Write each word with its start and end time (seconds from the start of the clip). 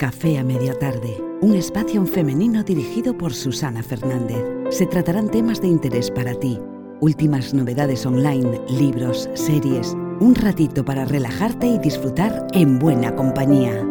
Café 0.00 0.38
a 0.38 0.42
Media 0.42 0.72
Tarde, 0.72 1.22
un 1.42 1.54
espacio 1.54 2.06
femenino 2.06 2.62
dirigido 2.62 3.18
por 3.18 3.34
Susana 3.34 3.82
Fernández. 3.82 4.42
Se 4.70 4.86
tratarán 4.86 5.30
temas 5.30 5.60
de 5.60 5.68
interés 5.68 6.10
para 6.10 6.32
ti, 6.32 6.58
últimas 7.00 7.52
novedades 7.52 8.06
online, 8.06 8.62
libros, 8.70 9.28
series, 9.34 9.94
un 10.18 10.34
ratito 10.34 10.86
para 10.86 11.04
relajarte 11.04 11.66
y 11.66 11.78
disfrutar 11.80 12.46
en 12.54 12.78
buena 12.78 13.14
compañía. 13.14 13.86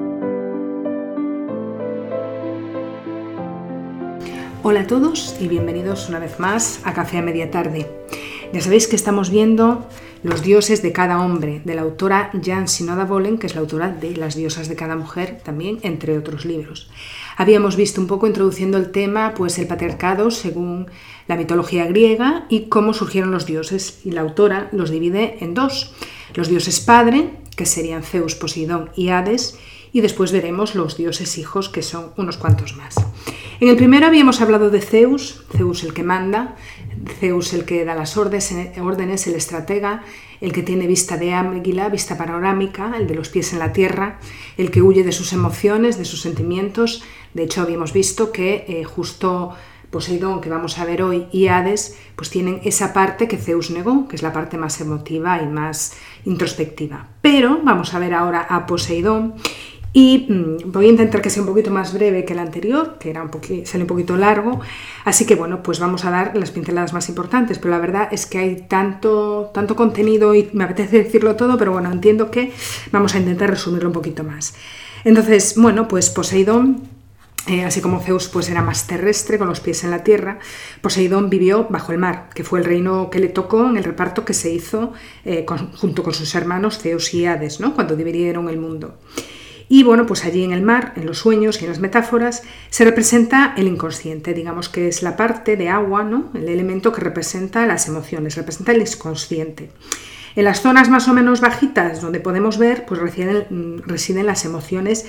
Hola 4.64 4.80
a 4.80 4.88
todos 4.88 5.36
y 5.40 5.48
bienvenidos 5.48 6.10
una 6.10 6.18
vez 6.18 6.40
más 6.40 6.82
a 6.86 6.94
Café 6.96 7.20
a 7.20 7.22
Media 7.22 7.52
Tarde. 7.52 7.99
Ya 8.52 8.62
sabéis 8.62 8.88
que 8.88 8.96
estamos 8.96 9.30
viendo 9.30 9.86
los 10.24 10.42
dioses 10.42 10.82
de 10.82 10.92
cada 10.92 11.22
hombre, 11.22 11.62
de 11.66 11.76
la 11.76 11.84
autora 11.84 12.32
Jan 12.44 12.68
Sinoda 12.68 13.06
Bolen, 13.06 13.38
que 13.38 13.46
es 13.46 13.54
la 13.54 13.62
autora 13.62 13.90
de 13.90 14.16
Las 14.18 14.36
diosas 14.36 14.68
de 14.68 14.76
cada 14.76 14.96
mujer, 14.96 15.40
también 15.44 15.78
entre 15.84 16.18
otros 16.18 16.46
libros. 16.46 16.90
Habíamos 17.38 17.76
visto 17.76 18.02
un 18.02 18.08
poco 18.08 18.26
introduciendo 18.26 18.80
el 18.80 18.92
tema, 18.92 19.36
pues 19.36 19.60
el 19.60 19.68
patriarcado 19.68 20.32
según 20.32 20.88
la 21.28 21.38
mitología 21.38 21.86
griega 21.86 22.48
y 22.50 22.62
cómo 22.70 22.94
surgieron 22.94 23.30
los 23.30 23.46
dioses. 23.46 24.02
Y 24.04 24.12
la 24.12 24.22
autora 24.22 24.68
los 24.72 24.90
divide 24.90 25.38
en 25.42 25.54
dos: 25.54 25.94
los 26.34 26.50
dioses 26.50 26.80
padre, 26.80 27.30
que 27.56 27.68
serían 27.68 28.02
Zeus, 28.02 28.34
Poseidón 28.34 28.90
y 28.96 29.10
Hades, 29.10 29.60
y 29.94 30.02
después 30.02 30.32
veremos 30.32 30.74
los 30.74 30.98
dioses 30.98 31.38
hijos, 31.38 31.70
que 31.70 31.84
son 31.84 32.14
unos 32.18 32.38
cuantos 32.38 32.76
más. 32.76 32.96
En 33.62 33.68
el 33.68 33.76
primero 33.76 34.08
habíamos 34.08 34.40
hablado 34.40 34.70
de 34.70 34.80
Zeus, 34.80 35.44
Zeus 35.56 35.84
el 35.84 35.94
que 35.94 36.04
manda, 36.04 36.56
Zeus 37.20 37.54
el 37.54 37.66
que 37.66 37.86
da 37.86 37.96
las 37.96 38.18
órdenes, 38.18 39.28
el 39.28 39.36
estratega, 39.36 40.04
el 40.42 40.52
que 40.52 40.64
tiene 40.64 40.88
vista 40.88 41.18
de 41.18 41.34
águila, 41.34 41.90
vista 41.90 42.18
panorámica, 42.18 42.94
el 42.98 43.08
de 43.08 43.16
los 43.16 43.30
pies 43.30 43.54
en 43.54 43.60
la 43.60 43.74
tierra, 43.74 44.20
el 44.58 44.72
que 44.72 44.82
huye 44.82 45.04
de 45.04 45.12
sus 45.12 45.34
emociones, 45.34 45.98
de 45.98 46.06
sus 46.06 46.22
sentimientos. 46.22 47.04
De 47.34 47.44
hecho, 47.44 47.62
habíamos 47.62 47.94
visto 47.94 48.32
que 48.32 48.66
eh, 48.68 48.84
justo 48.84 49.54
Poseidón, 49.90 50.40
que 50.40 50.50
vamos 50.50 50.78
a 50.78 50.86
ver 50.86 51.02
hoy, 51.02 51.28
y 51.32 51.48
Hades, 51.48 51.98
pues 52.16 52.30
tienen 52.30 52.62
esa 52.64 52.94
parte 52.94 53.28
que 53.28 53.38
Zeus 53.38 53.72
negó, 53.72 54.08
que 54.08 54.16
es 54.16 54.22
la 54.22 54.32
parte 54.32 54.56
más 54.58 54.80
emotiva 54.82 55.42
y 55.42 55.48
más 55.48 55.94
introspectiva. 56.26 57.08
Pero 57.22 57.60
vamos 57.64 57.94
a 57.94 58.00
ver 58.00 58.14
ahora 58.14 58.42
a 58.42 58.68
Poseidón 58.68 59.36
y 59.92 60.28
mm, 60.30 60.72
voy 60.72 60.86
a 60.86 60.90
intentar 60.90 61.22
que 61.22 61.30
sea 61.30 61.42
un 61.42 61.48
poquito 61.48 61.72
más 61.72 61.94
breve 61.94 62.26
que 62.26 62.34
el 62.34 62.40
anterior, 62.40 62.98
que 63.00 63.10
era 63.10 63.24
un 63.24 63.32
sale 63.66 63.84
un 63.84 63.88
poquito 63.88 64.18
largo. 64.18 64.60
Así 65.04 65.26
que 65.26 65.36
bueno, 65.36 65.64
pues 65.64 65.80
vamos 65.80 66.06
a 66.06 66.12
dar 66.12 66.36
las 66.38 66.52
pinceladas 66.52 66.94
más 66.94 67.10
importantes. 67.10 67.58
Pero 67.58 67.72
la 67.72 67.80
verdad 67.80 68.10
es 68.12 68.26
que 68.26 68.38
hay 68.38 68.66
tanto, 68.68 69.52
tanto 69.54 69.76
contenido 69.76 70.36
y 70.36 70.50
me 70.54 70.66
apetece 70.66 71.04
decirlo 71.04 71.36
todo, 71.36 71.58
pero 71.58 71.72
bueno, 71.72 71.92
entiendo 71.92 72.30
que 72.30 72.52
vamos 72.92 73.16
a 73.16 73.20
intentar 73.20 73.50
resumirlo 73.50 73.90
un 73.90 73.94
poquito 73.94 74.24
más. 74.24 74.54
Entonces, 75.04 75.56
bueno, 75.58 75.88
pues 75.88 76.10
Poseidón 76.10 76.84
eh, 77.48 77.64
así 77.64 77.82
como 77.82 78.00
Zeus 78.02 78.28
pues 78.28 78.50
era 78.50 78.62
más 78.62 78.86
terrestre, 78.86 79.40
con 79.40 79.48
los 79.48 79.60
pies 79.60 79.84
en 79.84 79.90
la 79.90 80.04
tierra, 80.04 80.38
Poseidón 80.82 81.32
vivió 81.32 81.66
bajo 81.70 81.94
el 81.94 81.98
mar, 81.98 82.30
que 82.36 82.44
fue 82.44 82.60
el 82.60 82.66
reino 82.66 83.10
que 83.10 83.20
le 83.20 83.30
tocó 83.30 83.68
en 83.68 83.78
el 83.78 83.84
reparto 83.86 84.24
que 84.24 84.34
se 84.34 84.52
hizo 84.52 84.94
eh, 85.26 85.46
junto 85.78 86.04
con 86.04 86.14
sus 86.14 86.36
hermanos 86.36 86.78
Zeus 86.78 87.12
y 87.14 87.26
Hades, 87.26 87.60
¿no? 87.60 87.74
cuando 87.74 87.96
dividieron 87.96 88.50
el 88.50 88.58
mundo. 88.58 89.00
Y 89.72 89.84
bueno, 89.84 90.08
pues 90.08 90.26
allí 90.26 90.44
en 90.44 90.52
el 90.52 90.64
mar, 90.64 90.94
en 90.96 91.06
los 91.06 91.20
sueños 91.20 91.62
y 91.62 91.66
en 91.66 91.70
las 91.70 91.80
metáforas, 91.80 92.42
se 92.72 92.84
representa 92.84 93.54
el 93.56 93.68
inconsciente, 93.68 94.34
digamos 94.34 94.68
que 94.68 94.88
es 94.88 95.04
la 95.04 95.16
parte 95.16 95.56
de 95.58 95.70
agua, 95.70 96.04
¿no? 96.04 96.32
el 96.34 96.50
elemento 96.50 96.92
que 96.92 97.02
representa 97.02 97.68
las 97.68 97.88
emociones, 97.88 98.36
representa 98.36 98.72
el 98.72 98.82
inconsciente. 98.82 99.70
En 100.36 100.46
las 100.46 100.62
zonas 100.62 100.90
más 100.90 101.08
o 101.08 101.14
menos 101.14 101.40
bajitas 101.40 102.02
donde 102.02 102.20
podemos 102.20 102.58
ver, 102.58 102.86
pues 102.88 103.00
residen, 103.00 103.84
residen 103.86 104.26
las 104.26 104.44
emociones 104.44 105.06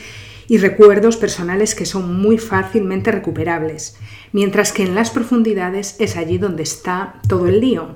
y 0.51 0.59
recuerdos 0.59 1.17
personales 1.17 1.77
que 1.77 1.87
son 1.87 2.21
muy 2.21 2.37
fácilmente 2.37 3.13
recuperables, 3.13 3.97
mientras 4.33 4.73
que 4.73 4.83
en 4.83 4.97
las 4.97 5.11
profundidades 5.11 5.95
es 6.01 6.17
allí 6.17 6.39
donde 6.39 6.65
está 6.65 7.21
todo 7.29 7.47
el 7.47 7.61
lío. 7.61 7.95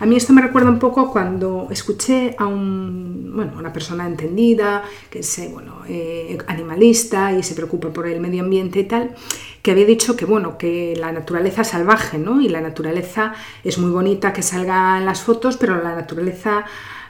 A 0.00 0.06
mí 0.06 0.16
esto 0.16 0.32
me 0.32 0.42
recuerda 0.42 0.68
un 0.68 0.80
poco 0.80 1.12
cuando 1.12 1.68
escuché 1.70 2.34
a 2.38 2.46
un, 2.46 3.30
bueno, 3.36 3.52
una 3.56 3.72
persona 3.72 4.04
entendida, 4.04 4.82
que 5.10 5.20
es 5.20 5.38
eh, 5.38 5.48
bueno, 5.52 5.82
eh, 5.88 6.38
animalista 6.48 7.32
y 7.38 7.44
se 7.44 7.54
preocupa 7.54 7.92
por 7.92 8.08
el 8.08 8.20
medio 8.20 8.42
ambiente 8.42 8.80
y 8.80 8.84
tal, 8.84 9.14
que 9.62 9.70
había 9.70 9.86
dicho 9.86 10.16
que 10.16 10.24
bueno, 10.24 10.58
que 10.58 10.96
la 10.98 11.12
naturaleza 11.12 11.62
salvaje, 11.62 12.18
¿no? 12.18 12.40
Y 12.40 12.48
la 12.48 12.60
naturaleza 12.60 13.34
es 13.62 13.78
muy 13.78 13.92
bonita 13.92 14.32
que 14.32 14.42
salga 14.42 14.98
en 14.98 15.06
las 15.06 15.22
fotos, 15.22 15.56
pero 15.56 15.80
la 15.80 15.94
naturaleza 15.94 16.64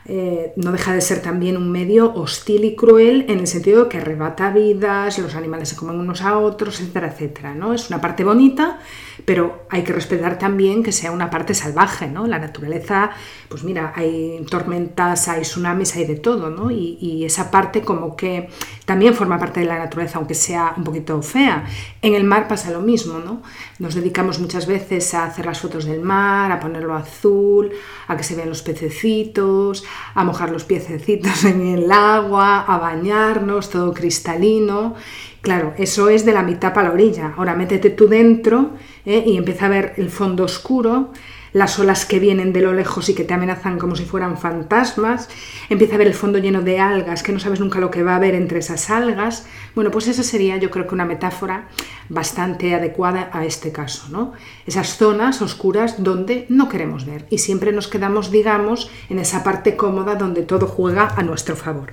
eh, 0.04 0.52
no 0.56 0.72
deja 0.72 0.92
de 0.92 1.00
ser 1.00 1.22
también 1.22 1.56
un 1.56 1.70
medio 1.70 2.12
hostil 2.14 2.64
y 2.64 2.74
cruel 2.74 3.24
en 3.28 3.38
el 3.38 3.46
sentido 3.46 3.84
de 3.84 3.88
que 3.88 3.98
arrebata 3.98 4.50
vidas, 4.50 5.18
los 5.18 5.34
animales 5.36 5.68
se 5.68 5.76
comen 5.76 5.98
unos 5.98 6.22
a 6.22 6.38
otros, 6.38 6.80
etcétera, 6.80 7.08
etcétera. 7.08 7.54
¿no? 7.54 7.72
Es 7.72 7.88
una 7.88 8.00
parte 8.00 8.24
bonita, 8.24 8.80
pero 9.24 9.66
hay 9.70 9.82
que 9.82 9.92
respetar 9.92 10.38
también 10.38 10.82
que 10.82 10.90
sea 10.90 11.12
una 11.12 11.30
parte 11.30 11.54
salvaje. 11.54 12.08
¿no? 12.08 12.26
La 12.26 12.38
naturaleza, 12.38 13.10
pues 13.48 13.62
mira, 13.62 13.92
hay 13.94 14.44
tormentas, 14.50 15.28
hay 15.28 15.42
tsunamis, 15.42 15.94
hay 15.94 16.06
de 16.06 16.16
todo, 16.16 16.50
¿no? 16.50 16.70
y, 16.70 16.98
y 17.00 17.24
esa 17.24 17.50
parte 17.50 17.82
como 17.82 18.16
que 18.16 18.48
también 18.84 19.14
forma 19.14 19.38
parte 19.38 19.60
de 19.60 19.66
la 19.66 19.78
naturaleza, 19.78 20.18
aunque 20.18 20.34
sea 20.34 20.74
un 20.76 20.84
poquito 20.84 21.22
fea. 21.22 21.64
En 22.00 22.14
el 22.14 22.24
mar 22.24 22.48
pasa 22.48 22.70
lo 22.70 22.80
mismo, 22.80 23.20
¿no? 23.20 23.42
Nos 23.78 23.94
dedicamos 23.94 24.38
muchas 24.38 24.66
veces 24.66 25.14
a 25.14 25.24
hacer 25.24 25.46
las 25.46 25.60
fotos 25.60 25.84
del 25.84 26.00
mar, 26.00 26.50
a 26.50 26.60
ponerlo 26.60 26.94
azul, 26.94 27.70
a 28.08 28.16
que 28.16 28.24
se 28.24 28.34
vean 28.34 28.48
los 28.48 28.62
pececitos, 28.62 29.84
a 30.14 30.24
mojar 30.24 30.50
los 30.50 30.64
piececitos 30.64 31.44
en 31.46 31.60
el 31.60 31.90
agua, 31.90 32.60
a 32.62 32.78
bañarnos, 32.78 33.70
todo 33.70 33.92
cristalino. 33.92 34.94
Claro, 35.40 35.74
eso 35.76 36.08
es 36.08 36.24
de 36.24 36.32
la 36.32 36.42
mitad 36.42 36.72
para 36.72 36.88
la 36.88 36.94
orilla. 36.94 37.34
Ahora 37.36 37.54
métete 37.54 37.90
tú 37.90 38.08
dentro 38.08 38.70
¿eh? 39.04 39.24
y 39.26 39.36
empieza 39.36 39.66
a 39.66 39.70
ver 39.70 39.94
el 39.96 40.10
fondo 40.10 40.44
oscuro 40.44 41.12
las 41.52 41.78
olas 41.78 42.06
que 42.06 42.18
vienen 42.18 42.52
de 42.52 42.62
lo 42.62 42.72
lejos 42.72 43.08
y 43.08 43.14
que 43.14 43.24
te 43.24 43.34
amenazan 43.34 43.78
como 43.78 43.96
si 43.96 44.04
fueran 44.04 44.38
fantasmas, 44.38 45.28
empieza 45.68 45.94
a 45.94 45.98
ver 45.98 46.06
el 46.06 46.14
fondo 46.14 46.38
lleno 46.38 46.62
de 46.62 46.80
algas, 46.80 47.22
que 47.22 47.32
no 47.32 47.40
sabes 47.40 47.60
nunca 47.60 47.78
lo 47.78 47.90
que 47.90 48.02
va 48.02 48.12
a 48.12 48.16
haber 48.16 48.34
entre 48.34 48.58
esas 48.60 48.90
algas. 48.90 49.46
Bueno, 49.74 49.90
pues 49.90 50.08
esa 50.08 50.22
sería 50.22 50.56
yo 50.56 50.70
creo 50.70 50.86
que 50.86 50.94
una 50.94 51.04
metáfora 51.04 51.68
bastante 52.08 52.74
adecuada 52.74 53.30
a 53.32 53.44
este 53.44 53.72
caso, 53.72 54.08
¿no? 54.10 54.32
Esas 54.66 54.96
zonas 54.96 55.42
oscuras 55.42 56.02
donde 56.02 56.46
no 56.48 56.68
queremos 56.68 57.06
ver 57.06 57.26
y 57.30 57.38
siempre 57.38 57.72
nos 57.72 57.88
quedamos, 57.88 58.30
digamos, 58.30 58.90
en 59.08 59.18
esa 59.18 59.44
parte 59.44 59.76
cómoda 59.76 60.14
donde 60.14 60.42
todo 60.42 60.66
juega 60.66 61.08
a 61.16 61.22
nuestro 61.22 61.56
favor. 61.56 61.92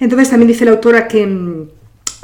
Entonces 0.00 0.30
también 0.30 0.48
dice 0.48 0.64
la 0.64 0.72
autora 0.72 1.06
que 1.06 1.26
mm, 1.26 1.68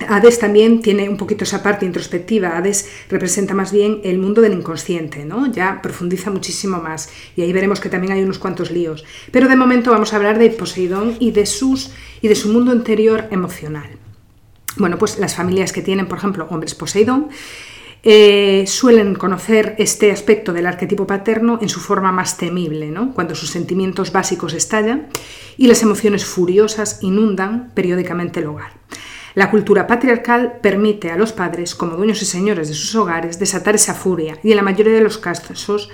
Hades 0.07 0.39
también 0.39 0.81
tiene 0.81 1.09
un 1.09 1.17
poquito 1.17 1.43
esa 1.43 1.63
parte 1.63 1.85
introspectiva. 1.85 2.57
Hades 2.57 2.89
representa 3.09 3.55
más 3.55 3.73
bien 3.73 4.01
el 4.05 4.19
mundo 4.19 4.41
del 4.41 4.53
inconsciente, 4.53 5.25
¿no? 5.25 5.51
Ya 5.51 5.81
profundiza 5.83 6.31
muchísimo 6.31 6.81
más 6.81 7.11
y 7.37 7.43
ahí 7.43 7.53
veremos 7.53 7.81
que 7.81 7.89
también 7.89 8.13
hay 8.13 8.23
unos 8.23 8.39
cuantos 8.39 8.71
líos. 8.71 9.05
Pero 9.33 9.49
de 9.49 9.57
momento 9.57 9.91
vamos 9.91 10.13
a 10.13 10.17
hablar 10.17 10.39
de 10.39 10.51
Poseidón 10.51 11.17
y 11.19 11.33
de 11.33 11.47
sus 11.47 11.91
y 12.23 12.29
de 12.29 12.37
su 12.37 12.53
mundo 12.53 12.73
interior 12.73 13.27
emocional. 13.31 13.89
Bueno, 14.77 14.99
pues 14.99 15.19
las 15.19 15.35
familias 15.35 15.73
que 15.73 15.83
tienen, 15.83 16.07
por 16.07 16.19
ejemplo, 16.19 16.47
hombres 16.49 16.77
Poseidón, 16.77 17.29
eh, 18.05 18.65
suelen 18.69 19.17
conocer 19.17 19.75
este 19.79 20.13
aspecto 20.13 20.53
del 20.53 20.67
arquetipo 20.67 21.09
paterno 21.09 21.59
en 21.61 21.69
su 21.69 21.81
forma 21.81 22.13
más 22.13 22.37
temible, 22.37 22.93
¿no? 22.93 23.13
cuando 23.13 23.35
sus 23.35 23.51
sentimientos 23.51 24.13
básicos 24.13 24.55
estallan 24.55 25.09
y 25.57 25.67
las 25.67 25.83
emociones 25.83 26.25
furiosas 26.25 27.01
inundan 27.03 27.73
periódicamente 27.75 28.39
el 28.39 28.47
hogar. 28.47 28.71
La 29.39 29.53
cultura 29.53 29.87
patriarcal 29.87 30.59
permite 30.61 31.13
a 31.13 31.17
los 31.17 31.33
padres, 31.33 31.77
como 31.77 31.95
dueños 31.95 32.21
y 32.23 32.25
señores 32.25 32.67
de 32.67 32.75
sus 32.75 32.93
hogares, 32.97 33.39
desatar 33.39 33.77
esa 33.77 33.95
furia 33.95 34.37
y 34.43 34.51
en 34.51 34.57
la 34.57 34.65
mayoría 34.65 34.93
de 34.93 35.01
los 35.01 35.17
casos 35.17 35.91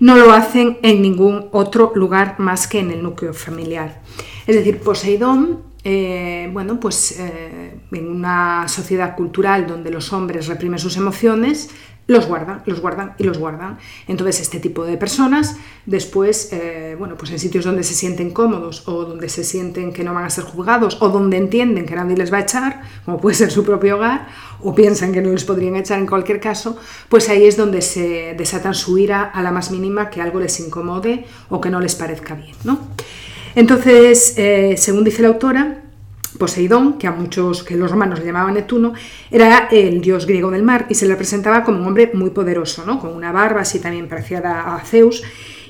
no 0.00 0.16
lo 0.18 0.32
hacen 0.34 0.76
en 0.82 1.00
ningún 1.00 1.48
otro 1.52 1.92
lugar 1.94 2.34
más 2.36 2.66
que 2.66 2.80
en 2.80 2.90
el 2.90 3.02
núcleo 3.02 3.32
familiar. 3.32 4.02
Es 4.46 4.54
decir, 4.54 4.80
Poseidón, 4.80 5.62
eh, 5.82 6.50
bueno, 6.52 6.78
pues 6.78 7.18
eh, 7.18 7.80
en 7.90 8.06
una 8.06 8.68
sociedad 8.68 9.16
cultural 9.16 9.66
donde 9.66 9.90
los 9.90 10.12
hombres 10.12 10.46
reprimen 10.46 10.78
sus 10.78 10.98
emociones, 10.98 11.70
los 12.06 12.26
guardan, 12.26 12.62
los 12.66 12.80
guardan 12.80 13.14
y 13.18 13.24
los 13.24 13.38
guardan. 13.38 13.78
Entonces, 14.06 14.40
este 14.40 14.60
tipo 14.60 14.84
de 14.84 14.96
personas, 14.98 15.56
después, 15.86 16.50
eh, 16.52 16.96
bueno, 16.98 17.16
pues 17.16 17.30
en 17.30 17.38
sitios 17.38 17.64
donde 17.64 17.82
se 17.82 17.94
sienten 17.94 18.30
cómodos 18.30 18.86
o 18.86 19.04
donde 19.04 19.28
se 19.28 19.42
sienten 19.42 19.92
que 19.92 20.04
no 20.04 20.12
van 20.12 20.24
a 20.24 20.30
ser 20.30 20.44
juzgados 20.44 20.98
o 21.00 21.08
donde 21.08 21.38
entienden 21.38 21.86
que 21.86 21.94
nadie 21.94 22.16
les 22.16 22.32
va 22.32 22.38
a 22.38 22.40
echar, 22.40 22.82
como 23.04 23.20
puede 23.20 23.36
ser 23.36 23.50
su 23.50 23.64
propio 23.64 23.96
hogar, 23.96 24.28
o 24.60 24.74
piensan 24.74 25.12
que 25.12 25.22
no 25.22 25.30
les 25.30 25.44
podrían 25.44 25.76
echar 25.76 25.98
en 25.98 26.06
cualquier 26.06 26.40
caso, 26.40 26.76
pues 27.08 27.28
ahí 27.28 27.46
es 27.46 27.56
donde 27.56 27.80
se 27.80 28.34
desatan 28.36 28.74
su 28.74 28.98
ira 28.98 29.22
a 29.22 29.42
la 29.42 29.50
más 29.50 29.70
mínima 29.70 30.10
que 30.10 30.20
algo 30.20 30.40
les 30.40 30.60
incomode 30.60 31.24
o 31.48 31.60
que 31.60 31.70
no 31.70 31.80
les 31.80 31.94
parezca 31.94 32.34
bien, 32.34 32.54
¿no? 32.64 32.78
Entonces, 33.54 34.34
eh, 34.36 34.74
según 34.76 35.04
dice 35.04 35.22
la 35.22 35.28
autora, 35.28 35.83
Poseidón, 36.38 36.98
que 36.98 37.06
a 37.06 37.12
muchos 37.12 37.62
que 37.62 37.76
los 37.76 37.90
romanos 37.90 38.18
le 38.18 38.26
llamaban 38.26 38.54
Neptuno, 38.54 38.92
era 39.30 39.68
el 39.70 40.00
dios 40.00 40.26
griego 40.26 40.50
del 40.50 40.62
mar 40.62 40.86
y 40.88 40.94
se 40.94 41.06
le 41.06 41.16
presentaba 41.16 41.64
como 41.64 41.80
un 41.80 41.86
hombre 41.86 42.10
muy 42.14 42.30
poderoso, 42.30 42.84
¿no? 42.84 42.98
con 42.98 43.14
una 43.14 43.32
barba 43.32 43.60
así 43.60 43.78
también 43.78 44.08
parecida 44.08 44.74
a 44.74 44.80
Zeus. 44.80 45.22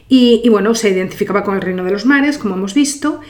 Y, 0.06 0.46
bueno, 0.50 0.74
se 0.74 0.90
identificaba 0.90 1.42
con 1.42 1.54
el 1.54 1.62
reino 1.62 1.82
de 1.82 1.90
los 1.90 2.04
mares, 2.04 2.36
como 2.36 2.54
hemos 2.54 2.74
visto, 2.74 3.20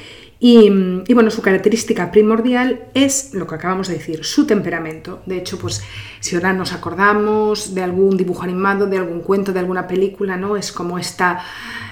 Y, 0.40 0.68
bueno, 1.14 1.30
su 1.30 1.40
característica 1.40 2.10
primordial 2.10 2.86
es 2.92 3.32
lo 3.34 3.46
que 3.46 3.54
acabamos 3.54 3.88
de 3.88 3.94
decir, 3.94 4.24
su 4.24 4.46
temperamento. 4.46 5.22
De 5.26 5.38
hecho, 5.38 5.58
pues 5.58 5.82
si 6.20 6.34
ahora 6.34 6.52
nos 6.52 6.72
acordamos 6.72 7.74
de 7.74 7.82
algún 7.82 8.16
dibujo 8.16 8.42
animado, 8.42 8.86
de 8.86 8.98
algún 8.98 9.20
cuento, 9.20 9.52
de 9.52 9.60
alguna 9.60 9.86
película, 9.86 10.36
¿no? 10.36 10.56
Es 10.56 10.72
como 10.72 10.98
esta, 10.98 11.42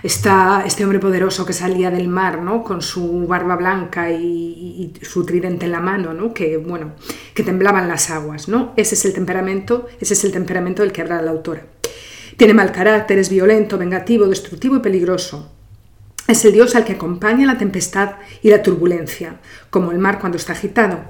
esta, 0.02 0.64
este 0.66 0.84
hombre 0.84 0.98
poderoso 0.98 1.46
que 1.46 1.52
salía 1.52 1.90
del 1.90 2.08
mar, 2.08 2.42
¿no? 2.42 2.62
Con 2.62 2.82
su 2.82 3.26
barba 3.26 3.56
blanca 3.56 4.10
y, 4.10 4.92
su 5.00 5.24
tridente 5.24 5.66
en 5.66 5.72
la 5.72 5.80
mano, 5.80 6.12
¿no? 6.12 6.34
Que, 6.34 6.56
bueno, 6.56 6.92
que 7.34 7.44
temblaban 7.44 7.88
las 7.88 8.10
aguas, 8.10 8.48
¿no? 8.48 8.72
Ese 8.76 8.96
es 8.96 9.04
el 9.04 9.14
temperamento, 9.14 9.86
ese 10.00 10.14
es 10.14 10.24
el 10.24 10.32
temperamento 10.32 10.82
del 10.82 10.92
que 10.92 11.00
habla 11.00 11.22
la 11.22 11.30
autora. 11.30 11.64
Tiene 12.36 12.54
mal 12.54 12.72
carácter, 12.72 13.18
es 13.18 13.30
violento, 13.30 13.78
vengativo, 13.78 14.26
destructivo 14.26 14.76
y 14.76 14.80
peligroso. 14.80 15.52
Es 16.28 16.44
el 16.44 16.52
dios 16.52 16.76
al 16.76 16.84
que 16.84 16.92
acompaña 16.92 17.46
la 17.46 17.58
tempestad 17.58 18.12
y 18.42 18.50
la 18.50 18.62
turbulencia, 18.62 19.36
como 19.70 19.90
el 19.90 19.98
mar 19.98 20.19
cuando 20.20 20.38
está 20.38 20.52
agitado. 20.52 21.00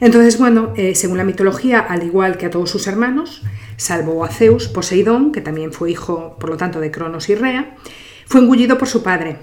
Entonces, 0.00 0.38
bueno, 0.38 0.72
eh, 0.76 0.94
según 0.94 1.18
la 1.18 1.24
mitología, 1.24 1.80
al 1.80 2.02
igual 2.02 2.38
que 2.38 2.46
a 2.46 2.50
todos 2.50 2.70
sus 2.70 2.86
hermanos, 2.86 3.42
salvo 3.76 4.24
a 4.24 4.28
Zeus, 4.28 4.68
Poseidón, 4.68 5.32
que 5.32 5.40
también 5.40 5.72
fue 5.72 5.90
hijo, 5.90 6.36
por 6.38 6.50
lo 6.50 6.56
tanto, 6.56 6.80
de 6.80 6.90
Cronos 6.90 7.28
y 7.28 7.34
Rea, 7.34 7.76
fue 8.26 8.40
engullido 8.40 8.78
por 8.78 8.88
su 8.88 9.02
padre, 9.02 9.38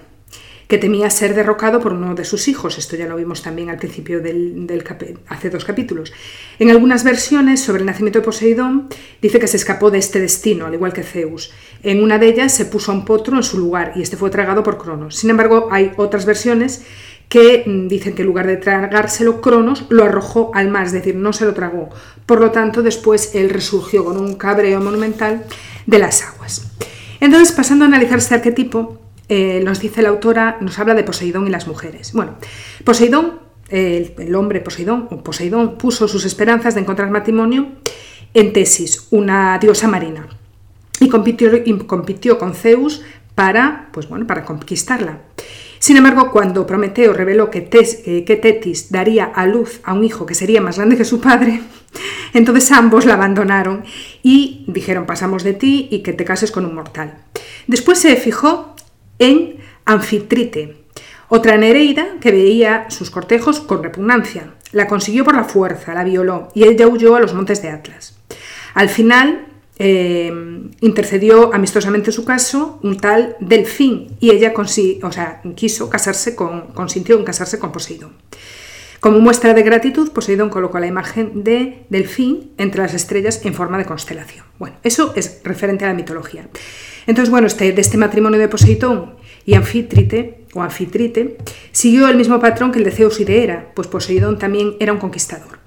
que 0.68 0.78
temía 0.78 1.10
ser 1.10 1.36
derrocado 1.36 1.80
por 1.80 1.94
uno 1.94 2.16
de 2.16 2.26
sus 2.26 2.48
hijos. 2.48 2.78
Esto 2.78 2.96
ya 2.96 3.08
lo 3.08 3.16
vimos 3.16 3.44
también 3.44 3.70
al 3.70 3.78
principio 3.78 4.20
del, 4.20 4.68
hace 5.28 5.50
dos 5.50 5.66
capítulos. 5.66 6.14
En 6.60 6.70
algunas 6.70 7.04
versiones 7.04 7.62
sobre 7.62 7.82
el 7.82 7.86
nacimiento 7.86 8.20
de 8.20 8.26
Poseidón 8.26 8.88
dice 9.22 9.40
que 9.40 9.48
se 9.48 9.58
escapó 9.58 9.92
de 9.92 10.00
este 10.00 10.20
destino, 10.20 10.66
al 10.66 10.74
igual 10.74 10.94
que 10.94 11.04
Zeus. 11.04 11.52
En 11.84 12.04
una 12.04 12.18
de 12.18 12.28
ellas 12.28 12.54
se 12.54 12.66
puso 12.66 12.92
un 12.92 13.06
potro 13.06 13.38
en 13.38 13.44
su 13.44 13.60
lugar 13.60 13.94
y 13.96 14.02
este 14.02 14.18
fue 14.18 14.30
tragado 14.30 14.64
por 14.64 14.78
Cronos. 14.78 15.16
Sin 15.16 15.30
embargo, 15.30 15.70
hay 15.72 15.92
otras 15.98 16.26
versiones 16.26 16.84
que 17.30 17.64
mm, 17.66 17.88
dicen 17.88 18.16
que 18.16 18.22
en 18.22 18.28
lugar 18.28 18.48
de 18.48 18.58
tragárselo, 18.58 19.42
Cronos 19.42 19.86
lo 19.90 20.04
arrojó 20.04 20.52
al 20.54 20.70
mar, 20.70 20.86
es 20.86 20.92
decir, 20.92 21.16
no 21.16 21.34
se 21.34 21.46
lo 21.46 21.54
tragó. 21.54 21.90
Por 22.26 22.40
lo 22.40 22.52
tanto, 22.52 22.82
después 22.82 23.36
él 23.36 23.50
resurgió 23.50 24.06
con 24.06 24.18
un 24.18 24.36
cabreo 24.36 24.82
monumental 24.82 25.46
de 25.86 26.00
las 26.00 26.24
aguas. 26.24 26.72
Entonces, 27.20 27.52
pasando 27.56 27.86
a 27.86 27.88
analizar 27.88 28.18
este 28.18 28.36
arquetipo, 28.36 29.00
eh, 29.28 29.62
nos 29.64 29.80
dice 29.80 30.02
la 30.02 30.10
autora, 30.10 30.58
nos 30.62 30.78
habla 30.80 30.94
de 30.94 31.04
Poseidón 31.04 31.48
y 31.48 31.50
las 31.50 31.68
mujeres. 31.68 32.14
Bueno, 32.14 32.36
Poseidón, 32.84 33.40
el, 33.70 34.36
hombre 34.36 34.62
Poseidón, 34.62 35.08
o 35.12 35.24
Poseidón, 35.24 35.78
puso 35.78 36.08
sus 36.08 36.26
esperanzas 36.26 36.76
de 36.76 36.82
encontrar 36.82 37.10
matrimonio 37.10 37.70
en 38.34 38.54
Tesis, 38.54 39.08
una 39.12 39.58
diosa 39.60 39.88
marina, 39.88 40.28
y 41.00 41.10
compitió, 41.10 41.52
compitió 41.88 42.38
con 42.38 42.54
Zeus 42.54 43.02
para, 43.34 43.90
pues 43.92 44.08
bueno, 44.08 44.28
para 44.28 44.46
conquistarla. 44.46 45.20
Sin 45.80 45.98
embargo, 45.98 46.32
cuando 46.32 46.66
Prometeo 46.66 47.14
reveló 47.14 47.50
que, 47.52 47.70
eh, 47.72 48.24
que, 48.26 48.36
Tetis 48.38 48.92
daría 48.92 49.26
a 49.26 49.46
luz 49.46 49.82
a 49.84 49.94
un 49.94 50.04
hijo 50.04 50.26
que 50.26 50.34
sería 50.34 50.62
más 50.62 50.78
grande 50.78 50.98
que 50.98 51.06
su 51.06 51.20
padre, 51.20 51.62
entonces 52.34 52.72
ambos 52.72 53.06
la 53.06 53.16
abandonaron 53.16 53.84
y 54.24 54.66
dijeron 54.68 55.06
pasamos 55.06 55.44
de 55.44 55.54
ti 55.54 55.88
y 55.92 56.00
que 56.00 56.14
te 56.14 56.26
cases 56.26 56.52
con 56.52 56.66
un 56.66 56.76
mortal. 56.76 57.20
Después 57.68 58.00
se 58.00 58.16
fijó 58.16 58.75
en 59.20 59.58
Anfitrite, 59.86 60.78
otra 61.28 61.58
Nereida 61.58 62.18
que 62.22 62.32
veía 62.32 62.90
sus 62.90 63.10
cortejos 63.10 63.60
con 63.60 63.84
repugnancia. 63.84 64.54
La 64.72 64.88
consiguió 64.88 65.24
por 65.24 65.36
la 65.36 65.44
fuerza, 65.44 65.94
la 65.94 66.04
violó 66.04 66.50
y 66.54 66.66
ella 66.66 66.88
huyó 66.88 67.16
a 67.16 67.20
los 67.20 67.34
montes 67.34 67.62
de 67.62 67.70
Atlas. 67.70 68.18
Al 68.74 68.90
final 68.90 69.48
eh, 69.78 70.32
intercedió 70.82 71.54
amistosamente 71.54 72.12
su 72.12 72.26
caso 72.26 72.80
un 72.84 72.98
tal 72.98 73.36
Delfín 73.40 74.16
y 74.20 74.32
ella 74.32 74.54
o 74.56 75.12
sea, 75.12 75.42
quiso 75.56 75.90
casarse 75.90 76.36
con, 76.36 76.68
consintió 76.74 77.18
en 77.18 77.26
casarse 77.26 77.60
con 77.60 77.72
Poseidón. 77.72 78.14
Como 79.06 79.20
muestra 79.20 79.54
de 79.54 79.62
gratitud, 79.62 80.10
Poseidón 80.10 80.50
colocó 80.50 80.80
la 80.80 80.88
imagen 80.88 81.44
de 81.44 81.86
Delfín 81.90 82.50
entre 82.58 82.82
las 82.82 82.96
estrellas 82.96 83.40
en 83.46 83.54
forma 83.54 83.78
de 83.78 83.86
constelación. 83.86 84.46
Bueno, 84.58 84.78
eso 84.82 85.14
es 85.16 85.42
referente 85.44 85.86
a 85.86 85.90
la 85.90 85.94
mitología. 85.94 86.50
Entonces, 87.06 87.30
bueno, 87.30 87.46
este, 87.46 87.72
de 87.72 87.82
este 87.82 87.98
matrimonio 87.98 88.40
de 88.40 88.48
Poseidón 88.48 89.14
y 89.46 89.54
Anfitrite, 89.54 90.46
o 90.56 90.64
Anfitrite, 90.64 91.38
siguió 91.72 92.08
el 92.08 92.18
mismo 92.18 92.40
patrón 92.40 92.72
que 92.72 92.80
el 92.80 92.84
de 92.84 92.90
Zeus 92.90 93.20
y 93.20 93.26
de 93.26 93.44
Hera, 93.44 93.72
pues 93.76 93.88
Poseidón 93.88 94.40
también 94.40 94.74
era 94.80 94.92
un 94.92 94.98
conquistador. 94.98 95.60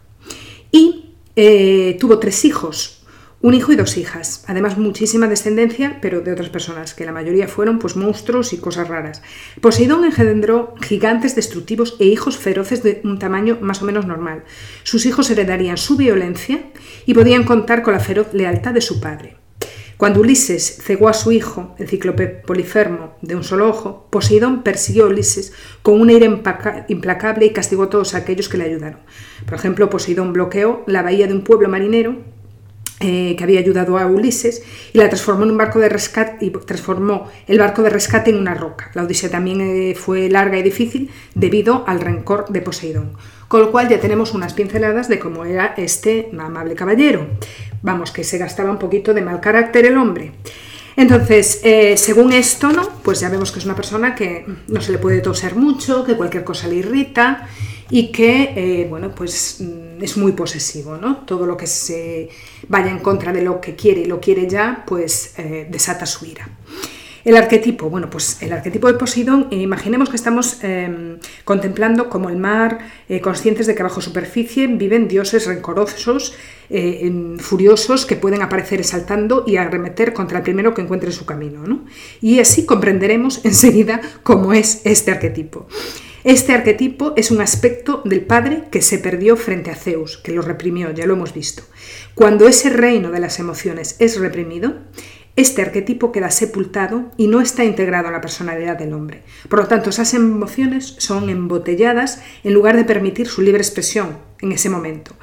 Y 0.73 1.14
eh, 1.37 1.96
tuvo 2.00 2.19
tres 2.19 2.44
hijos, 2.44 2.98
un 3.40 3.55
hijo 3.55 3.73
y 3.73 3.76
dos 3.76 3.96
hijas, 3.96 4.44
además 4.49 4.79
muchísima 4.79 5.29
descendencia, 5.29 5.99
pero 6.02 6.20
de 6.20 6.32
otras 6.32 6.49
personas, 6.49 6.93
que 6.94 7.05
la 7.05 7.12
mayoría 7.12 7.46
fueron 7.46 7.79
pues 7.79 7.94
monstruos 7.94 8.52
y 8.52 8.58
cosas 8.58 8.88
raras. 8.88 9.23
Poseidón 9.61 10.05
engendró 10.05 10.75
gigantes 10.81 11.37
destructivos 11.37 11.96
e 12.00 12.06
hijos 12.06 12.37
feroces 12.37 12.82
de 12.82 13.00
un 13.05 13.20
tamaño 13.20 13.58
más 13.61 13.81
o 13.81 13.85
menos 13.85 14.06
normal. 14.06 14.43
Sus 14.82 15.06
hijos 15.06 15.31
heredarían 15.31 15.76
su 15.76 15.96
violencia 15.96 16.64
y 17.06 17.14
podían 17.14 17.44
contar 17.44 17.82
con 17.82 17.94
la 17.94 18.00
feroz 18.00 18.35
lealtad 18.35 18.75
de 18.75 18.81
su 18.81 19.00
padre. 19.00 19.37
Cuando 19.99 20.20
Ulises 20.20 20.79
cegó 20.82 21.08
a 21.08 21.12
su 21.12 21.31
hijo, 21.31 21.75
el 21.79 21.88
cíclope 21.88 22.26
Polifermo, 22.26 23.17
de 23.23 23.34
un 23.34 23.44
solo 23.44 23.69
ojo, 23.69 24.08
Poseidón 24.11 24.62
persiguió 24.62 25.05
a 25.05 25.08
Ulises 25.08 25.52
con 25.82 26.00
una 26.00 26.12
ira 26.12 26.26
implacable 26.88 27.46
y 27.46 27.52
castigó 27.52 27.84
a 27.84 27.91
todos 27.91 28.14
aquellos 28.14 28.49
que 28.49 28.58
le 28.58 28.64
ayudaron. 28.64 29.00
Por 29.44 29.55
ejemplo, 29.55 29.91
Poseidón 29.91 30.32
bloqueó 30.32 30.84
la 30.87 31.02
bahía 31.02 31.26
de 31.26 31.34
un 31.34 31.43
pueblo 31.43 31.69
marinero 31.69 32.38
eh, 33.00 33.37
que 33.39 33.45
había 33.45 33.61
ayudado 33.61 33.97
a 33.97 34.06
Ulises 34.06 34.61
y 34.93 34.99
la 34.99 35.09
transformó 35.09 35.45
en 35.45 35.53
un 35.53 35.56
barco 35.56 35.79
de 35.79 35.89
rescate 35.89 36.45
y 36.45 36.50
transformó 36.50 37.29
el 37.47 37.61
barco 37.61 37.85
de 37.85 37.91
rescate 37.91 38.31
en 38.31 38.39
una 38.39 38.55
roca. 38.55 38.91
La 38.95 39.05
odisea 39.05 39.31
también 39.31 39.61
eh, 39.61 39.95
fue 39.95 40.29
larga 40.29 40.59
y 40.59 40.65
difícil 40.65 41.09
debido 41.37 41.85
al 41.87 42.00
rencor 42.00 42.47
de 42.49 42.61
Poseidón. 42.61 43.12
Con 43.47 43.61
lo 43.61 43.71
cual 43.71 43.89
ya 43.89 44.00
tenemos 44.00 44.35
unas 44.35 44.53
pinceladas 44.53 45.09
de 45.09 45.21
cómo 45.21 45.45
era 45.45 45.75
este 45.77 46.29
amable 46.37 46.75
caballero. 46.75 47.29
Vamos, 47.83 48.11
que 48.11 48.25
se 48.25 48.37
gastaba 48.37 48.73
un 48.73 48.81
poquito 48.81 49.15
de 49.15 49.23
mal 49.23 49.39
carácter 49.39 49.87
el 49.87 49.97
hombre. 49.97 50.33
Entonces, 50.97 51.61
eh, 51.62 51.97
según 51.97 52.33
esto, 52.33 52.73
¿no? 52.73 52.83
Pues 53.05 53.21
ya 53.21 53.29
vemos 53.29 53.53
que 53.53 53.61
es 53.61 53.65
una 53.65 53.77
persona 53.77 54.17
que 54.17 54.44
no 54.67 54.81
se 54.81 54.91
le 54.91 54.99
puede 54.99 55.21
toser 55.21 55.55
mucho, 55.55 56.05
que 56.05 56.17
cualquier 56.17 56.43
cosa 56.43 56.67
le 56.67 56.75
irrita 56.75 57.49
y 57.91 58.11
que, 58.11 58.89
bueno, 58.91 59.15
pues 59.15 59.61
mm, 59.61 60.03
es 60.03 60.17
muy 60.17 60.33
posesivo, 60.33 60.97
¿no? 60.97 61.19
Todo 61.19 61.47
lo 61.47 61.56
que 61.56 61.69
se 61.69 62.29
vaya 62.69 62.91
en 62.91 62.99
contra 62.99 63.32
de 63.32 63.43
lo 63.43 63.61
que 63.61 63.75
quiere 63.75 64.03
y 64.03 64.05
lo 64.06 64.20
quiere 64.20 64.49
ya, 64.49 64.85
pues 64.87 65.35
eh, 65.38 65.67
desata 65.70 66.06
su 66.06 66.26
ira. 66.26 66.49
El 67.25 67.37
arquetipo, 67.37 67.91
bueno, 67.91 68.09
pues 68.09 68.41
el 68.41 68.53
arquetipo 68.53 68.87
de 68.87 68.94
Poseidón, 68.94 69.49
eh, 69.50 69.56
imaginemos 69.56 70.09
que 70.09 70.17
estamos 70.17 70.62
em, 70.62 71.19
contemplando 71.44 72.08
como 72.08 72.31
el 72.31 72.37
mar, 72.37 72.79
eh, 73.08 73.20
conscientes 73.20 73.67
de 73.67 73.75
que 73.75 73.82
bajo 73.82 74.01
superficie 74.01 74.67
viven 74.67 75.08
dioses 75.08 75.46
rencorosos, 75.46 76.34
furiosos, 77.39 78.05
que 78.05 78.17
pueden 78.17 78.43
aparecer 78.43 78.79
exaltando 78.81 79.44
y 79.46 79.56
arremeter 79.56 80.13
contra 80.13 80.39
el 80.39 80.44
primero 80.44 80.75
que 80.75 80.82
encuentre 80.82 81.13
su 81.13 81.25
camino. 81.25 81.67
¿no? 81.67 81.84
Y 82.20 82.41
así 82.41 82.67
comprenderemos 82.67 83.44
enseguida 83.44 84.01
cómo 84.22 84.53
es 84.53 84.82
este 84.84 85.10
arquetipo. 85.10 85.67
Este 86.25 86.53
arquetipo 86.53 87.13
es 87.17 87.31
un 87.31 87.41
aspecto 87.41 88.03
del 88.05 88.22
padre 88.22 88.65
que 88.72 88.82
se 88.82 88.98
perdió 88.98 89.37
frente 89.37 89.70
a 89.70 89.77
Zeus, 89.77 90.19
que 90.19 90.32
lo 90.32 90.43
reprimió, 90.43 90.91
ya 90.91 91.06
lo 91.06 91.15
hemos 91.15 91.32
visto. 91.32 91.63
Cuando 92.15 92.48
ese 92.48 92.70
reino 92.70 93.13
de 93.13 93.20
las 93.20 93.39
emociones 93.39 93.94
es 94.01 94.19
reprimido, 94.19 94.75
este 95.37 95.63
arquetipo 95.63 96.10
queda 96.10 96.32
sepultado 96.32 97.13
y 97.17 97.29
no 97.29 97.41
está 97.41 97.65
integrado 97.65 98.08
a 98.08 98.10
la 98.10 98.20
personalidad 98.20 98.77
del 98.77 98.94
hombre. 98.94 99.22
Por 99.48 99.60
lo 99.60 99.69
tanto, 99.69 99.91
esas 99.91 100.13
emociones 100.13 100.96
son 100.98 101.31
embotelladas 101.31 102.20
en 102.43 102.53
lugar 102.53 102.77
de 102.77 102.84
permitir 102.84 103.29
su 103.29 103.41
libre 103.41 103.63
expresión 103.63 104.19
en 104.41 104.51
ese 104.51 104.69
momento. 104.69 105.15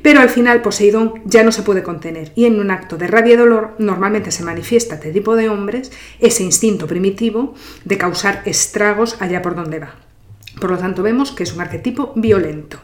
Pero 0.00 0.20
al 0.20 0.30
final 0.30 0.62
Poseidón 0.62 1.20
ya 1.26 1.42
no 1.42 1.52
se 1.52 1.62
puede 1.62 1.82
contener 1.82 2.32
y 2.34 2.46
en 2.46 2.58
un 2.58 2.70
acto 2.70 2.96
de 2.96 3.08
rabia 3.08 3.34
y 3.34 3.36
dolor 3.36 3.74
normalmente 3.78 4.30
se 4.30 4.44
manifiesta 4.44 4.94
este 4.94 5.12
tipo 5.12 5.36
de 5.36 5.50
hombres 5.50 5.92
ese 6.20 6.44
instinto 6.44 6.86
primitivo 6.86 7.54
de 7.84 7.98
causar 7.98 8.40
estragos 8.46 9.20
allá 9.20 9.42
por 9.42 9.54
donde 9.54 9.80
va. 9.80 10.07
Por 10.60 10.70
lo 10.70 10.78
tanto 10.78 11.02
vemos 11.02 11.32
que 11.32 11.42
es 11.42 11.52
un 11.52 11.60
arquetipo 11.60 12.12
violento. 12.16 12.80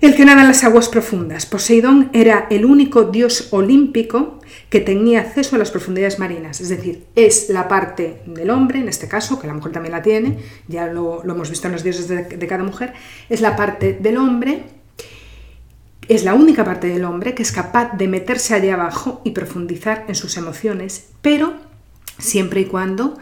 El 0.00 0.16
que 0.16 0.24
nada 0.24 0.40
en 0.40 0.48
las 0.48 0.64
aguas 0.64 0.88
profundas. 0.88 1.44
Poseidón 1.44 2.08
era 2.14 2.46
el 2.50 2.64
único 2.64 3.04
dios 3.04 3.48
olímpico 3.50 4.40
que 4.70 4.80
tenía 4.80 5.20
acceso 5.20 5.56
a 5.56 5.58
las 5.58 5.70
profundidades 5.70 6.18
marinas, 6.18 6.60
es 6.60 6.68
decir, 6.68 7.04
es 7.16 7.50
la 7.50 7.68
parte 7.68 8.22
del 8.24 8.50
hombre, 8.50 8.78
en 8.78 8.88
este 8.88 9.08
caso, 9.08 9.38
que 9.38 9.46
la 9.46 9.52
mujer 9.52 9.72
también 9.72 9.92
la 9.92 10.00
tiene, 10.00 10.38
ya 10.68 10.86
lo, 10.86 11.22
hemos 11.24 11.50
visto 11.50 11.66
en 11.66 11.72
los 11.72 11.82
dioses 11.82 12.08
de, 12.08 12.22
de 12.22 12.46
cada 12.46 12.62
mujer, 12.62 12.94
es 13.28 13.40
la 13.40 13.56
parte 13.56 13.94
del 14.00 14.16
hombre, 14.16 14.62
es 16.08 16.24
la 16.24 16.34
única 16.34 16.64
parte 16.64 16.86
del 16.86 17.04
hombre 17.04 17.34
que 17.34 17.42
es 17.42 17.52
capaz 17.52 17.96
de 17.96 18.08
meterse 18.08 18.54
allá 18.54 18.74
abajo 18.74 19.20
y 19.24 19.32
profundizar 19.32 20.04
en 20.08 20.14
sus 20.14 20.36
emociones, 20.36 21.08
pero 21.20 21.54
siempre 22.18 22.60
y 22.60 22.66
cuando 22.66 23.18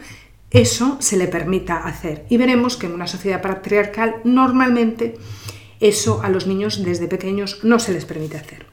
eso 0.51 0.97
se 0.99 1.17
le 1.17 1.27
permita 1.27 1.77
hacer. 1.77 2.25
Y 2.29 2.37
veremos 2.37 2.77
que 2.77 2.87
en 2.87 2.93
una 2.93 3.07
sociedad 3.07 3.41
patriarcal 3.41 4.15
normalmente 4.23 5.15
eso 5.79 6.21
a 6.23 6.29
los 6.29 6.47
niños 6.47 6.83
desde 6.83 7.07
pequeños 7.07 7.63
no 7.63 7.79
se 7.79 7.93
les 7.93 8.05
permite 8.05 8.37
hacer. 8.37 8.65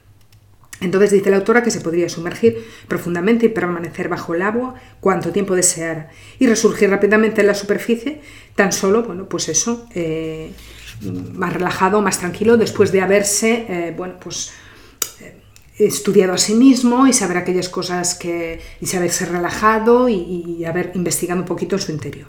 Entonces 0.79 1.11
dice 1.11 1.31
la 1.31 1.37
autora 1.37 1.63
que 1.63 1.71
se 1.71 1.81
podría 1.81 2.07
sumergir 2.07 2.63
profundamente 2.87 3.47
y 3.47 3.49
permanecer 3.49 4.09
bajo 4.09 4.35
el 4.35 4.43
agua 4.43 4.75
cuanto 4.99 5.31
tiempo 5.31 5.55
deseara 5.55 6.09
y 6.37 6.45
resurgir 6.45 6.89
rápidamente 6.89 7.41
en 7.41 7.47
la 7.47 7.55
superficie, 7.55 8.21
tan 8.55 8.71
solo, 8.71 9.03
bueno, 9.03 9.27
pues 9.27 9.49
eso, 9.49 9.87
eh, 9.95 10.51
más 11.33 11.53
relajado, 11.53 12.01
más 12.01 12.19
tranquilo, 12.19 12.57
después 12.57 12.91
de 12.91 13.01
haberse, 13.01 13.65
eh, 13.69 13.93
bueno, 13.97 14.15
pues 14.19 14.51
estudiado 15.79 16.33
a 16.33 16.37
sí 16.37 16.55
mismo 16.55 17.07
y 17.07 17.13
saber 17.13 17.37
aquellas 17.37 17.69
cosas 17.69 18.15
que, 18.15 18.59
y 18.81 18.85
saberse 18.87 19.25
relajado 19.25 20.09
y, 20.09 20.65
haber 20.65 20.91
investigado 20.95 21.39
un 21.39 21.45
poquito 21.45 21.77
su 21.77 21.91
interior. 21.91 22.27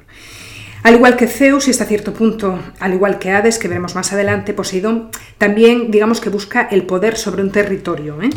Al 0.82 0.94
igual 0.94 1.16
que 1.16 1.26
Zeus 1.26 1.66
y 1.66 1.70
hasta 1.70 1.86
cierto 1.86 2.12
punto, 2.12 2.58
al 2.78 2.94
igual 2.94 3.18
que 3.18 3.30
Hades, 3.30 3.58
que 3.58 3.68
veremos 3.68 3.94
más 3.94 4.12
adelante, 4.12 4.54
Poseidón 4.54 5.10
también 5.36 5.90
digamos 5.90 6.20
que 6.20 6.30
busca 6.30 6.68
el 6.70 6.84
poder 6.84 7.16
sobre 7.16 7.42
un 7.42 7.50
territorio. 7.50 8.22
¿eh? 8.22 8.30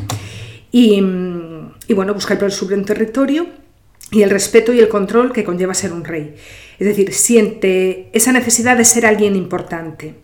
Y, 0.72 1.04
y, 1.88 1.94
bueno, 1.94 2.14
busca 2.14 2.34
el 2.34 2.40
poder 2.40 2.54
sobre 2.54 2.76
un 2.76 2.86
territorio 2.86 3.48
y 4.12 4.24
el 4.24 4.30
respeto 4.30 4.74
y 4.74 4.80
el 4.80 4.90
control 4.90 5.32
que 5.34 5.44
conlleva 5.44 5.74
ser 5.74 5.94
un 5.94 6.04
rey. 6.04 6.36
Es 6.80 6.88
decir, 6.88 7.14
siente 7.14 8.10
esa 8.14 8.32
necesidad 8.32 8.76
de 8.76 8.86
ser 8.86 9.06
alguien 9.06 9.36
importante. 9.36 10.16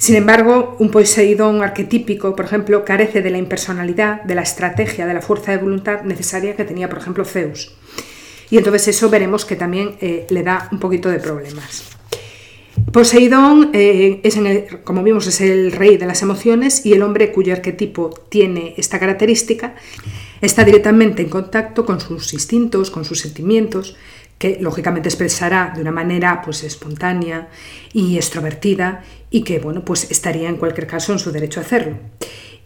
Sin 0.00 0.16
embargo, 0.16 0.76
un 0.78 0.90
Poseidón 0.90 1.62
arquetípico, 1.62 2.34
por 2.34 2.46
ejemplo, 2.46 2.86
carece 2.86 3.20
de 3.20 3.28
la 3.28 3.36
impersonalidad, 3.36 4.22
de 4.22 4.34
la 4.34 4.40
estrategia, 4.40 5.06
de 5.06 5.12
la 5.12 5.20
fuerza 5.20 5.52
de 5.52 5.58
voluntad 5.58 6.04
necesaria 6.04 6.56
que 6.56 6.64
tenía, 6.64 6.88
por 6.88 7.00
ejemplo, 7.00 7.26
Zeus. 7.26 7.76
Y 8.48 8.56
entonces 8.56 8.88
eso 8.88 9.10
veremos 9.10 9.44
que 9.44 9.56
también 9.56 9.96
eh, 10.00 10.26
le 10.30 10.42
da 10.42 10.70
un 10.72 10.80
poquito 10.80 11.10
de 11.10 11.18
problemas. 11.18 11.84
Poseidón, 12.90 13.72
eh, 13.74 14.22
es 14.24 14.38
como 14.84 15.02
vimos, 15.02 15.26
es 15.26 15.42
el 15.42 15.70
rey 15.70 15.98
de 15.98 16.06
las 16.06 16.22
emociones 16.22 16.86
y 16.86 16.94
el 16.94 17.02
hombre 17.02 17.30
cuyo 17.30 17.52
arquetipo 17.52 18.08
tiene 18.30 18.72
esta 18.78 18.98
característica 18.98 19.74
está 20.40 20.64
directamente 20.64 21.20
en 21.20 21.28
contacto 21.28 21.84
con 21.84 22.00
sus 22.00 22.32
instintos, 22.32 22.90
con 22.90 23.04
sus 23.04 23.20
sentimientos, 23.20 23.96
que 24.40 24.56
lógicamente 24.58 25.10
expresará 25.10 25.70
de 25.74 25.82
una 25.82 25.92
manera 25.92 26.40
pues 26.42 26.64
espontánea 26.64 27.48
y 27.92 28.16
extrovertida 28.16 29.04
y 29.28 29.44
que 29.44 29.58
bueno, 29.58 29.84
pues 29.84 30.10
estaría 30.10 30.48
en 30.48 30.56
cualquier 30.56 30.86
caso 30.86 31.12
en 31.12 31.18
su 31.18 31.30
derecho 31.30 31.60
a 31.60 31.62
hacerlo. 31.62 31.98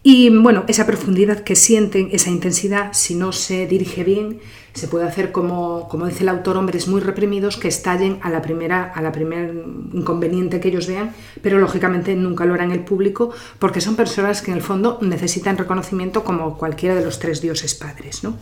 Y 0.07 0.29
bueno, 0.29 0.65
esa 0.69 0.85
profundidad 0.85 1.41
que 1.41 1.57
sienten, 1.57 2.11
esa 2.13 2.29
intensidad, 2.29 2.93
si 2.93 3.15
no 3.15 3.33
se 3.33 3.67
dirige 3.67 4.05
bien, 4.05 4.39
se 4.75 4.87
puede 4.87 5.07
hacer 5.07 5.33
como, 5.33 5.89
como 5.89 6.07
dice 6.07 6.25
el 6.25 6.29
autor, 6.29 6.59
hombres 6.59 6.89
muy 6.89 7.01
reprimidos 7.01 7.57
que 7.57 7.69
estallen 7.69 8.19
a 8.21 8.29
la 8.29 8.43
primera, 8.43 8.93
a 8.93 9.01
la 9.01 9.13
primer 9.13 9.55
inconveniente 9.95 10.61
que 10.61 10.69
ellos 10.69 10.89
vean, 10.89 11.15
pero 11.41 11.59
lógicamente 11.59 12.15
nunca 12.17 12.45
lo 12.45 12.53
harán 12.53 12.71
el 12.71 12.81
público, 12.81 13.31
porque 13.59 13.81
son 13.81 13.97
personas 13.97 14.43
que 14.43 14.51
en 14.51 14.59
el 14.59 14.63
fondo 14.63 14.99
necesitan 15.01 15.57
reconocimiento 15.57 16.23
como 16.23 16.59
cualquiera 16.59 16.95
de 16.95 17.03
los 17.03 17.19
tres 17.19 17.41
dioses 17.41 17.75
padres. 17.75 18.25
¿no? 18.25 18.37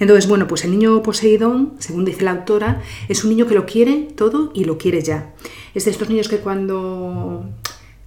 Entonces, 0.00 0.26
bueno, 0.28 0.48
pues 0.48 0.64
el 0.64 0.72
niño 0.72 1.04
Poseidón, 1.04 1.74
según 1.78 2.04
dice 2.04 2.24
la 2.24 2.32
autora, 2.32 2.82
es 3.08 3.22
un 3.22 3.30
niño 3.30 3.46
que 3.46 3.54
lo 3.54 3.64
quiere 3.64 4.08
todo 4.16 4.50
y 4.54 4.64
lo 4.64 4.76
quiere 4.76 5.02
ya. 5.02 5.34
Es 5.72 5.84
de 5.84 5.90
estos 5.90 6.08
niños 6.08 6.28
que 6.28 6.38
cuando 6.38 7.44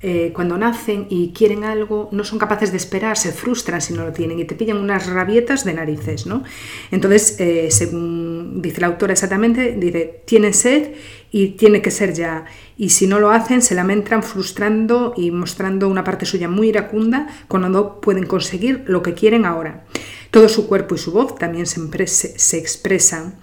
eh, 0.01 0.31
cuando 0.33 0.57
nacen 0.57 1.07
y 1.09 1.33
quieren 1.33 1.65
algo, 1.65 2.07
no 2.13 2.23
son 2.23 2.39
capaces 2.39 2.71
de 2.71 2.77
esperar, 2.77 3.17
se 3.17 3.33
frustran 3.33 3.81
si 3.81 3.93
no 3.93 4.05
lo 4.05 4.13
tienen 4.13 4.39
y 4.39 4.45
te 4.45 4.55
pillan 4.55 4.77
unas 4.77 5.07
rabietas 5.07 5.65
de 5.65 5.73
narices, 5.73 6.25
¿no? 6.25 6.43
Entonces, 6.89 7.35
eh, 7.39 7.67
según 7.69 8.61
dice 8.61 8.79
la 8.79 8.87
autora 8.87 9.11
exactamente, 9.11 9.75
dice, 9.77 10.21
tienen 10.25 10.53
sed 10.53 10.93
y 11.31 11.49
tiene 11.49 11.81
que 11.81 11.91
ser 11.91 12.13
ya. 12.13 12.45
Y 12.77 12.91
si 12.91 13.07
no 13.07 13.19
lo 13.19 13.31
hacen, 13.31 13.61
se 13.61 13.75
lamentan 13.75 14.23
frustrando 14.23 15.13
y 15.17 15.31
mostrando 15.31 15.89
una 15.89 16.05
parte 16.05 16.25
suya 16.25 16.47
muy 16.47 16.69
iracunda 16.69 17.27
cuando 17.49 17.67
no 17.67 17.99
pueden 17.99 18.25
conseguir 18.25 18.85
lo 18.87 19.03
que 19.03 19.13
quieren 19.13 19.45
ahora. 19.45 19.83
Todo 20.31 20.47
su 20.47 20.67
cuerpo 20.67 20.95
y 20.95 20.97
su 20.97 21.11
voz 21.11 21.35
también 21.35 21.65
se, 21.65 21.79
se 22.07 22.57
expresan 22.57 23.35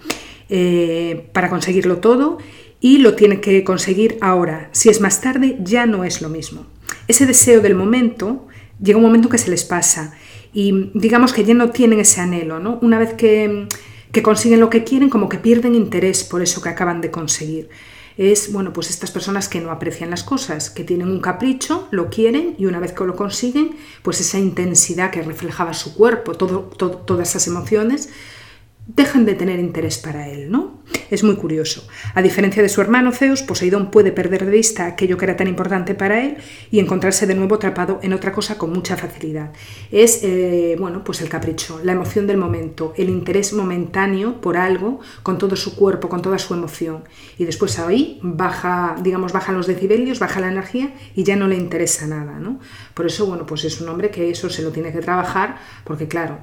eh, 0.49 1.29
para 1.33 1.49
conseguirlo 1.49 1.97
todo 1.97 2.37
y 2.79 2.99
lo 2.99 3.15
tiene 3.15 3.41
que 3.41 3.63
conseguir 3.63 4.17
ahora. 4.21 4.69
Si 4.71 4.89
es 4.89 5.01
más 5.01 5.21
tarde, 5.21 5.57
ya 5.61 5.85
no 5.85 6.03
es 6.03 6.21
lo 6.21 6.29
mismo. 6.29 6.65
Ese 7.07 7.25
deseo 7.25 7.61
del 7.61 7.75
momento 7.75 8.47
llega 8.81 8.97
un 8.97 9.03
momento 9.03 9.29
que 9.29 9.37
se 9.37 9.49
les 9.49 9.63
pasa 9.63 10.13
y 10.53 10.91
digamos 10.93 11.33
que 11.33 11.43
ya 11.43 11.53
no 11.53 11.71
tienen 11.71 11.99
ese 11.99 12.21
anhelo, 12.21 12.59
¿no? 12.59 12.79
Una 12.81 12.99
vez 12.99 13.13
que, 13.13 13.67
que 14.11 14.23
consiguen 14.23 14.59
lo 14.59 14.69
que 14.69 14.83
quieren, 14.83 15.09
como 15.09 15.29
que 15.29 15.37
pierden 15.37 15.75
interés 15.75 16.23
por 16.23 16.41
eso 16.41 16.61
que 16.61 16.69
acaban 16.69 17.01
de 17.01 17.11
conseguir. 17.11 17.69
Es, 18.17 18.51
bueno, 18.51 18.73
pues 18.73 18.89
estas 18.89 19.11
personas 19.11 19.47
que 19.47 19.61
no 19.61 19.69
aprecian 19.69 20.09
las 20.09 20.23
cosas, 20.23 20.71
que 20.71 20.83
tienen 20.83 21.09
un 21.09 21.19
capricho, 21.19 21.87
lo 21.91 22.09
quieren 22.09 22.55
y 22.57 22.65
una 22.65 22.79
vez 22.79 22.91
que 22.91 23.05
lo 23.05 23.15
consiguen, 23.15 23.75
pues 24.01 24.19
esa 24.19 24.39
intensidad 24.39 25.11
que 25.11 25.21
reflejaba 25.21 25.75
su 25.75 25.93
cuerpo, 25.93 26.33
todo, 26.33 26.61
todas 26.61 27.29
esas 27.29 27.45
emociones, 27.45 28.09
dejan 28.87 29.25
de 29.25 29.35
tener 29.35 29.59
interés 29.59 29.97
para 29.97 30.29
él, 30.29 30.49
¿no? 30.49 30.81
Es 31.09 31.23
muy 31.23 31.35
curioso. 31.35 31.85
A 32.13 32.21
diferencia 32.21 32.63
de 32.63 32.69
su 32.69 32.79
hermano 32.79 33.11
Zeus, 33.11 33.43
Poseidón 33.43 33.91
puede 33.91 34.13
perder 34.13 34.45
de 34.45 34.51
vista 34.51 34.85
aquello 34.85 35.17
que 35.17 35.25
era 35.25 35.35
tan 35.35 35.47
importante 35.47 35.93
para 35.93 36.23
él 36.23 36.37
y 36.71 36.79
encontrarse 36.79 37.27
de 37.27 37.35
nuevo 37.35 37.55
atrapado 37.55 37.99
en 38.01 38.13
otra 38.13 38.31
cosa 38.31 38.57
con 38.57 38.71
mucha 38.71 38.95
facilidad. 38.95 39.51
Es, 39.91 40.23
eh, 40.23 40.77
bueno, 40.79 41.03
pues 41.03 41.21
el 41.21 41.27
capricho, 41.27 41.81
la 41.83 41.91
emoción 41.91 42.27
del 42.27 42.37
momento, 42.37 42.93
el 42.95 43.09
interés 43.09 43.51
momentáneo 43.51 44.39
por 44.39 44.55
algo, 44.55 45.01
con 45.21 45.37
todo 45.37 45.57
su 45.57 45.75
cuerpo, 45.75 46.07
con 46.07 46.21
toda 46.21 46.39
su 46.39 46.53
emoción. 46.53 47.03
Y 47.37 47.43
después 47.43 47.79
ahí 47.79 48.19
baja, 48.21 48.95
digamos, 49.03 49.33
bajan 49.33 49.55
los 49.55 49.67
decibelios, 49.67 50.19
baja 50.19 50.39
la 50.39 50.47
energía 50.47 50.93
y 51.13 51.23
ya 51.23 51.35
no 51.35 51.49
le 51.49 51.57
interesa 51.57 52.07
nada, 52.07 52.39
¿no? 52.39 52.59
Por 52.93 53.05
eso, 53.05 53.25
bueno, 53.25 53.45
pues 53.45 53.65
es 53.65 53.81
un 53.81 53.89
hombre 53.89 54.11
que 54.11 54.29
eso 54.29 54.49
se 54.49 54.61
lo 54.61 54.71
tiene 54.71 54.93
que 54.93 54.99
trabajar, 54.99 55.57
porque 55.83 56.07
claro, 56.07 56.39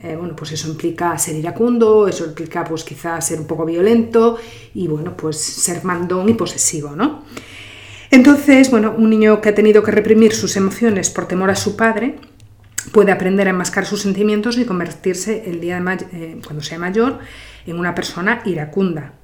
eh, 0.00 0.14
bueno, 0.16 0.36
pues 0.36 0.52
eso 0.52 0.68
implica 0.68 1.16
ser 1.18 1.36
iracundo, 1.36 2.06
eso 2.06 2.26
implica 2.26 2.64
pues 2.64 2.84
quizás 2.84 3.26
ser 3.26 3.40
un 3.40 3.46
poco 3.46 3.64
violento 3.64 4.38
y 4.74 4.88
bueno, 4.88 5.16
pues 5.16 5.38
ser 5.38 5.84
mandón 5.84 6.28
y 6.28 6.34
posesivo, 6.34 6.94
¿no? 6.94 7.24
Entonces, 8.10 8.70
bueno, 8.70 8.94
un 8.96 9.10
niño 9.10 9.40
que 9.40 9.48
ha 9.48 9.54
tenido 9.54 9.82
que 9.82 9.90
reprimir 9.90 10.32
sus 10.34 10.56
emociones 10.56 11.10
por 11.10 11.26
temor 11.26 11.50
a 11.50 11.56
su 11.56 11.76
padre 11.76 12.16
puede 12.92 13.10
aprender 13.10 13.46
a 13.46 13.50
enmascar 13.50 13.86
sus 13.86 14.02
sentimientos 14.02 14.58
y 14.58 14.64
convertirse 14.64 15.44
el 15.46 15.60
día 15.60 15.80
de 15.80 16.06
eh, 16.12 16.40
cuando 16.44 16.62
sea 16.62 16.78
mayor 16.78 17.18
en 17.66 17.78
una 17.78 17.94
persona 17.94 18.42
iracunda. 18.44 19.14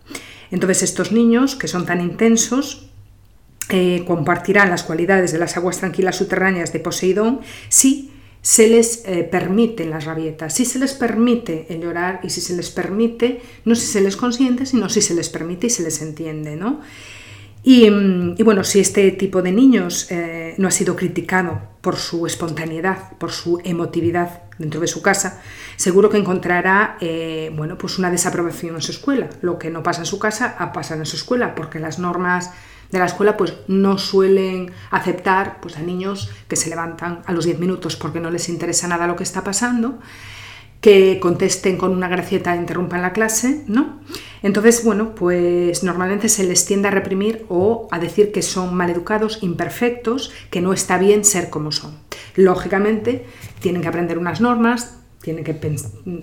Entonces 0.50 0.82
estos 0.82 1.12
niños 1.12 1.56
que 1.56 1.68
son 1.68 1.86
tan 1.86 2.00
intensos 2.00 2.90
eh, 3.68 4.04
compartirán 4.06 4.70
las 4.70 4.82
cualidades 4.82 5.32
de 5.32 5.38
las 5.38 5.56
aguas 5.56 5.78
tranquilas 5.78 6.16
subterráneas 6.16 6.72
de 6.72 6.80
Poseidón 6.80 7.40
si 7.68 8.11
se 8.42 8.66
les 8.66 9.04
eh, 9.06 9.22
permiten 9.22 9.90
las 9.90 10.04
rabietas, 10.04 10.54
si 10.54 10.64
se 10.64 10.80
les 10.80 10.94
permite 10.94 11.66
el 11.70 11.80
llorar 11.80 12.20
y 12.24 12.30
si 12.30 12.40
se 12.40 12.56
les 12.56 12.70
permite, 12.70 13.40
no 13.64 13.76
si 13.76 13.86
se 13.86 14.00
les 14.00 14.16
consiente, 14.16 14.66
sino 14.66 14.88
si 14.88 15.00
se 15.00 15.14
les 15.14 15.30
permite 15.30 15.68
y 15.68 15.70
se 15.70 15.84
les 15.84 16.02
entiende, 16.02 16.56
¿no? 16.56 16.80
Y, 17.62 17.88
mm, 17.88 18.34
bueno, 18.44 18.64
si 18.64 18.80
este 18.80 19.12
tipo 19.12 19.40
de 19.40 19.52
niños 19.52 20.10
eh, 20.10 20.54
no 20.58 20.66
ha 20.66 20.72
sido 20.72 20.96
criticado 20.96 21.60
por 21.80 21.94
su 21.96 22.26
espontaneidad, 22.26 23.12
por 23.18 23.30
su 23.30 23.60
emotividad 23.62 24.42
dentro 24.58 24.80
de 24.80 24.88
su 24.88 25.02
casa, 25.02 25.40
seguro 25.76 26.10
que 26.10 26.18
encontrará 26.18 26.96
eh, 27.00 27.52
bueno, 27.54 27.78
pues 27.78 27.98
una 27.98 28.10
desaprobación 28.10 28.74
en 28.74 28.82
su 28.82 28.90
escuela. 28.90 29.30
Lo 29.40 29.58
que 29.60 29.70
no 29.70 29.84
pasa 29.84 30.00
en 30.00 30.06
su 30.06 30.18
casa, 30.18 30.56
pasa 30.74 30.96
en 30.96 31.06
su 31.06 31.14
escuela, 31.14 31.54
porque 31.54 31.78
las 31.78 32.00
normas 32.00 32.50
de 32.92 32.98
la 32.98 33.06
escuela 33.06 33.36
pues 33.36 33.54
no 33.66 33.98
suelen 33.98 34.70
aceptar 34.90 35.60
pues, 35.60 35.76
a 35.76 35.80
niños 35.80 36.30
que 36.46 36.56
se 36.56 36.70
levantan 36.70 37.22
a 37.26 37.32
los 37.32 37.46
10 37.46 37.58
minutos 37.58 37.96
porque 37.96 38.20
no 38.20 38.30
les 38.30 38.48
interesa 38.48 38.86
nada 38.86 39.06
lo 39.06 39.16
que 39.16 39.24
está 39.24 39.42
pasando, 39.42 39.98
que 40.80 41.18
contesten 41.20 41.78
con 41.78 41.92
una 41.92 42.08
gracieta 42.08 42.54
e 42.54 42.58
interrumpan 42.58 43.02
la 43.02 43.12
clase, 43.12 43.64
¿no? 43.66 44.00
Entonces, 44.42 44.84
bueno, 44.84 45.14
pues 45.14 45.84
normalmente 45.84 46.28
se 46.28 46.44
les 46.44 46.66
tiende 46.66 46.88
a 46.88 46.90
reprimir 46.90 47.46
o 47.48 47.88
a 47.92 47.98
decir 47.98 48.32
que 48.32 48.42
son 48.42 48.74
maleducados, 48.74 49.38
imperfectos, 49.42 50.32
que 50.50 50.60
no 50.60 50.72
está 50.72 50.98
bien 50.98 51.24
ser 51.24 51.50
como 51.50 51.70
son. 51.70 51.94
Lógicamente, 52.34 53.24
tienen 53.60 53.80
que 53.80 53.88
aprender 53.88 54.18
unas 54.18 54.40
normas, 54.40 55.01
tiene 55.22 55.42
que 55.44 55.54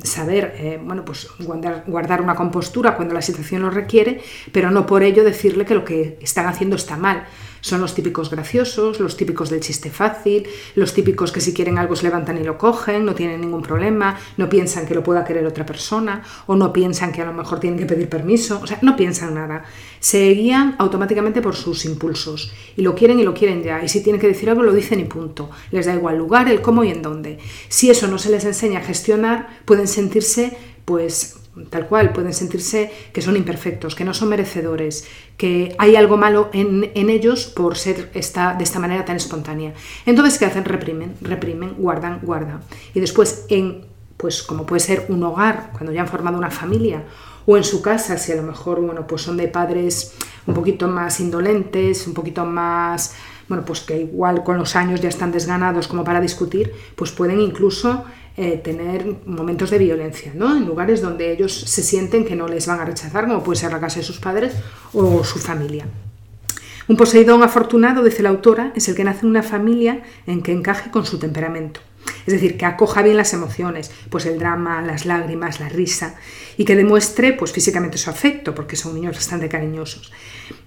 saber 0.03 0.53
eh, 0.57 0.79
bueno, 0.83 1.05
pues 1.05 1.27
guardar, 1.39 1.83
guardar, 1.87 2.21
una 2.21 2.35
compostura 2.35 2.95
cuando 2.95 3.13
la 3.13 3.21
situación 3.21 3.61
lo 3.61 3.69
requiere, 3.69 4.21
pero 4.51 4.69
no 4.71 4.85
por 4.85 5.03
ello 5.03 5.23
decirle 5.23 5.65
que 5.65 5.73
lo 5.73 5.85
que 5.85 6.17
están 6.21 6.45
haciendo 6.47 6.75
está 6.75 6.97
mal. 6.97 7.25
Son 7.61 7.81
los 7.81 7.93
típicos 7.93 8.29
graciosos, 8.29 8.99
los 8.99 9.17
típicos 9.17 9.49
del 9.49 9.59
chiste 9.59 9.89
fácil, 9.89 10.47
los 10.75 10.93
típicos 10.93 11.31
que 11.31 11.41
si 11.41 11.53
quieren 11.53 11.77
algo 11.77 11.95
se 11.95 12.03
levantan 12.03 12.37
y 12.37 12.43
lo 12.43 12.57
cogen, 12.57 13.05
no 13.05 13.15
tienen 13.15 13.41
ningún 13.41 13.61
problema, 13.61 14.17
no 14.37 14.49
piensan 14.49 14.85
que 14.85 14.95
lo 14.95 15.03
pueda 15.03 15.23
querer 15.23 15.45
otra 15.45 15.65
persona 15.65 16.23
o 16.47 16.55
no 16.55 16.71
piensan 16.71 17.11
que 17.11 17.21
a 17.21 17.25
lo 17.25 17.33
mejor 17.33 17.59
tienen 17.59 17.79
que 17.79 17.85
pedir 17.85 18.09
permiso, 18.09 18.59
o 18.61 18.67
sea, 18.67 18.79
no 18.81 18.95
piensan 18.95 19.33
nada. 19.33 19.63
Se 19.99 20.29
guían 20.29 20.75
automáticamente 20.77 21.41
por 21.41 21.55
sus 21.55 21.85
impulsos 21.85 22.53
y 22.75 22.81
lo 22.81 22.95
quieren 22.95 23.19
y 23.19 23.23
lo 23.23 23.33
quieren 23.33 23.63
ya. 23.63 23.83
Y 23.83 23.89
si 23.89 24.01
tienen 24.01 24.21
que 24.21 24.27
decir 24.27 24.49
algo, 24.49 24.63
lo 24.63 24.73
dicen 24.73 24.99
y 24.99 25.05
punto. 25.05 25.49
Les 25.71 25.85
da 25.85 25.93
igual 25.93 26.17
lugar, 26.17 26.49
el 26.49 26.61
cómo 26.61 26.83
y 26.83 26.89
en 26.89 27.01
dónde. 27.01 27.39
Si 27.67 27.89
eso 27.89 28.07
no 28.07 28.17
se 28.17 28.29
les 28.29 28.45
enseña 28.45 28.79
a 28.79 28.83
gestionar, 28.83 29.59
pueden 29.65 29.87
sentirse 29.87 30.57
pues 30.85 31.38
tal 31.69 31.87
cual, 31.87 32.13
pueden 32.13 32.33
sentirse 32.33 32.91
que 33.13 33.21
son 33.21 33.35
imperfectos, 33.35 33.95
que 33.95 34.05
no 34.05 34.13
son 34.13 34.29
merecedores, 34.29 35.07
que 35.37 35.75
hay 35.77 35.95
algo 35.95 36.17
malo 36.17 36.49
en, 36.53 36.91
ellos 36.93 37.45
por 37.45 37.77
ser 37.77 38.09
esta, 38.13 38.53
de 38.53 38.63
esta 38.63 38.79
manera 38.79 39.05
tan 39.05 39.15
espontánea. 39.15 39.73
Entonces, 40.05 40.37
¿qué 40.37 40.45
hacen? 40.45 40.65
Reprimen, 40.65 41.15
reprimen, 41.21 41.73
guardan, 41.75 42.19
guardan. 42.21 42.61
Y 42.93 42.99
después, 42.99 43.45
en, 43.49 43.85
pues 44.17 44.43
como 44.43 44.65
puede 44.65 44.79
ser 44.79 45.05
un 45.09 45.23
hogar, 45.23 45.71
cuando 45.73 45.91
ya 45.91 46.01
han 46.01 46.07
formado 46.07 46.37
una 46.37 46.51
familia, 46.51 47.03
o 47.45 47.57
en 47.57 47.63
su 47.63 47.81
casa, 47.81 48.17
si 48.17 48.31
a 48.31 48.35
lo 48.35 48.43
mejor, 48.43 48.79
bueno, 48.79 49.07
pues 49.07 49.23
son 49.23 49.37
de 49.37 49.47
padres 49.47 50.13
un 50.45 50.53
poquito 50.53 50.87
más 50.87 51.19
indolentes, 51.19 52.05
un 52.05 52.13
poquito 52.13 52.45
más, 52.45 53.15
bueno, 53.47 53.65
pues 53.65 53.81
que 53.81 54.01
igual 54.01 54.43
con 54.43 54.57
los 54.57 54.75
años 54.75 55.01
ya 55.01 55.09
están 55.09 55.31
desganados 55.31 55.87
como 55.87 56.03
para 56.03 56.21
discutir, 56.21 56.71
pues 56.95 57.11
pueden 57.11 57.39
incluso 57.41 58.05
eh, 58.41 58.55
tener 58.63 59.17
momentos 59.25 59.69
de 59.69 59.77
violencia, 59.77 60.31
¿no? 60.33 60.55
En 60.55 60.65
lugares 60.65 61.01
donde 61.01 61.33
ellos 61.33 61.53
se 61.53 61.83
sienten 61.83 62.23
que 62.23 62.37
no 62.37 62.47
les 62.47 62.67
van 62.67 62.79
a 62.79 62.85
rechazar, 62.85 63.27
como 63.27 63.43
puede 63.43 63.59
ser 63.59 63.73
la 63.73 63.81
casa 63.81 63.99
de 63.99 64.05
sus 64.05 64.19
padres 64.19 64.53
o 64.93 65.25
su 65.25 65.39
familia. 65.39 65.85
Un 66.87 66.95
Poseidón 66.95 67.43
afortunado, 67.43 68.01
dice 68.01 68.23
la 68.23 68.29
autora, 68.29 68.71
es 68.77 68.87
el 68.87 68.95
que 68.95 69.03
nace 69.03 69.25
en 69.25 69.31
una 69.31 69.43
familia 69.43 70.03
en 70.25 70.41
que 70.41 70.53
encaje 70.53 70.89
con 70.89 71.05
su 71.05 71.19
temperamento. 71.19 71.81
Es 72.25 72.31
decir, 72.31 72.57
que 72.57 72.65
acoja 72.65 73.01
bien 73.01 73.17
las 73.17 73.33
emociones, 73.33 73.91
pues 74.09 74.25
el 74.25 74.39
drama, 74.39 74.81
las 74.81 75.05
lágrimas, 75.05 75.59
la 75.59 75.67
risa, 75.67 76.15
y 76.55 76.63
que 76.63 76.77
demuestre 76.77 77.33
pues 77.33 77.51
físicamente 77.51 77.97
su 77.97 78.09
afecto, 78.09 78.55
porque 78.55 78.77
son 78.77 78.95
niños 78.95 79.15
bastante 79.15 79.49
cariñosos. 79.49 80.13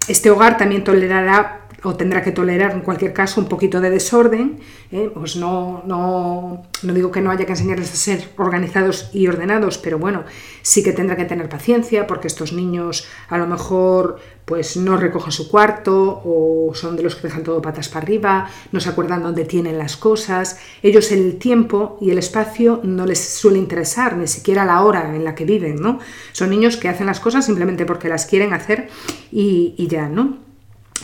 Este 0.09 0.31
hogar 0.31 0.59
también 0.59 0.85
tolerará 0.85 1.62
o 1.85 1.95
tendrá 1.97 2.23
que 2.23 2.33
tolerar 2.33 2.73
en 2.73 2.81
cualquier 2.81 3.13
caso 3.13 3.41
un 3.41 3.49
poquito 3.49 3.81
de 3.81 3.91
desorden, 3.91 4.61
¿eh? 4.93 5.11
pues 5.13 5.37
no, 5.37 5.83
no, 5.87 6.63
no, 6.83 6.95
digo 6.95 7.11
que 7.11 7.21
no 7.21 7.31
haya 7.31 7.45
que 7.45 7.53
enseñarles 7.53 7.93
a 7.93 7.97
ser 7.97 8.29
organizados 8.37 9.11
y 9.13 9.27
ordenados, 9.27 9.79
pero 9.79 9.99
bueno, 9.99 10.25
sí 10.63 10.83
que 10.83 10.93
tendrá 10.93 11.17
que 11.17 11.25
tener 11.25 11.49
paciencia 11.49 12.07
porque 12.07 12.29
estos 12.29 12.53
niños 12.53 13.09
a 13.29 13.39
lo 13.39 13.47
mejor 13.47 14.21
pues 14.45 14.77
no 14.77 14.97
recogen 14.97 15.33
su 15.33 15.49
cuarto 15.49 16.21
o 16.25 16.73
son 16.75 16.97
de 16.97 17.03
los 17.03 17.17
que 17.17 17.29
dejan 17.29 17.43
todo 17.43 17.63
patas 17.63 17.89
para 17.89 18.05
arriba, 18.05 18.49
no 18.71 18.81
se 18.81 18.89
acuerdan 18.89 19.23
dónde 19.23 19.45
tienen 19.45 19.79
las 19.79 19.97
cosas, 19.97 20.59
ellos 20.83 21.11
el 21.13 21.39
tiempo 21.39 21.97
y 22.01 22.11
el 22.11 22.19
espacio 22.19 22.81
no 22.83 23.07
les 23.07 23.21
suele 23.21 23.59
interesar, 23.59 24.17
ni 24.17 24.27
siquiera 24.27 24.65
la 24.65 24.83
hora 24.83 25.15
en 25.15 25.25
la 25.25 25.35
que 25.35 25.45
viven, 25.45 25.77
¿no? 25.77 26.01
Son 26.33 26.51
niños 26.51 26.77
que 26.77 26.89
hacen 26.89 27.07
las 27.07 27.21
cosas 27.21 27.47
simplemente 27.47 27.87
porque 27.87 28.09
las 28.09 28.27
quieren 28.27 28.53
hacer 28.53 28.89
y, 29.31 29.75
y 29.79 29.87
ya, 29.87 30.09
¿no? 30.09 30.52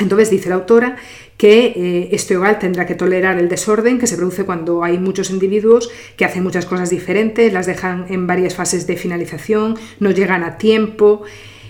Entonces 0.01 0.31
dice 0.31 0.49
la 0.49 0.57
autora 0.57 0.97
que 1.37 1.67
eh, 1.77 2.09
este 2.13 2.37
hogar 2.37 2.59
tendrá 2.59 2.87
que 2.87 2.95
tolerar 2.95 3.39
el 3.39 3.49
desorden 3.49 3.99
que 3.99 4.07
se 4.07 4.17
produce 4.17 4.45
cuando 4.45 4.85
hay 4.85 4.99
muchos 4.99 5.31
individuos 5.31 5.91
que 6.17 6.25
hacen 6.25 6.43
muchas 6.43 6.67
cosas 6.67 6.91
diferentes, 6.91 7.53
las 7.53 7.67
dejan 7.67 8.07
en 8.09 8.27
varias 8.27 8.55
fases 8.55 8.87
de 8.87 8.97
finalización, 8.97 9.77
no 10.01 10.11
llegan 10.11 10.43
a 10.43 10.59
tiempo 10.59 11.23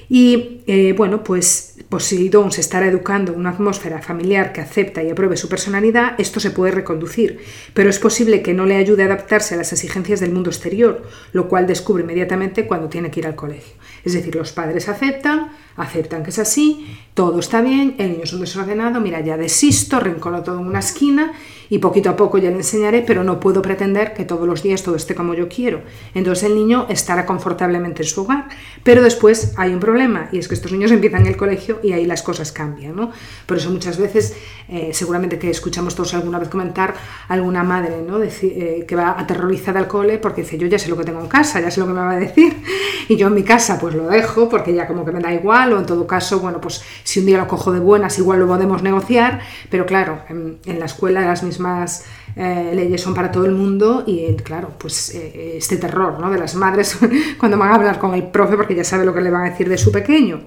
y 0.08 0.62
eh, 0.66 0.94
bueno, 0.96 1.22
pues 1.22 1.76
Poseidón 1.88 2.50
se 2.50 2.62
estará 2.62 2.86
educando 2.86 3.32
en 3.32 3.40
una 3.40 3.50
atmósfera 3.50 4.00
familiar 4.00 4.52
que 4.52 4.62
acepta 4.62 5.02
y 5.02 5.10
apruebe 5.10 5.36
su 5.36 5.48
personalidad, 5.48 6.14
esto 6.18 6.40
se 6.40 6.50
puede 6.50 6.72
reconducir, 6.72 7.40
pero 7.74 7.90
es 7.90 7.98
posible 7.98 8.42
que 8.42 8.54
no 8.54 8.64
le 8.64 8.76
ayude 8.76 9.02
a 9.02 9.06
adaptarse 9.06 9.54
a 9.54 9.58
las 9.58 9.72
exigencias 9.72 10.20
del 10.20 10.32
mundo 10.32 10.50
exterior, 10.50 11.02
lo 11.32 11.48
cual 11.48 11.66
descubre 11.66 12.02
inmediatamente 12.02 12.66
cuando 12.66 12.88
tiene 12.88 13.10
que 13.10 13.20
ir 13.20 13.26
al 13.26 13.36
colegio. 13.36 13.74
Es 14.04 14.14
decir, 14.14 14.34
los 14.34 14.52
padres 14.52 14.88
aceptan, 14.88 15.50
aceptan 15.78 16.22
que 16.22 16.30
es 16.30 16.38
así, 16.38 16.86
todo 17.14 17.40
está 17.40 17.60
bien, 17.62 17.96
el 17.98 18.12
niño 18.12 18.24
es 18.24 18.32
un 18.32 18.40
desordenado, 18.40 19.00
mira, 19.00 19.20
ya 19.20 19.36
desisto, 19.36 19.98
rincolo 19.98 20.42
todo 20.42 20.60
en 20.60 20.66
una 20.66 20.78
esquina 20.78 21.32
y 21.70 21.78
poquito 21.78 22.10
a 22.10 22.16
poco 22.16 22.38
ya 22.38 22.50
le 22.50 22.56
enseñaré, 22.56 23.02
pero 23.02 23.24
no 23.24 23.40
puedo 23.40 23.60
pretender 23.60 24.14
que 24.14 24.24
todos 24.24 24.46
los 24.46 24.62
días 24.62 24.82
todo 24.82 24.96
esté 24.96 25.14
como 25.14 25.34
yo 25.34 25.48
quiero. 25.48 25.82
Entonces 26.14 26.44
el 26.44 26.54
niño 26.54 26.86
estará 26.88 27.26
confortablemente 27.26 28.02
en 28.02 28.08
su 28.08 28.22
hogar, 28.22 28.48
pero 28.82 29.02
después 29.02 29.52
hay 29.56 29.74
un 29.74 29.80
problema 29.80 30.28
y 30.32 30.38
es 30.38 30.48
que 30.48 30.54
estos 30.54 30.72
niños 30.72 30.90
empiezan 30.90 31.26
el 31.26 31.36
colegio 31.36 31.80
y 31.82 31.92
ahí 31.92 32.06
las 32.06 32.22
cosas 32.22 32.52
cambian. 32.52 32.96
¿no? 32.96 33.10
Por 33.46 33.58
eso 33.58 33.70
muchas 33.70 33.98
veces, 33.98 34.36
eh, 34.68 34.90
seguramente 34.92 35.38
que 35.38 35.50
escuchamos 35.50 35.94
todos 35.94 36.14
alguna 36.14 36.38
vez 36.38 36.48
comentar 36.48 36.94
alguna 37.28 37.62
madre 37.62 38.02
¿no? 38.06 38.22
Eh, 38.22 38.84
que 38.86 38.96
va 38.96 39.18
aterrorizada 39.18 39.78
al 39.80 39.88
cole 39.88 40.18
porque 40.18 40.42
dice, 40.42 40.56
yo 40.56 40.66
ya 40.66 40.78
sé 40.78 40.88
lo 40.88 40.96
que 40.96 41.04
tengo 41.04 41.20
en 41.20 41.28
casa, 41.28 41.60
ya 41.60 41.70
sé 41.70 41.80
lo 41.80 41.86
que 41.86 41.92
me 41.92 42.00
va 42.00 42.12
a 42.12 42.18
decir, 42.18 42.56
y 43.08 43.16
yo 43.16 43.26
en 43.26 43.34
mi 43.34 43.42
casa 43.42 43.78
pues 43.78 43.94
lo 43.94 44.06
dejo 44.06 44.48
porque 44.48 44.72
ya 44.72 44.86
como 44.86 45.04
que 45.04 45.12
me 45.12 45.20
da 45.20 45.32
igual, 45.34 45.67
o 45.72 45.78
en 45.78 45.86
todo 45.86 46.06
caso, 46.06 46.40
bueno, 46.40 46.60
pues 46.60 46.82
si 47.04 47.20
un 47.20 47.26
día 47.26 47.38
lo 47.38 47.48
cojo 47.48 47.72
de 47.72 47.80
buenas, 47.80 48.18
igual 48.18 48.40
lo 48.40 48.46
podemos 48.46 48.82
negociar, 48.82 49.40
pero 49.70 49.86
claro, 49.86 50.20
en, 50.28 50.58
la 50.78 50.86
escuela 50.86 51.20
las 51.20 51.42
mismas 51.42 52.04
eh, 52.36 52.72
leyes 52.74 53.00
son 53.00 53.14
para 53.14 53.30
todo 53.30 53.46
el 53.46 53.52
mundo 53.52 54.04
y 54.06 54.34
claro, 54.36 54.72
pues 54.78 55.14
eh, 55.14 55.56
este 55.56 55.76
terror 55.76 56.20
¿no? 56.20 56.30
de 56.30 56.38
las 56.38 56.54
madres 56.54 56.98
cuando 57.38 57.58
van 57.58 57.70
a 57.70 57.74
hablar 57.74 57.98
con 57.98 58.14
el 58.14 58.24
profe 58.24 58.56
porque 58.56 58.74
ya 58.74 58.84
sabe 58.84 59.04
lo 59.04 59.14
que 59.14 59.20
le 59.20 59.30
van 59.30 59.46
a 59.46 59.50
decir 59.50 59.68
de 59.68 59.78
su 59.78 59.90
pequeño. 59.90 60.40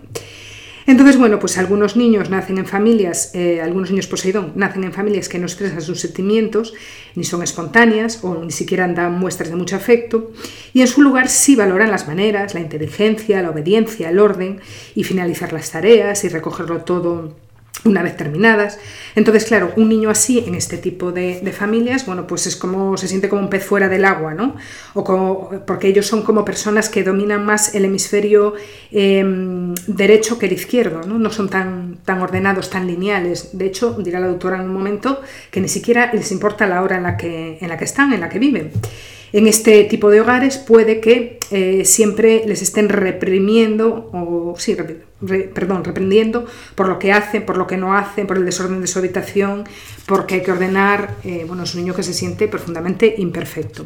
Entonces, 0.87 1.17
bueno, 1.17 1.39
pues 1.39 1.57
algunos 1.57 1.95
niños 1.95 2.29
nacen 2.29 2.57
en 2.57 2.65
familias, 2.65 3.31
eh, 3.33 3.61
algunos 3.61 3.91
niños 3.91 4.07
Poseidón 4.07 4.53
nacen 4.55 4.83
en 4.83 4.93
familias 4.93 5.29
que 5.29 5.39
no 5.39 5.45
expresan 5.45 5.81
sus 5.81 5.99
sentimientos, 5.99 6.73
ni 7.15 7.23
son 7.23 7.43
espontáneas 7.43 8.23
o 8.23 8.43
ni 8.43 8.51
siquiera 8.51 8.87
dan 8.87 9.19
muestras 9.19 9.49
de 9.49 9.55
mucho 9.55 9.75
afecto, 9.75 10.31
y 10.73 10.81
en 10.81 10.87
su 10.87 11.01
lugar 11.01 11.29
sí 11.29 11.55
valoran 11.55 11.91
las 11.91 12.07
maneras, 12.07 12.53
la 12.53 12.59
inteligencia, 12.59 13.41
la 13.41 13.51
obediencia, 13.51 14.09
el 14.09 14.19
orden 14.19 14.59
y 14.95 15.03
finalizar 15.03 15.53
las 15.53 15.71
tareas 15.71 16.23
y 16.23 16.29
recogerlo 16.29 16.81
todo 16.81 17.35
una 17.83 18.03
vez 18.03 18.15
terminadas. 18.15 18.79
Entonces, 19.15 19.45
claro, 19.45 19.73
un 19.75 19.89
niño 19.89 20.09
así 20.09 20.43
en 20.45 20.55
este 20.55 20.77
tipo 20.77 21.11
de, 21.11 21.51
familias, 21.51 22.05
bueno, 22.05 22.27
pues 22.27 22.47
es 22.47 22.55
como 22.55 22.95
se 22.97 23.07
siente 23.07 23.27
como 23.27 23.41
un 23.41 23.49
pez 23.49 23.65
fuera 23.65 23.89
del 23.89 24.05
agua, 24.05 24.33
¿no? 24.33 24.55
O 24.93 25.03
como, 25.03 25.49
porque 25.65 25.87
ellos 25.87 26.05
son 26.05 26.23
como 26.23 26.45
personas 26.45 26.89
que 26.89 27.03
dominan 27.03 27.45
más 27.45 27.75
el 27.75 27.85
hemisferio 27.85 28.53
em, 28.91 29.73
derecho 29.87 30.39
que 30.39 30.45
el 30.45 30.53
izquierdo, 30.53 31.01
¿no? 31.05 31.19
No 31.19 31.29
son 31.31 31.49
tan, 31.49 31.97
tan 32.05 32.21
ordenados, 32.21 32.69
tan 32.69 32.87
lineales. 32.87 33.57
De 33.57 33.65
hecho, 33.65 33.93
dirá 33.99 34.19
la 34.19 34.27
doctora 34.27 34.57
en 34.57 34.63
un 34.63 34.73
momento 34.73 35.21
que 35.49 35.59
ni 35.59 35.67
siquiera 35.67 36.11
les 36.13 36.31
importa 36.31 36.67
la 36.67 36.81
hora 36.83 36.97
en 36.97 37.03
la 37.03 37.17
que, 37.17 37.57
en 37.59 37.67
la 37.67 37.77
que 37.77 37.85
están, 37.85 38.13
en 38.13 38.21
la 38.21 38.29
que 38.29 38.39
viven. 38.39 38.71
En 39.33 39.47
este 39.47 39.85
tipo 39.85 40.09
de 40.09 40.21
hogares 40.21 40.57
puede 40.57 40.99
que 40.99 41.39
eh, 41.51 41.85
siempre 41.85 42.43
les 42.45 42.61
estén 42.61 42.89
reprimiendo, 42.89 44.09
o 44.11 44.55
sí, 44.57 44.75
perdón, 45.53 45.83
reprendiendo 45.83 46.45
por 46.75 46.87
lo 46.87 46.99
que 46.99 47.11
hacen, 47.11 47.45
por 47.45 47.57
lo 47.57 47.67
que 47.67 47.77
no 47.77 47.95
hacen, 47.95 48.27
por 48.27 48.37
el 48.37 48.45
desorden 48.45 48.81
de 48.81 48.87
su 48.87 48.99
habitación, 48.99 49.65
porque 50.05 50.35
hay 50.35 50.43
que 50.43 50.51
ordenar, 50.51 51.15
eh, 51.23 51.45
bueno, 51.47 51.63
es 51.63 51.73
un 51.75 51.81
niño 51.81 51.95
que 51.95 52.03
se 52.03 52.13
siente 52.13 52.47
profundamente 52.47 53.15
imperfecto. 53.17 53.85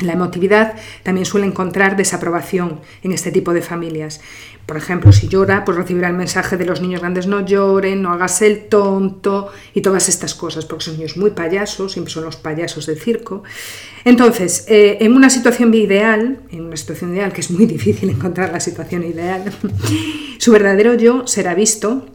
La 0.00 0.12
emotividad 0.12 0.74
también 1.02 1.26
suele 1.26 1.46
encontrar 1.46 1.96
desaprobación 1.96 2.80
en 3.02 3.12
este 3.12 3.32
tipo 3.32 3.52
de 3.52 3.62
familias. 3.62 4.20
Por 4.64 4.76
ejemplo, 4.76 5.12
si 5.12 5.28
llora, 5.28 5.64
pues 5.64 5.76
recibirá 5.76 6.08
el 6.08 6.14
mensaje 6.14 6.56
de 6.56 6.66
los 6.66 6.80
niños 6.80 7.00
grandes 7.00 7.26
no 7.26 7.44
lloren, 7.44 8.02
no 8.02 8.12
hagas 8.12 8.42
el 8.42 8.68
tonto 8.68 9.50
y 9.74 9.80
todas 9.80 10.08
estas 10.08 10.34
cosas, 10.34 10.66
porque 10.66 10.84
son 10.84 10.98
niños 10.98 11.16
muy 11.16 11.30
payasos, 11.30 11.92
siempre 11.92 12.12
son 12.12 12.24
los 12.24 12.36
payasos 12.36 12.86
del 12.86 12.98
circo. 12.98 13.42
Entonces, 14.04 14.66
eh, 14.68 14.98
en 15.00 15.16
una 15.16 15.30
situación 15.30 15.74
ideal, 15.74 16.40
en 16.50 16.66
una 16.66 16.76
situación 16.76 17.14
ideal, 17.14 17.32
que 17.32 17.40
es 17.40 17.50
muy 17.50 17.66
difícil 17.76 18.10
encontrar 18.10 18.52
la 18.52 18.60
situación 18.60 19.02
ideal, 19.02 19.44
su 20.38 20.52
verdadero 20.52 20.94
yo 20.94 21.26
será 21.26 21.54
visto, 21.54 22.06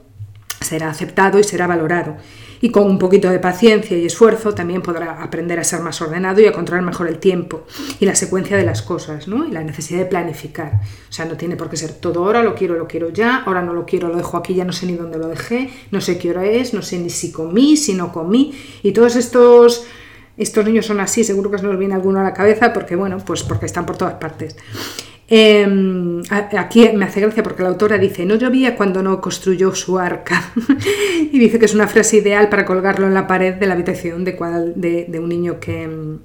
será 0.62 0.90
aceptado 0.90 1.40
y 1.40 1.44
será 1.44 1.68
valorado 1.68 2.18
y 2.64 2.70
con 2.70 2.86
un 2.86 2.98
poquito 2.98 3.30
de 3.30 3.40
paciencia 3.40 3.98
y 3.98 4.06
esfuerzo 4.06 4.54
también 4.54 4.82
podrá 4.82 5.22
aprender 5.22 5.60
a 5.60 5.66
ser 5.66 5.82
más 5.82 6.02
ordenado 6.02 6.40
y 6.40 6.46
a 6.46 6.54
controlar 6.54 6.86
mejor 6.86 7.10
el 7.10 7.20
tiempo 7.20 7.66
y 8.00 8.06
la 8.06 8.16
secuencia 8.16 8.56
de 8.56 8.64
las 8.64 8.82
cosas, 8.82 9.28
¿no? 9.28 9.46
Y 9.46 9.52
la 9.52 9.66
necesidad 9.66 10.00
de 10.00 10.06
planificar. 10.06 10.80
O 11.10 11.12
sea, 11.12 11.26
no 11.26 11.36
tiene 11.36 11.58
por 11.58 11.70
qué 11.70 11.76
ser 11.76 11.92
todo 11.92 12.24
ahora, 12.24 12.42
lo 12.42 12.56
quiero, 12.56 12.76
lo 12.76 12.88
quiero 12.88 13.10
ya, 13.10 13.44
ahora 13.46 13.62
no 13.62 13.74
lo 13.74 13.86
quiero, 13.86 14.08
lo 14.08 14.16
dejo 14.16 14.38
aquí, 14.38 14.54
ya 14.54 14.64
no 14.64 14.72
sé 14.72 14.86
ni 14.86 14.94
dónde 14.94 15.18
lo 15.18 15.28
dejé, 15.28 15.72
no 15.92 16.00
sé 16.00 16.18
qué 16.18 16.30
hora 16.30 16.46
es, 16.46 16.74
no 16.74 16.82
sé 16.82 17.00
ni 17.00 17.10
si 17.10 17.34
comí, 17.34 17.76
si 17.76 17.96
no 17.96 18.14
comí. 18.14 18.58
Y 18.82 18.94
todos 18.94 19.18
estos 19.18 19.86
estos 20.38 20.64
niños 20.64 20.86
son 20.86 21.02
así, 21.02 21.26
seguro 21.26 21.50
que 21.50 21.58
os 21.58 21.64
nos 21.64 21.78
viene 21.78 21.96
alguno 21.96 22.22
a 22.22 22.24
la 22.24 22.34
cabeza 22.34 22.72
porque, 22.72 22.96
bueno, 22.96 23.18
pues 23.18 23.44
porque 23.44 23.66
están 23.66 23.86
por 23.86 23.98
todas 23.98 24.14
partes. 24.14 24.56
Em, 25.36 26.22
aquí 26.30 26.88
me 26.94 27.06
hace 27.06 27.20
gracia 27.20 27.42
porque 27.42 27.64
la 27.64 27.70
autora 27.70 27.98
dice, 27.98 28.24
no 28.24 28.36
llovía 28.36 28.76
cuando 28.76 29.02
no 29.02 29.20
construyó 29.20 29.74
su 29.74 29.98
arca. 29.98 30.52
y 31.32 31.40
dice 31.40 31.58
que 31.58 31.66
es 31.66 31.74
una 31.74 31.88
frase 31.88 32.18
ideal 32.18 32.50
para 32.50 32.66
colgarlo 32.66 33.08
en 33.08 33.16
la 33.16 33.26
pared 33.26 33.56
de 33.56 33.66
la 33.66 33.74
habitación 33.74 34.24
de, 34.26 35.08
de 35.10 35.20
un 35.20 35.30
niño 35.30 35.60
que, 35.60 36.20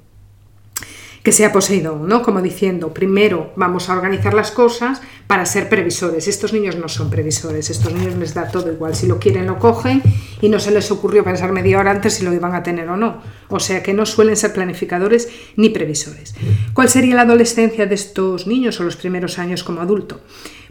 que 1.23 1.31
sea 1.31 1.51
poseído, 1.51 1.97
¿no? 1.97 2.21
Como 2.21 2.41
diciendo, 2.41 2.93
primero 2.93 3.51
vamos 3.55 3.89
a 3.89 3.93
organizar 3.93 4.33
las 4.33 4.51
cosas 4.51 5.01
para 5.27 5.45
ser 5.45 5.67
previsores. 5.67 6.27
Estos 6.27 6.53
niños 6.53 6.77
no 6.77 6.87
son 6.87 7.09
previsores, 7.09 7.69
estos 7.69 7.93
niños 7.93 8.15
les 8.15 8.33
da 8.33 8.47
todo 8.47 8.71
igual. 8.71 8.95
Si 8.95 9.05
lo 9.05 9.19
quieren, 9.19 9.45
lo 9.45 9.59
cogen 9.59 10.01
y 10.41 10.49
no 10.49 10.59
se 10.59 10.71
les 10.71 10.89
ocurrió 10.91 11.23
pensar 11.23 11.51
media 11.51 11.79
hora 11.79 11.91
antes 11.91 12.13
si 12.13 12.23
lo 12.23 12.33
iban 12.33 12.55
a 12.55 12.63
tener 12.63 12.87
o 12.89 12.97
no. 12.97 13.21
O 13.49 13.59
sea 13.59 13.83
que 13.83 13.93
no 13.93 14.05
suelen 14.05 14.37
ser 14.37 14.53
planificadores 14.53 15.29
ni 15.57 15.69
previsores. 15.69 16.35
¿Cuál 16.73 16.89
sería 16.89 17.15
la 17.15 17.23
adolescencia 17.23 17.85
de 17.85 17.95
estos 17.95 18.47
niños 18.47 18.79
o 18.79 18.83
los 18.83 18.95
primeros 18.95 19.39
años 19.39 19.63
como 19.63 19.81
adulto? 19.81 20.21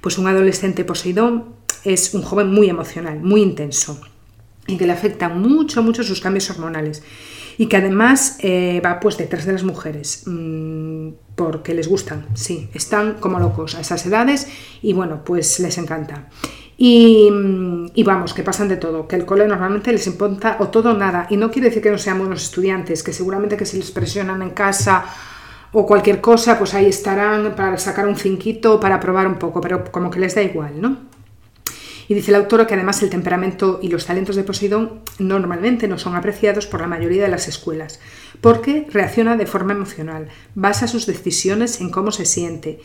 Pues 0.01 0.17
un 0.17 0.29
adolescente 0.29 0.85
poseidón 0.85 1.57
es 1.85 2.15
un 2.15 2.23
joven 2.23 2.51
muy 2.53 2.71
emocional, 2.71 3.21
muy 3.21 3.43
intenso 3.43 4.01
y 4.67 4.77
que 4.77 4.87
le 4.87 4.93
afectan 4.93 5.41
mucho, 5.41 5.83
mucho 5.83 6.05
sus 6.05 6.21
cambios 6.21 6.51
hormonales 6.51 7.03
y 7.59 7.67
que 7.67 7.77
además 7.77 8.39
eh, 8.39 8.81
va 8.85 9.01
pues 9.01 9.19
detrás 9.19 9.45
de 9.45 9.53
las 9.53 9.65
mujeres. 9.65 10.23
Mm, 10.27 11.11
porque 11.35 11.75
les 11.75 11.89
gustan, 11.89 12.27
sí, 12.35 12.69
están 12.73 13.15
como 13.15 13.39
locos 13.39 13.75
a 13.75 13.81
esas 13.81 14.05
edades 14.07 14.49
y 14.81 14.93
bueno, 14.93 15.23
pues 15.25 15.61
les 15.61 15.77
encanta. 15.77 16.29
Y, 16.81 17.29
vamos, 18.05 18.35
que 18.35 18.45
pasan 18.45 18.69
de 18.69 18.77
todo, 18.77 19.09
que 19.09 19.17
el 19.17 19.27
cole 19.27 19.49
normalmente 19.49 19.93
les 19.93 20.07
importa 20.07 20.57
o 20.61 20.69
todo 20.69 20.93
o 20.93 20.95
nada. 20.95 21.27
Y 21.29 21.37
no 21.37 21.51
quiere 21.51 21.69
decir 21.69 21.83
que 21.83 21.91
no 21.91 21.99
sean 21.99 22.19
buenos 22.19 22.43
estudiantes, 22.43 23.03
que 23.03 23.13
seguramente 23.13 23.57
que 23.57 23.67
si 23.67 23.79
les 23.79 23.91
presionan 23.91 24.43
en 24.43 24.51
casa 24.51 25.05
o 25.73 25.85
cualquier 25.85 26.21
cosa, 26.21 26.57
pues 26.57 26.75
ahí 26.75 26.87
estarán 26.87 27.57
para 27.57 27.77
sacar 27.79 28.07
un 28.07 28.15
cinquito, 28.15 28.79
para 28.79 29.01
probar 29.01 29.27
un 29.27 29.41
poco, 29.41 29.61
pero 29.61 29.91
como 29.91 30.09
que 30.09 30.21
les 30.21 30.37
da 30.37 30.43
igual, 30.43 30.81
¿no? 30.81 30.99
Y 32.09 32.15
dice 32.15 32.33
la 32.33 32.39
autora 32.39 32.67
que 32.67 32.75
además 32.75 33.03
el 33.03 33.11
temperamento 33.11 33.79
y 33.83 33.89
los 33.89 34.07
talentos 34.07 34.35
de 34.35 34.43
Poseidón 34.43 35.01
normalmente 35.19 35.89
no 35.89 35.99
son 35.99 36.17
apreciados 36.17 36.67
por 36.67 36.81
la 36.81 36.87
mayoría 36.87 37.23
de 37.23 37.29
las 37.29 37.49
escuelas, 37.49 38.01
porque 38.41 38.87
reacciona 38.91 39.37
de 39.37 39.47
forma 39.47 39.75
emocional, 39.75 40.29
basa 40.55 40.89
sus 40.89 41.07
decisiones 41.07 41.81
en 41.81 41.91
cómo 41.91 42.11
se 42.11 42.25
siente 42.25 42.81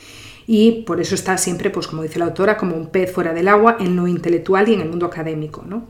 y 0.46 0.84
por 0.84 1.00
eso 1.00 1.16
está 1.16 1.38
siempre, 1.38 1.70
pues 1.70 1.88
como 1.88 2.04
dice 2.04 2.20
la 2.20 2.26
autora, 2.26 2.58
como 2.58 2.76
un 2.76 2.90
pez 2.90 3.12
fuera 3.12 3.34
del 3.34 3.48
agua 3.48 3.78
en 3.80 3.96
lo 3.96 4.08
intelectual 4.08 4.68
y 4.68 4.74
en 4.74 4.82
el 4.82 4.90
mundo 4.90 5.06
académico. 5.06 5.64
¿no? 5.66 5.88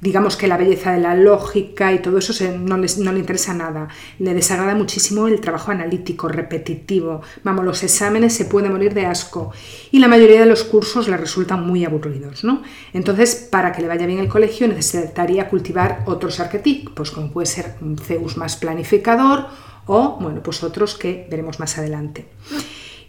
Digamos 0.00 0.36
que 0.36 0.48
la 0.48 0.56
belleza 0.56 0.92
de 0.92 1.00
la 1.00 1.14
lógica 1.14 1.92
y 1.92 2.00
todo 2.00 2.18
eso 2.18 2.32
no, 2.58 2.76
no, 2.76 3.12
le 3.12 3.18
interesa 3.18 3.54
nada. 3.54 3.88
Le 4.18 4.34
desagrada 4.34 4.74
muchísimo 4.74 5.28
el 5.28 5.40
trabajo 5.40 5.70
analítico, 5.70 6.28
repetitivo. 6.28 7.22
Vamos, 7.42 7.64
los 7.64 7.82
exámenes 7.82 8.34
se 8.34 8.44
puede 8.44 8.68
morir 8.68 8.94
de 8.94 9.06
asco 9.06 9.52
y 9.90 9.98
la 9.98 10.08
mayoría 10.08 10.40
de 10.40 10.46
los 10.46 10.64
cursos 10.64 11.08
le 11.08 11.16
resultan 11.16 11.66
muy 11.66 11.84
aburridos. 11.84 12.44
¿no? 12.44 12.62
Entonces, 12.92 13.34
para 13.50 13.72
que 13.72 13.82
le 13.82 13.88
vaya 13.88 14.06
bien 14.06 14.18
el 14.18 14.28
colegio 14.28 14.68
necesitaría 14.68 15.48
cultivar 15.48 16.02
otros 16.06 16.40
arquetipos, 16.40 17.10
como 17.10 17.30
puede 17.30 17.46
ser 17.46 17.76
un 17.80 17.96
Zeus 17.98 18.36
más 18.36 18.56
planificador 18.56 19.46
o, 19.86 20.18
bueno, 20.20 20.42
pues 20.42 20.62
otros 20.62 20.94
que 20.94 21.26
veremos 21.30 21.60
más 21.60 21.78
adelante. 21.78 22.26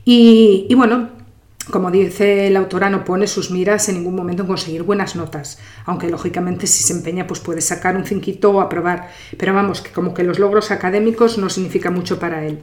Y, 0.04 0.74
bueno, 0.76 1.10
como 1.69 1.91
dice 1.91 2.49
la 2.49 2.60
autora, 2.60 2.89
no 2.89 3.04
pone 3.04 3.28
sus 3.28 3.51
miras 3.51 3.89
en 3.89 3.95
ningún 3.95 4.15
momento 4.15 4.43
en 4.43 4.47
conseguir 4.47 4.84
buenas 4.84 5.15
notas, 5.15 5.60
aunque 5.86 6.10
lógicamente 6.10 6.67
si 6.67 6.84
se 6.84 6.93
empeña 6.93 7.28
pues 7.28 7.39
puede 7.39 7.62
sacar 7.62 7.95
un 7.95 8.06
cinquito 8.06 8.51
o 8.51 8.62
aprobar, 8.62 9.10
pero 9.38 9.54
vamos, 9.54 9.82
que 9.82 9.91
como 9.91 10.13
que 10.13 10.23
los 10.23 10.39
logros 10.39 10.71
académicos 10.71 11.38
no 11.38 11.49
significa 11.49 11.89
mucho 11.89 12.19
para 12.19 12.45
él. 12.45 12.60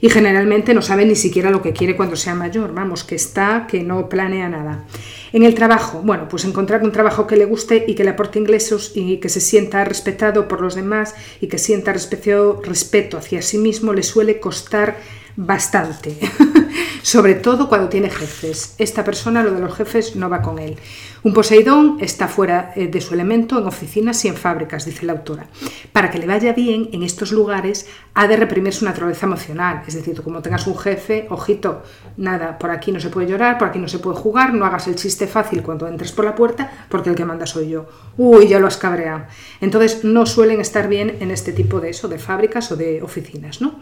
Y 0.00 0.10
generalmente 0.10 0.74
no 0.74 0.82
sabe 0.82 1.06
ni 1.06 1.14
siquiera 1.14 1.50
lo 1.50 1.62
que 1.62 1.72
quiere 1.72 1.96
cuando 1.96 2.16
sea 2.16 2.34
mayor, 2.34 2.74
vamos, 2.74 3.04
que 3.04 3.14
está, 3.14 3.68
que 3.70 3.84
no 3.84 4.08
planea 4.08 4.48
nada. 4.48 4.84
En 5.32 5.44
el 5.44 5.54
trabajo, 5.54 6.02
bueno, 6.04 6.26
pues 6.28 6.44
encontrar 6.44 6.82
un 6.82 6.90
trabajo 6.90 7.28
que 7.28 7.36
le 7.36 7.44
guste 7.44 7.84
y 7.86 7.94
que 7.94 8.02
le 8.02 8.10
aporte 8.10 8.40
ingresos 8.40 8.90
y 8.96 9.18
que 9.18 9.28
se 9.28 9.40
sienta 9.40 9.84
respetado 9.84 10.48
por 10.48 10.60
los 10.60 10.74
demás 10.74 11.14
y 11.40 11.46
que 11.46 11.58
sienta 11.58 11.92
respeto 11.92 13.16
hacia 13.16 13.42
sí 13.42 13.58
mismo 13.58 13.92
le 13.92 14.02
suele 14.02 14.40
costar 14.40 14.96
bastante, 15.36 16.18
sobre 17.02 17.34
todo 17.34 17.68
cuando 17.68 17.88
tiene 17.88 18.10
jefes. 18.10 18.74
Esta 18.78 19.04
persona, 19.04 19.42
lo 19.42 19.52
de 19.52 19.60
los 19.60 19.74
jefes, 19.74 20.16
no 20.16 20.28
va 20.28 20.42
con 20.42 20.58
él. 20.58 20.76
Un 21.24 21.34
Poseidón 21.34 21.98
está 22.00 22.26
fuera 22.26 22.72
eh, 22.74 22.88
de 22.88 23.00
su 23.00 23.14
elemento 23.14 23.56
en 23.56 23.66
oficinas 23.66 24.24
y 24.24 24.28
en 24.28 24.34
fábricas, 24.34 24.84
dice 24.84 25.06
la 25.06 25.12
autora. 25.12 25.46
Para 25.92 26.10
que 26.10 26.18
le 26.18 26.26
vaya 26.26 26.52
bien 26.52 26.88
en 26.92 27.04
estos 27.04 27.30
lugares, 27.30 27.86
ha 28.14 28.26
de 28.26 28.36
reprimir 28.36 28.72
su 28.72 28.84
naturaleza 28.84 29.26
emocional. 29.26 29.84
Es 29.86 29.94
decir, 29.94 30.20
como 30.20 30.42
tengas 30.42 30.66
un 30.66 30.76
jefe, 30.76 31.26
ojito, 31.30 31.84
nada, 32.16 32.58
por 32.58 32.70
aquí 32.70 32.90
no 32.90 32.98
se 32.98 33.08
puede 33.08 33.28
llorar, 33.28 33.56
por 33.56 33.68
aquí 33.68 33.78
no 33.78 33.86
se 33.86 34.00
puede 34.00 34.16
jugar, 34.16 34.52
no 34.52 34.66
hagas 34.66 34.88
el 34.88 34.96
chiste 34.96 35.28
fácil 35.28 35.62
cuando 35.62 35.86
entres 35.86 36.10
por 36.10 36.24
la 36.24 36.34
puerta, 36.34 36.86
porque 36.88 37.10
el 37.10 37.14
que 37.14 37.24
manda 37.24 37.46
soy 37.46 37.68
yo. 37.68 37.86
Uy, 38.16 38.48
ya 38.48 38.58
lo 38.58 38.66
has 38.66 38.76
cabreado. 38.76 39.26
Entonces, 39.60 40.02
no 40.02 40.26
suelen 40.26 40.60
estar 40.60 40.88
bien 40.88 41.18
en 41.20 41.30
este 41.30 41.52
tipo 41.52 41.78
de 41.78 41.90
eso, 41.90 42.08
de 42.08 42.18
fábricas 42.18 42.72
o 42.72 42.76
de 42.76 43.00
oficinas, 43.00 43.60
¿no? 43.60 43.78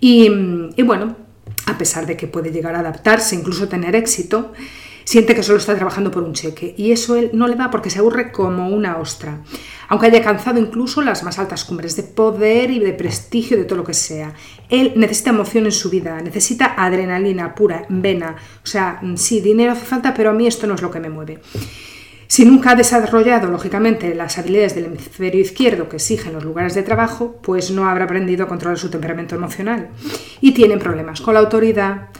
Y, 0.00 0.28
bueno, 0.82 1.16
a 1.66 1.76
pesar 1.76 2.06
de 2.06 2.16
que 2.16 2.26
puede 2.26 2.50
llegar 2.50 2.74
a 2.74 2.80
adaptarse, 2.80 3.36
incluso 3.36 3.68
tener 3.68 3.94
éxito, 3.94 4.52
siente 5.04 5.34
que 5.34 5.42
solo 5.42 5.58
está 5.58 5.74
trabajando 5.74 6.10
por 6.10 6.22
un 6.22 6.34
cheque 6.34 6.74
y 6.76 6.92
eso 6.92 7.16
él 7.16 7.30
no 7.32 7.48
le 7.48 7.56
va 7.56 7.70
porque 7.70 7.90
se 7.90 7.98
aburre 7.98 8.30
como 8.30 8.68
una 8.68 8.98
ostra, 8.98 9.40
aunque 9.88 10.06
haya 10.06 10.18
alcanzado 10.18 10.60
incluso 10.60 11.02
las 11.02 11.24
más 11.24 11.38
altas 11.38 11.64
cumbres 11.64 11.96
de 11.96 12.04
poder 12.04 12.70
y 12.70 12.78
de 12.78 12.92
prestigio 12.92 13.56
de 13.56 13.64
todo 13.64 13.78
lo 13.78 13.84
que 13.84 13.94
sea. 13.94 14.34
Él 14.68 14.92
necesita 14.96 15.30
emoción 15.30 15.64
en 15.66 15.72
su 15.72 15.90
vida, 15.90 16.20
necesita 16.20 16.74
adrenalina 16.76 17.54
pura, 17.54 17.86
vena, 17.88 18.36
o 18.62 18.66
sea, 18.66 19.00
sí, 19.16 19.40
dinero 19.40 19.72
hace 19.72 19.84
falta, 19.84 20.14
pero 20.14 20.30
a 20.30 20.32
mí 20.32 20.46
esto 20.46 20.66
no 20.66 20.74
es 20.74 20.82
lo 20.82 20.90
que 20.90 21.00
me 21.00 21.10
mueve. 21.10 21.40
Si 22.30 22.44
nunca 22.44 22.70
ha 22.70 22.74
desarrollado, 22.76 23.50
lógicamente, 23.50 24.14
las 24.14 24.38
habilidades 24.38 24.76
del 24.76 24.84
hemisferio 24.84 25.40
izquierdo 25.40 25.88
que 25.88 25.96
exigen 25.96 26.32
los 26.32 26.44
lugares 26.44 26.76
de 26.76 26.84
trabajo, 26.84 27.34
pues 27.42 27.72
no 27.72 27.88
habrá 27.88 28.04
aprendido 28.04 28.44
a 28.44 28.48
controlar 28.48 28.78
su 28.78 28.88
temperamento 28.88 29.34
emocional. 29.34 29.88
Y 30.40 30.52
tienen 30.52 30.78
problemas 30.78 31.20
con 31.20 31.34
la 31.34 31.40
autoridad, 31.40 32.10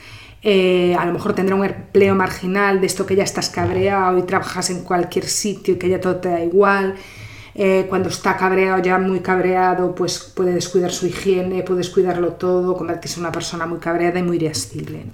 eh, 0.43 0.97
a 0.99 1.07
lo 1.07 1.13
mejor 1.13 1.35
tendrá 1.35 1.55
un 1.55 1.65
empleo 1.65 2.17
marginal 2.17 2.81
de 2.81 2.89
esto 2.89 3.07
que 3.07 3.15
ya 3.15 3.23
estás 3.23 3.51
cabreado 3.51 4.19
y 4.19 4.23
trabajas 4.23 4.71
en 4.71 4.83
cualquier 4.83 5.27
sitio 5.27 5.75
y 5.75 5.79
que 5.79 5.89
ya 5.89 6.01
todo 6.01 6.17
te 6.17 6.29
da 6.29 6.43
igual. 6.43 6.97
Eh, 7.55 7.87
cuando 7.89 8.09
está 8.09 8.37
cabreado, 8.37 8.83
ya 8.83 8.99
muy 8.99 9.21
cabreado, 9.21 9.95
pues 9.95 10.19
puede 10.19 10.55
descuidar 10.55 10.91
su 10.91 11.07
higiene, 11.07 11.63
puede 11.63 11.79
descuidarlo 11.79 12.33
todo, 12.33 12.77
convertirse 12.77 13.21
en 13.21 13.27
una 13.27 13.33
persona 13.33 13.65
muy 13.65 13.79
cabreada 13.79 14.19
y 14.19 14.25
muy 14.25 14.39
irascible. 14.39 15.05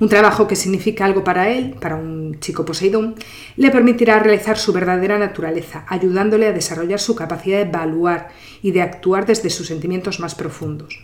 Un 0.00 0.08
trabajo 0.08 0.46
que 0.46 0.56
significa 0.56 1.04
algo 1.04 1.24
para 1.24 1.50
él, 1.50 1.74
para 1.80 1.96
un 1.96 2.38
chico 2.40 2.64
Poseidón, 2.64 3.14
le 3.56 3.70
permitirá 3.70 4.18
realizar 4.18 4.58
su 4.58 4.72
verdadera 4.72 5.18
naturaleza, 5.18 5.84
ayudándole 5.88 6.46
a 6.46 6.52
desarrollar 6.52 7.00
su 7.00 7.14
capacidad 7.14 7.58
de 7.58 7.68
evaluar 7.68 8.28
y 8.62 8.72
de 8.72 8.82
actuar 8.82 9.26
desde 9.26 9.50
sus 9.50 9.68
sentimientos 9.68 10.20
más 10.20 10.34
profundos. 10.34 10.98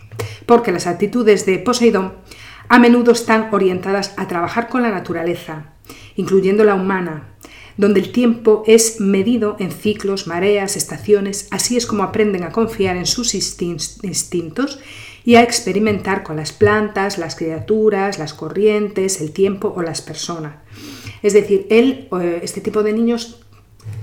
Porque 0.45 0.71
las 0.71 0.87
actitudes 0.87 1.45
de 1.45 1.59
Poseidón 1.59 2.13
a 2.67 2.79
menudo 2.79 3.11
están 3.11 3.49
orientadas 3.51 4.13
a 4.17 4.27
trabajar 4.27 4.69
con 4.69 4.81
la 4.81 4.91
naturaleza, 4.91 5.73
incluyendo 6.15 6.63
la 6.63 6.75
humana, 6.75 7.27
donde 7.77 7.99
el 7.99 8.11
tiempo 8.11 8.63
es 8.67 8.99
medido 8.99 9.55
en 9.59 9.71
ciclos, 9.71 10.27
mareas, 10.27 10.75
estaciones, 10.77 11.47
así 11.51 11.77
es 11.77 11.85
como 11.85 12.03
aprenden 12.03 12.43
a 12.43 12.51
confiar 12.51 12.95
en 12.95 13.05
sus 13.05 13.33
instintos 13.33 14.79
y 15.23 15.35
a 15.35 15.43
experimentar 15.43 16.23
con 16.23 16.37
las 16.37 16.51
plantas, 16.51 17.17
las 17.17 17.35
criaturas, 17.35 18.19
las 18.19 18.33
corrientes, 18.33 19.21
el 19.21 19.31
tiempo 19.31 19.73
o 19.75 19.81
las 19.81 20.01
personas. 20.01 20.55
Es 21.21 21.33
decir, 21.33 21.67
él, 21.69 22.07
eh, 22.19 22.39
este 22.43 22.61
tipo 22.61 22.83
de 22.83 22.93
niños, 22.93 23.41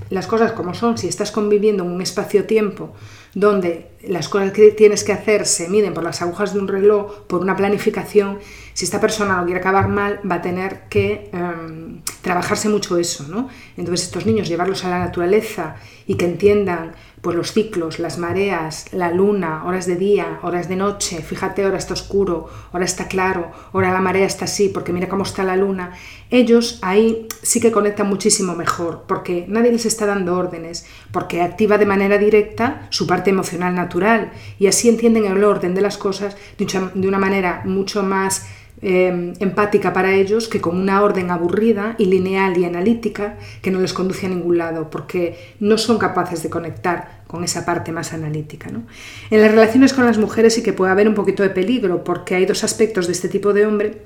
las 0.09 0.27
cosas 0.27 0.53
como 0.53 0.73
son, 0.73 0.97
si 0.97 1.07
estás 1.07 1.31
conviviendo 1.31 1.83
en 1.83 1.91
un 1.91 2.01
espacio-tiempo 2.01 2.93
donde 3.33 3.91
las 4.07 4.27
cosas 4.27 4.51
que 4.51 4.71
tienes 4.71 5.03
que 5.03 5.13
hacer 5.13 5.45
se 5.45 5.69
miden 5.69 5.93
por 5.93 6.03
las 6.03 6.21
agujas 6.21 6.53
de 6.53 6.59
un 6.59 6.67
reloj, 6.67 7.25
por 7.27 7.41
una 7.41 7.55
planificación, 7.55 8.39
si 8.73 8.85
esta 8.85 8.99
persona 8.99 9.37
no 9.37 9.45
quiere 9.45 9.59
acabar 9.59 9.87
mal, 9.87 10.19
va 10.29 10.35
a 10.35 10.41
tener 10.41 10.87
que 10.89 11.29
em, 11.31 12.01
trabajarse 12.21 12.69
mucho 12.69 12.97
eso. 12.97 13.25
¿no? 13.27 13.49
Entonces 13.77 14.07
estos 14.07 14.25
niños 14.25 14.47
llevarlos 14.47 14.83
a 14.83 14.89
la 14.89 14.99
naturaleza 14.99 15.75
y 16.07 16.15
que 16.15 16.25
entiendan 16.25 16.93
pues 17.21 17.35
los 17.35 17.53
ciclos, 17.53 17.99
las 17.99 18.17
mareas, 18.17 18.91
la 18.93 19.11
luna, 19.11 19.65
horas 19.65 19.85
de 19.85 19.95
día, 19.95 20.39
horas 20.41 20.69
de 20.69 20.75
noche, 20.75 21.21
fíjate, 21.21 21.63
ahora 21.63 21.77
está 21.77 21.93
oscuro, 21.93 22.49
ahora 22.71 22.85
está 22.85 23.07
claro, 23.07 23.51
ahora 23.73 23.91
la 23.91 24.01
marea 24.01 24.25
está 24.25 24.45
así, 24.45 24.69
porque 24.69 24.93
mira 24.93 25.09
cómo 25.09 25.23
está 25.23 25.43
la 25.43 25.55
luna, 25.55 25.91
ellos 26.29 26.79
ahí 26.81 27.27
sí 27.41 27.59
que 27.59 27.71
conectan 27.71 28.07
muchísimo 28.07 28.55
mejor, 28.55 29.03
porque 29.07 29.45
nadie 29.47 29.71
les 29.71 29.85
está 29.85 30.05
dando 30.05 30.37
órdenes, 30.37 30.85
porque 31.11 31.41
activa 31.41 31.77
de 31.77 31.85
manera 31.85 32.17
directa 32.17 32.87
su 32.89 33.07
parte 33.07 33.29
emocional 33.29 33.75
natural 33.75 34.31
y 34.59 34.67
así 34.67 34.89
entienden 34.89 35.25
el 35.25 35.43
orden 35.43 35.75
de 35.75 35.81
las 35.81 35.97
cosas 35.97 36.37
de 36.57 37.07
una 37.07 37.19
manera 37.19 37.63
mucho 37.65 38.03
más 38.03 38.47
Em, 38.81 39.33
empática 39.39 39.91
para 39.91 40.13
ellos 40.13 40.47
que 40.47 40.61
con 40.61 40.77
una 40.77 41.01
orden 41.03 41.31
aburrida 41.31 41.95
y 41.97 42.05
lineal 42.05 42.57
y 42.57 42.63
analítica 42.63 43.37
que 43.61 43.71
no 43.71 43.81
les 43.81 43.91
conduce 43.91 44.25
a 44.25 44.29
ningún 44.29 44.57
lado, 44.57 44.89
porque 44.89 45.37
no 45.59 45.77
son 45.77 45.97
capaces 45.97 46.43
de 46.43 46.49
conectar 46.49 47.23
con 47.27 47.43
esa 47.43 47.65
parte 47.65 47.91
más 47.91 48.13
analítica. 48.13 48.69
En 48.69 49.41
las 49.41 49.51
relaciones 49.51 49.91
con 49.91 50.05
las 50.05 50.17
mujeres 50.17 50.53
sí 50.53 50.63
que 50.63 50.71
puede 50.71 50.93
haber 50.93 51.09
un 51.09 51.13
poquito 51.13 51.43
de 51.43 51.49
peligro, 51.49 52.05
porque 52.05 52.35
hay 52.35 52.45
dos 52.45 52.63
aspectos 52.63 53.07
de 53.07 53.13
este 53.13 53.27
tipo 53.27 53.51
de 53.51 53.65
hombre 53.65 54.03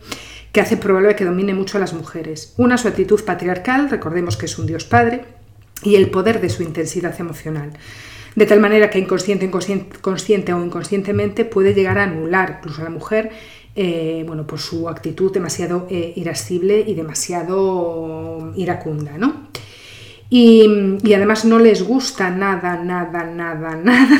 que 0.52 0.62
hacen 0.62 0.80
probable 0.80 1.16
que 1.16 1.26
domine 1.26 1.54
mucho 1.54 1.78
a 1.78 1.82
las 1.82 1.94
mujeres. 1.94 2.56
Una, 2.58 2.80
su 2.80 2.88
actitud 2.88 3.24
patriarcal, 3.24 3.92
recordemos 3.92 4.38
que 4.38 4.48
es 4.48 4.58
un 4.58 4.66
dios 4.66 4.86
padre, 4.86 5.26
y 5.84 5.96
el 5.96 6.10
poder 6.10 6.42
de 6.42 6.50
su 6.50 6.64
intensidad 6.64 7.20
emocional 7.20 7.74
de 8.36 8.46
tal 8.46 8.60
manera 8.60 8.90
que 8.90 9.00
inconsciente, 9.00 9.50
consciente 10.02 10.54
o 10.54 10.66
inconscientemente 10.66 11.46
puede 11.46 11.74
llegar 11.74 12.00
a 12.00 12.04
anular 12.04 12.58
incluso 12.60 12.82
a 12.82 12.86
la 12.86 12.90
mujer 12.90 13.32
eh, 13.76 14.24
bueno, 14.28 14.46
por 14.46 14.60
su 14.60 14.88
actitud 14.88 15.32
demasiado 15.32 15.88
eh, 15.90 16.14
irascible 16.16 16.84
y 16.86 16.94
demasiado 16.94 18.54
iracunda, 18.56 19.18
¿no? 19.18 19.48
Y, 20.30 20.66
además 21.14 21.46
no 21.46 21.60
les 21.60 21.84
gusta 21.84 22.30
nada, 22.30 22.84
nada, 22.84 23.24
nada, 23.24 23.76
nada 23.84 24.20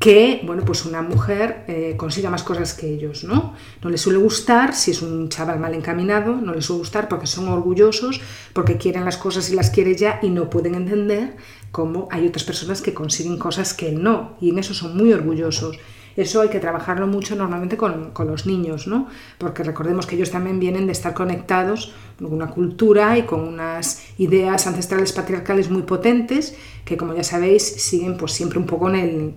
que, 0.00 0.40
bueno, 0.44 0.64
pues 0.64 0.86
una 0.86 1.02
mujer 1.02 1.64
eh, 1.68 1.94
consiga 1.96 2.30
más 2.30 2.42
cosas 2.42 2.72
que 2.74 2.88
ellos, 2.88 3.22
¿no? 3.22 3.54
No 3.82 3.90
les 3.90 4.00
suele 4.00 4.18
gustar 4.18 4.74
si 4.74 4.92
es 4.92 5.02
un 5.02 5.28
chaval 5.28 5.60
mal 5.60 5.74
encaminado, 5.74 6.34
no 6.36 6.54
les 6.54 6.64
suele 6.64 6.80
gustar 6.80 7.08
porque 7.08 7.26
son 7.26 7.48
orgullosos, 7.48 8.20
porque 8.54 8.78
quieren 8.78 9.04
las 9.04 9.18
cosas 9.18 9.50
y 9.50 9.54
las 9.54 9.70
quiere 9.70 9.94
ya 9.94 10.18
y 10.22 10.30
no 10.30 10.48
pueden 10.48 10.74
entender 10.74 11.36
cómo 11.70 12.08
hay 12.10 12.26
otras 12.26 12.44
personas 12.44 12.80
que 12.80 12.94
consiguen 12.94 13.36
cosas 13.36 13.74
que 13.74 13.92
no, 13.92 14.38
y 14.40 14.50
en 14.50 14.58
eso 14.58 14.72
son 14.72 14.96
muy 14.96 15.12
orgullosos 15.12 15.78
Eso 16.20 16.42
hay 16.42 16.48
que 16.48 16.60
trabajarlo 16.60 17.06
mucho 17.06 17.34
normalmente 17.34 17.76
con, 17.76 18.10
con, 18.10 18.26
los 18.26 18.46
niños, 18.46 18.86
¿no? 18.86 19.08
Porque 19.38 19.62
recordemos 19.62 20.06
que 20.06 20.16
ellos 20.16 20.30
también 20.30 20.60
vienen 20.60 20.86
de 20.86 20.92
estar 20.92 21.14
conectados 21.14 21.94
con 22.18 22.32
una 22.32 22.48
cultura 22.48 23.16
y 23.16 23.22
con 23.22 23.40
unas 23.40 24.02
ideas 24.18 24.66
ancestrales 24.66 25.12
patriarcales 25.12 25.70
muy 25.70 25.82
potentes 25.82 26.54
que, 26.84 26.96
como 26.96 27.14
ya 27.14 27.24
sabéis, 27.24 27.62
siguen 27.62 28.16
pues 28.16 28.32
siempre 28.32 28.58
un 28.58 28.66
poco 28.66 28.88
en 28.90 28.96
el 28.96 29.34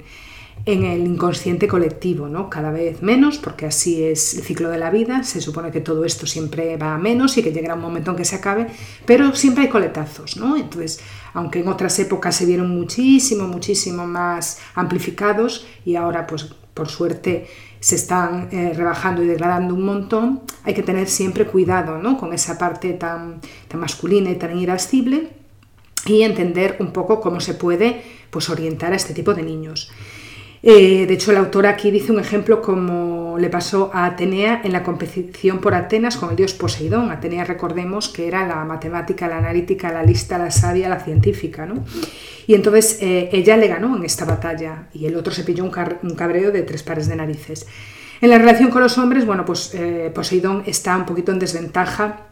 en 0.65 0.86
el 0.86 1.06
inconsciente 1.06 1.67
colectivo, 1.67 2.28
¿no? 2.28 2.50
Cada 2.50 2.72
vez 2.72 3.02
menos, 3.02 3.38
porque 3.38 3.65
así 3.65 4.04
es 4.04 4.36
el 4.36 4.43
ciclo 4.43 4.69
de 4.69 4.78
la 4.78 4.89
vida, 4.91 5.24
se 5.24 5.41
supone 5.41 5.72
que 5.72 5.82
todo 5.82 6.06
esto 6.06 6.26
siempre 6.26 6.78
va 6.78 6.96
a 6.96 6.98
menos 6.98 7.38
y 7.38 7.43
que 7.43 7.52
llegará 7.52 7.76
un 7.76 7.82
momento 7.82 8.12
en 8.12 8.17
que 8.17 8.26
se 8.26 8.38
acabe, 8.38 8.67
pero 9.06 9.36
siempre 9.36 9.65
hay 9.65 9.69
coletazos, 9.69 10.38
¿no? 10.38 10.56
Entonces, 10.56 11.02
aunque 11.34 11.60
en 11.60 11.67
otras 11.67 12.00
épocas 12.00 12.36
se 12.36 12.46
vieron 12.46 12.69
muchísimo, 12.69 13.48
muchísimo 13.48 14.08
más 14.08 14.60
amplificados 14.76 15.67
y 15.84 15.96
ahora, 15.96 16.26
pues, 16.28 16.48
por 16.73 16.89
suerte, 16.89 17.47
se 17.79 17.95
están 17.95 18.49
eh, 18.51 18.73
rebajando 18.73 19.23
y 19.23 19.27
degradando 19.27 19.73
un 19.73 19.83
montón, 19.83 20.41
hay 20.63 20.73
que 20.73 20.83
tener 20.83 21.07
siempre 21.07 21.45
cuidado, 21.45 21.97
¿no? 21.97 22.17
Con 22.17 22.33
esa 22.33 22.57
parte 22.57 22.93
tan, 22.93 23.41
tan 23.67 23.79
masculina 23.79 24.31
y 24.31 24.36
tan 24.36 24.57
irascible 24.57 25.29
y 26.05 26.21
entender 26.21 26.77
un 26.79 26.91
poco 26.91 27.19
cómo 27.19 27.39
se 27.39 27.53
puede, 27.53 28.01
pues, 28.29 28.49
orientar 28.49 28.93
a 28.93 28.95
este 28.95 29.13
tipo 29.13 29.33
de 29.33 29.43
niños. 29.43 29.91
Eh, 30.65 31.06
de 31.06 31.13
hecho, 31.13 31.34
la 31.34 31.41
autora 31.41 31.71
aquí 31.71 31.91
dice 31.91 32.13
un 32.13 32.21
ejemplo 32.21 32.62
como 32.62 33.38
le 33.38 33.49
pasó 33.49 33.91
a 33.93 34.06
Atenea 34.06 34.62
en 34.63 34.71
la 34.71 34.82
competición 34.82 35.60
por 35.60 35.76
Atenas 35.76 36.15
con 36.15 36.30
el 36.30 36.38
dios 36.38 36.54
Poseidón. 36.54 37.12
Atenea, 37.12 37.43
recordemos 37.43 38.08
que 38.08 38.30
era 38.30 38.47
la 38.47 38.63
matemática, 38.63 39.28
la 39.28 39.39
analítica, 39.39 39.91
la 39.91 40.04
lista, 40.04 40.38
la 40.38 40.52
sabia, 40.52 40.88
la 40.88 41.02
científica. 41.02 41.65
¿no? 41.65 41.84
Y 42.47 42.56
entonces 42.56 42.99
eh, 43.02 43.30
ella 43.34 43.58
le 43.58 43.67
ganó 43.67 43.97
en 43.97 44.06
esta 44.06 44.23
batalla 44.23 44.88
y 44.93 45.06
el 45.06 45.17
otro 45.17 45.34
se 45.34 45.43
pilló 45.43 45.65
un, 45.65 46.15
cabreo 46.15 46.52
de 46.52 46.62
tres 46.62 46.82
pares 46.82 47.10
de 47.10 47.17
narices. 47.17 47.67
En 48.21 48.30
la 48.30 48.38
relación 48.38 48.69
con 48.69 48.82
los 48.82 48.97
hombres, 48.97 49.26
bueno, 49.26 49.43
pues 49.43 49.76
eh, 49.76 50.10
Poseidón 50.15 50.63
está 50.65 50.95
un 50.95 51.06
poquito 51.06 51.34
en 51.34 51.39
desventaja 51.39 52.28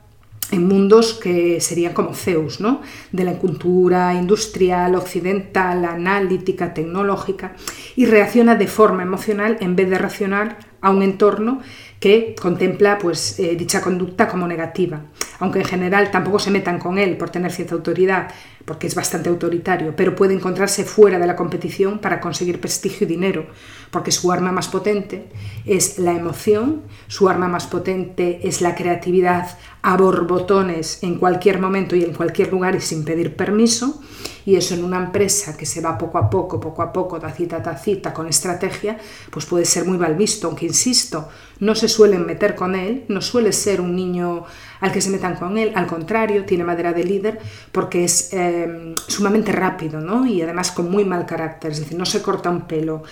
en 0.51 0.67
mundos 0.67 1.13
que 1.13 1.59
serían 1.61 1.93
como 1.93 2.13
Zeus, 2.13 2.59
¿no? 2.59 2.81
de 3.11 3.23
la 3.23 3.33
cultura 3.33 4.13
industrial, 4.13 4.95
occidental, 4.95 5.85
analítica, 5.85 6.73
tecnológica, 6.73 7.53
y 7.95 8.05
reacciona 8.05 8.55
de 8.55 8.67
forma 8.67 9.03
emocional 9.03 9.57
en 9.61 9.75
vez 9.75 9.89
de 9.89 9.97
racional 9.97 10.57
a 10.81 10.89
un 10.89 11.03
entorno 11.03 11.61
que 11.99 12.35
contempla 12.41 12.97
pues, 12.97 13.39
eh, 13.39 13.55
dicha 13.55 13.79
conducta 13.79 14.27
como 14.27 14.47
negativa, 14.47 15.01
aunque 15.39 15.59
en 15.59 15.65
general 15.65 16.09
tampoco 16.09 16.39
se 16.39 16.49
metan 16.49 16.79
con 16.79 16.97
él 16.97 17.15
por 17.15 17.29
tener 17.29 17.51
cierta 17.51 17.75
autoridad, 17.75 18.31
porque 18.65 18.87
es 18.87 18.95
bastante 18.95 19.29
autoritario, 19.29 19.95
pero 19.95 20.15
puede 20.15 20.33
encontrarse 20.33 20.83
fuera 20.83 21.19
de 21.19 21.27
la 21.27 21.35
competición 21.35 21.99
para 21.99 22.19
conseguir 22.19 22.59
prestigio 22.59 23.05
y 23.05 23.09
dinero, 23.09 23.45
porque 23.91 24.11
su 24.11 24.31
arma 24.31 24.51
más 24.51 24.67
potente 24.67 25.27
es 25.65 25.99
la 25.99 26.13
emoción, 26.13 26.81
su 27.07 27.29
arma 27.29 27.47
más 27.47 27.67
potente 27.67 28.39
es 28.47 28.61
la 28.61 28.73
creatividad 28.73 29.57
a 29.83 29.97
borbotones 29.97 31.01
en 31.01 31.15
cualquier 31.15 31.59
momento 31.59 31.95
y 31.95 32.03
en 32.03 32.13
cualquier 32.13 32.51
lugar 32.51 32.75
y 32.75 32.81
sin 32.81 33.03
pedir 33.03 33.35
permiso, 33.35 34.01
y 34.45 34.55
eso 34.55 34.73
en 34.73 34.83
una 34.83 34.97
empresa 34.97 35.55
que 35.55 35.65
se 35.65 35.81
va 35.81 35.97
poco 35.97 36.17
a 36.17 36.29
poco, 36.29 36.59
poco 36.59 36.81
a 36.81 36.91
poco, 36.91 37.19
tacita 37.19 37.57
a 37.57 37.63
tacita, 37.63 38.13
con 38.13 38.27
estrategia, 38.27 38.97
pues 39.29 39.45
puede 39.45 39.65
ser 39.65 39.85
muy 39.85 39.97
mal 39.97 40.15
visto, 40.15 40.47
aunque 40.47 40.65
insisto, 40.65 41.29
no 41.59 41.75
se 41.75 41.87
suelen 41.87 42.25
meter 42.25 42.55
con 42.55 42.75
él, 42.75 43.05
no 43.07 43.21
suele 43.21 43.51
ser 43.53 43.81
un 43.81 43.95
niño 43.95 44.45
al 44.81 44.91
que 44.91 44.99
se 44.99 45.09
metan 45.09 45.35
con 45.35 45.57
él, 45.57 45.71
al 45.75 45.87
contrario, 45.87 46.43
tiene 46.43 46.63
madera 46.63 46.91
de 46.91 47.03
líder 47.03 47.39
porque 47.71 48.03
es 48.03 48.33
eh, 48.33 48.93
sumamente 49.07 49.51
rápido 49.51 50.01
¿no? 50.01 50.25
y 50.25 50.41
además 50.41 50.71
con 50.71 50.91
muy 50.91 51.05
mal 51.05 51.25
carácter, 51.25 51.71
es 51.71 51.79
decir, 51.79 51.97
no 51.97 52.05
se 52.05 52.21
corta 52.21 52.49
un 52.49 52.61
pelo, 52.61 53.03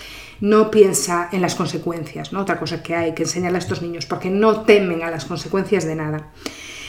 no 0.41 0.69
piensa 0.71 1.29
en 1.31 1.41
las 1.41 1.55
consecuencias, 1.55 2.33
¿no? 2.33 2.41
otra 2.41 2.59
cosa 2.59 2.83
que 2.83 2.95
hay 2.95 3.13
que 3.13 3.23
enseñarle 3.23 3.57
a 3.57 3.59
estos 3.59 3.81
niños, 3.81 4.05
porque 4.05 4.29
no 4.29 4.61
temen 4.61 5.03
a 5.03 5.11
las 5.11 5.25
consecuencias 5.25 5.85
de 5.85 5.95
nada. 5.95 6.29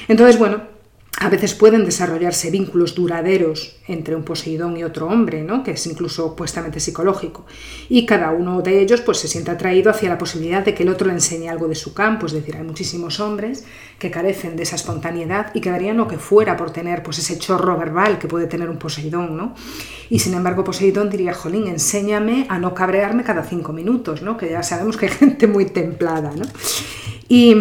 Entonces, 0.08 0.38
bueno, 0.38 0.62
a 1.20 1.28
veces 1.28 1.54
pueden 1.54 1.84
desarrollarse 1.84 2.50
vínculos 2.50 2.94
duraderos 2.94 3.76
entre 3.86 4.16
un 4.16 4.24
Poseidón 4.24 4.78
y 4.78 4.84
otro 4.84 5.06
hombre, 5.06 5.42
¿no? 5.42 5.62
que 5.62 5.72
es 5.72 5.86
incluso 5.86 6.24
opuestamente 6.24 6.80
psicológico, 6.80 7.44
y 7.90 8.06
cada 8.06 8.30
uno 8.30 8.62
de 8.62 8.80
ellos 8.80 9.02
pues, 9.02 9.18
se 9.18 9.28
siente 9.28 9.50
atraído 9.50 9.90
hacia 9.90 10.08
la 10.08 10.16
posibilidad 10.16 10.64
de 10.64 10.72
que 10.72 10.82
el 10.82 10.88
otro 10.88 11.08
le 11.08 11.12
enseñe 11.12 11.50
algo 11.50 11.68
de 11.68 11.74
su 11.74 11.92
campo, 11.92 12.24
es 12.24 12.32
decir, 12.32 12.56
hay 12.56 12.62
muchísimos 12.62 13.20
hombres 13.20 13.64
que 13.98 14.10
carecen 14.10 14.56
de 14.56 14.62
esa 14.62 14.76
espontaneidad 14.76 15.54
y 15.54 15.60
que 15.60 15.70
darían 15.70 15.98
lo 15.98 16.08
que 16.08 16.16
fuera 16.16 16.56
por 16.56 16.70
tener 16.70 17.02
pues, 17.02 17.18
ese 17.18 17.38
chorro 17.38 17.76
verbal 17.76 18.18
que 18.18 18.26
puede 18.26 18.46
tener 18.46 18.70
un 18.70 18.78
Poseidón, 18.78 19.36
¿no? 19.36 19.54
y 20.08 20.20
sin 20.20 20.32
embargo 20.32 20.64
Poseidón 20.64 21.10
diría, 21.10 21.34
jolín, 21.34 21.66
enséñame 21.66 22.46
a 22.48 22.58
no 22.58 22.72
cabrearme 22.72 23.24
cada 23.24 23.42
cinco 23.42 23.74
minutos, 23.74 24.22
¿no? 24.22 24.38
que 24.38 24.48
ya 24.48 24.62
sabemos 24.62 24.96
que 24.96 25.06
hay 25.06 25.12
gente 25.18 25.46
muy 25.46 25.66
templada. 25.66 26.32
¿no? 26.34 26.46
Y, 27.32 27.54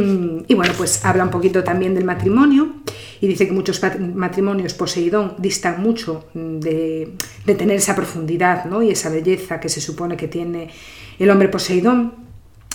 bueno, 0.55 0.73
pues 0.75 1.05
habla 1.05 1.23
un 1.23 1.29
poquito 1.29 1.63
también 1.63 1.93
del 1.93 2.03
matrimonio 2.03 2.77
y 3.21 3.27
dice 3.27 3.45
que 3.45 3.53
muchos 3.53 3.79
matrimonios 4.15 4.73
Poseidón 4.73 5.35
distan 5.37 5.83
mucho 5.83 6.25
de, 6.33 7.13
tener 7.45 7.77
esa 7.77 7.95
profundidad 7.95 8.65
¿no? 8.65 8.81
y 8.81 8.89
esa 8.89 9.11
belleza 9.11 9.59
que 9.59 9.69
se 9.69 9.79
supone 9.79 10.17
que 10.17 10.27
tiene 10.27 10.71
el 11.19 11.29
hombre 11.29 11.49
Poseidón 11.49 12.15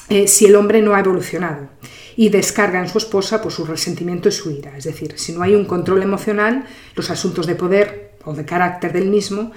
eh, 0.08 0.28
si 0.28 0.46
el 0.46 0.54
hombre 0.54 0.82
no 0.82 0.94
ha 0.94 1.00
evolucionado 1.00 1.68
y 2.14 2.28
descarga 2.28 2.78
en 2.78 2.88
su 2.88 2.98
esposa 2.98 3.42
pues, 3.42 3.54
su 3.54 3.64
resentimiento 3.64 4.28
y 4.28 4.32
su 4.32 4.52
ira. 4.52 4.78
Es 4.78 4.84
decir, 4.84 5.14
si 5.16 5.32
no 5.32 5.42
hay 5.42 5.56
un 5.56 5.64
control 5.64 6.00
emocional, 6.00 6.64
los 6.94 7.10
asuntos 7.10 7.48
de 7.48 7.56
poder 7.56 8.12
o 8.24 8.34
de 8.34 8.44
carácter 8.44 8.92
del 8.92 9.10
mismo 9.10 9.50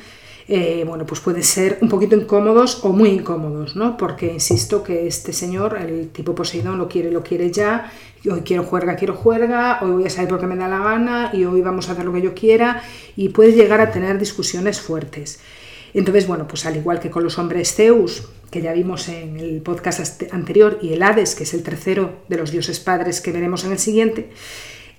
eh, 0.49 0.85
bueno, 0.87 1.05
pues 1.05 1.19
pueden 1.19 1.43
ser 1.43 1.77
un 1.81 1.89
poquito 1.89 2.15
incómodos 2.15 2.83
o 2.85 2.93
muy 2.93 3.09
incómodos, 3.09 3.75
¿no? 3.75 3.97
Porque 3.97 4.31
insisto 4.31 4.81
que 4.81 5.05
este 5.05 5.33
señor, 5.33 5.77
el 5.77 6.09
tipo 6.09 6.35
Poseidón, 6.35 6.77
lo 6.77 6.87
quiere, 6.87 7.11
lo 7.11 7.21
quiere 7.21 7.51
ya, 7.51 7.91
hoy 8.31 8.41
quiero 8.41 8.63
juerga, 8.63 8.95
quiero 8.95 9.13
juerga, 9.13 9.79
hoy 9.81 9.91
voy 9.91 10.05
a 10.05 10.09
salir 10.09 10.29
porque 10.29 10.47
me 10.47 10.55
da 10.55 10.69
la 10.69 10.79
gana 10.79 11.31
y 11.33 11.43
hoy 11.43 11.61
vamos 11.61 11.89
a 11.89 11.91
hacer 11.91 12.05
lo 12.05 12.13
que 12.13 12.21
yo 12.21 12.33
quiera 12.33 12.81
y 13.17 13.29
puede 13.29 13.51
llegar 13.51 13.81
a 13.81 13.91
tener 13.91 14.17
discusiones 14.17 14.79
fuertes. 14.79 15.39
Entonces, 15.93 16.27
bueno, 16.27 16.47
pues 16.47 16.65
al 16.65 16.77
igual 16.77 16.99
que 16.99 17.09
con 17.09 17.23
los 17.23 17.37
hombres 17.39 17.73
Zeus, 17.73 18.29
que 18.49 18.61
ya 18.61 18.71
vimos 18.71 19.09
en 19.09 19.37
el 19.37 19.61
podcast 19.61 20.23
anterior, 20.31 20.79
y 20.81 20.93
el 20.93 21.03
Hades, 21.03 21.35
que 21.35 21.43
es 21.43 21.53
el 21.53 21.63
tercero 21.63 22.19
de 22.29 22.37
los 22.37 22.51
dioses 22.51 22.79
padres 22.79 23.19
que 23.19 23.31
veremos 23.33 23.65
en 23.65 23.71
el 23.73 23.79
siguiente, 23.79 24.29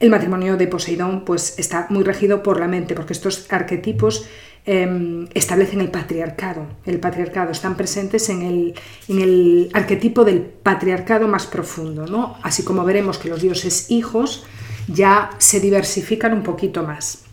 el 0.01 0.11
matrimonio 0.11 0.57
de 0.57 0.67
Poseidón 0.67 1.25
pues 1.25 1.59
está 1.59 1.87
muy 1.91 2.05
regido 2.05 2.43
por 2.43 2.61
la 2.61 2.69
mente, 2.69 2.95
porque 2.95 3.13
estos 3.13 3.47
arquetipos 3.51 4.29
Em, 4.71 5.27
establecen 5.33 5.81
el 5.81 5.91
patriarcado. 5.91 6.67
El 6.85 7.01
patriarcado 7.01 7.53
están 7.53 7.75
presentes 7.75 8.29
en 8.29 8.43
el, 8.43 8.75
en 9.09 9.19
el, 9.19 9.71
arquetipo 9.73 10.27
del 10.27 10.43
patriarcado 10.43 11.27
más 11.27 11.47
profundo, 11.47 12.07
¿no? 12.07 12.37
así 12.43 12.65
como 12.65 12.85
veremos 12.85 13.17
que 13.17 13.31
los 13.31 13.41
dioses 13.41 13.91
hijos 13.91 14.45
ya 14.87 15.31
se 15.39 15.61
diversifican 15.61 16.35
un 16.35 16.43
poquito 16.43 16.83
más. 16.83 17.25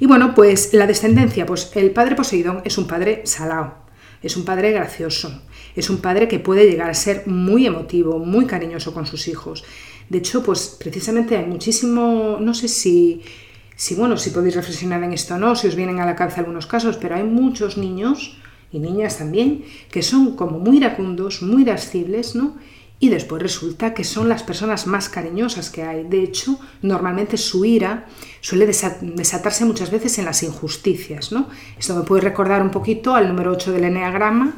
Y 0.00 0.06
bueno, 0.06 0.34
pues 0.34 0.74
la 0.74 0.88
descendencia, 0.88 1.46
pues 1.46 1.70
el 1.76 1.92
padre 1.92 2.16
Poseidón 2.16 2.62
es 2.64 2.78
un 2.78 2.88
padre 2.88 3.22
salao, 3.24 3.74
es 4.20 4.36
un 4.36 4.44
padre 4.44 4.72
gracioso, 4.72 5.42
es 5.76 5.88
un 5.88 5.98
padre 5.98 6.26
que 6.26 6.40
puede 6.40 6.68
llegar 6.68 6.90
a 6.90 6.94
ser 6.94 7.28
muy 7.28 7.64
emotivo, 7.64 8.18
muy 8.18 8.44
cariñoso 8.44 8.92
con 8.92 9.06
sus 9.06 9.28
hijos. 9.28 9.62
De 10.08 10.18
hecho, 10.18 10.42
pues 10.42 10.76
precisamente 10.80 11.36
hay 11.36 11.46
muchísimo, 11.46 12.38
no 12.40 12.54
sé 12.54 12.66
si 12.66 13.22
si 13.78 13.94
bueno, 13.94 14.16
si 14.16 14.30
podéis 14.30 14.56
reflexionar 14.56 15.04
en 15.04 15.12
esto 15.12 15.36
o 15.36 15.38
no, 15.38 15.54
si 15.54 15.68
os 15.68 15.76
vienen 15.76 16.00
a 16.00 16.04
la 16.04 16.16
cabeza 16.16 16.40
algunos 16.40 16.66
casos, 16.66 16.96
pero 16.96 17.14
hay 17.14 17.22
muchos 17.22 17.78
niños 17.78 18.36
y 18.72 18.80
niñas 18.80 19.18
también 19.18 19.64
que 19.88 20.02
son 20.02 20.34
como 20.34 20.58
muy 20.58 20.78
iracundos, 20.78 21.42
muy 21.42 21.62
irascibles, 21.62 22.34
¿no? 22.34 22.56
Y 22.98 23.08
después 23.08 23.40
resulta 23.40 23.94
que 23.94 24.02
son 24.02 24.28
las 24.28 24.42
personas 24.42 24.88
más 24.88 25.08
cariñosas 25.08 25.70
que 25.70 25.84
hay. 25.84 26.02
De 26.02 26.24
hecho, 26.24 26.58
normalmente 26.82 27.36
su 27.36 27.64
ira 27.64 28.06
suele 28.40 28.66
desatarse 28.66 29.64
muchas 29.64 29.92
veces 29.92 30.18
en 30.18 30.24
las 30.24 30.42
injusticias, 30.42 31.30
¿no? 31.30 31.48
Esto 31.78 31.94
me 31.94 32.02
puede 32.02 32.22
recordar 32.22 32.62
un 32.62 32.72
poquito 32.72 33.14
al 33.14 33.28
número 33.28 33.52
8 33.52 33.70
del 33.70 33.84
Enneagrama, 33.84 34.56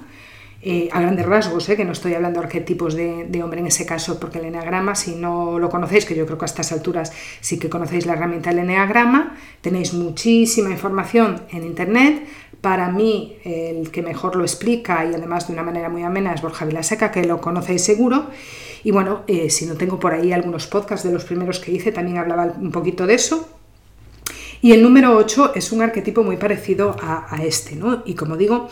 eh, 0.62 0.90
a 0.92 1.00
grandes 1.00 1.24
rasgos, 1.24 1.66
eh, 1.70 1.76
que 1.76 1.86
no 1.86 1.92
estoy 1.92 2.12
hablando 2.12 2.40
de 2.40 2.46
arquetipos 2.46 2.94
de, 2.94 3.42
hombre 3.42 3.60
en 3.60 3.66
ese 3.66 3.86
caso, 3.86 4.20
porque 4.20 4.38
el 4.38 4.44
eneagrama, 4.44 4.94
si 4.94 5.14
no 5.14 5.58
lo 5.58 5.70
conocéis, 5.70 6.04
que 6.04 6.14
yo 6.14 6.26
creo 6.26 6.36
que 6.36 6.44
a 6.44 6.52
estas 6.52 6.70
alturas 6.72 7.12
sí 7.40 7.58
que 7.58 7.70
conocéis 7.70 8.04
la 8.04 8.12
herramienta 8.12 8.50
del 8.50 8.60
eneagrama, 8.60 9.38
tenéis 9.62 9.94
muchísima 9.94 10.70
información 10.70 11.42
en 11.50 11.64
internet. 11.64 12.26
Para 12.60 12.90
mí, 12.90 13.38
el 13.42 13.90
que 13.90 14.02
mejor 14.02 14.36
lo 14.36 14.42
explica 14.42 15.02
y 15.06 15.14
además 15.14 15.46
de 15.46 15.54
una 15.54 15.62
manera 15.62 15.88
muy 15.88 16.02
amena 16.02 16.34
es 16.34 16.42
Borja 16.42 16.66
Vilaseca, 16.66 17.10
que 17.10 17.24
lo 17.24 17.40
conocéis 17.40 17.82
seguro. 17.82 18.26
Y 18.84 18.90
bueno, 18.90 19.22
eh, 19.28 19.48
si 19.48 19.64
no 19.64 19.76
tengo 19.76 19.98
por 19.98 20.12
ahí 20.12 20.32
algunos 20.32 20.66
podcasts 20.66 21.06
de 21.06 21.12
los 21.12 21.24
primeros 21.24 21.58
que 21.58 21.72
hice, 21.72 21.90
también 21.90 22.18
hablaba 22.18 22.52
un 22.60 22.70
poquito 22.70 23.06
de 23.06 23.14
eso. 23.14 23.48
Y 24.60 24.72
el 24.72 24.82
número 24.82 25.16
8 25.16 25.52
es 25.54 25.72
un 25.72 25.80
arquetipo 25.80 26.22
muy 26.22 26.36
parecido 26.36 26.94
a 27.00 27.42
este, 27.42 27.76
¿no? 27.76 28.02
Y 28.04 28.14
como 28.14 28.36
digo, 28.36 28.68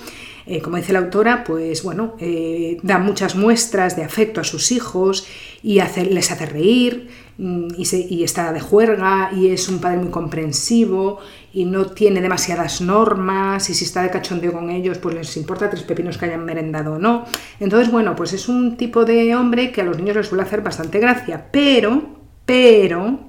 Eh, 0.50 0.62
como 0.62 0.78
dice 0.78 0.94
la 0.94 1.00
autora, 1.00 1.44
pues 1.44 1.82
bueno, 1.82 2.14
eh, 2.18 2.78
da 2.82 2.96
muchas 2.96 3.36
muestras 3.36 3.96
de 3.96 4.02
afecto 4.02 4.40
a 4.40 4.44
sus 4.44 4.72
hijos 4.72 5.26
y 5.62 5.74
les 5.74 6.30
hace 6.30 6.46
reír 6.46 7.10
mm, 7.36 7.68
y, 7.76 8.24
está 8.24 8.50
de 8.54 8.60
juerga 8.60 9.30
y 9.30 9.48
es 9.48 9.68
un 9.68 9.78
padre 9.78 9.98
muy 9.98 10.08
comprensivo 10.10 11.18
y 11.52 11.66
no 11.66 11.84
tiene 11.84 12.22
demasiadas 12.22 12.80
normas 12.80 13.68
y 13.68 13.74
si 13.74 13.84
está 13.84 14.02
de 14.02 14.08
cachondeo 14.08 14.54
con 14.54 14.70
ellos 14.70 14.96
pues 14.96 15.14
les 15.16 15.36
importa 15.36 15.68
tres 15.68 15.82
pepinos 15.82 16.16
que 16.16 16.24
hayan 16.24 16.46
merendado 16.46 16.94
o 16.94 16.98
no. 16.98 17.26
Entonces 17.60 17.92
bueno, 17.92 18.16
pues 18.16 18.32
es 18.32 18.48
un 18.48 18.78
tipo 18.78 19.04
de 19.04 19.34
hombre 19.36 19.70
que 19.70 19.82
a 19.82 19.84
los 19.84 19.98
niños 19.98 20.16
les 20.16 20.28
suele 20.28 20.44
hacer 20.44 20.62
bastante 20.62 20.98
gracia, 20.98 21.48
pero, 21.52 22.20
pero, 22.46 23.20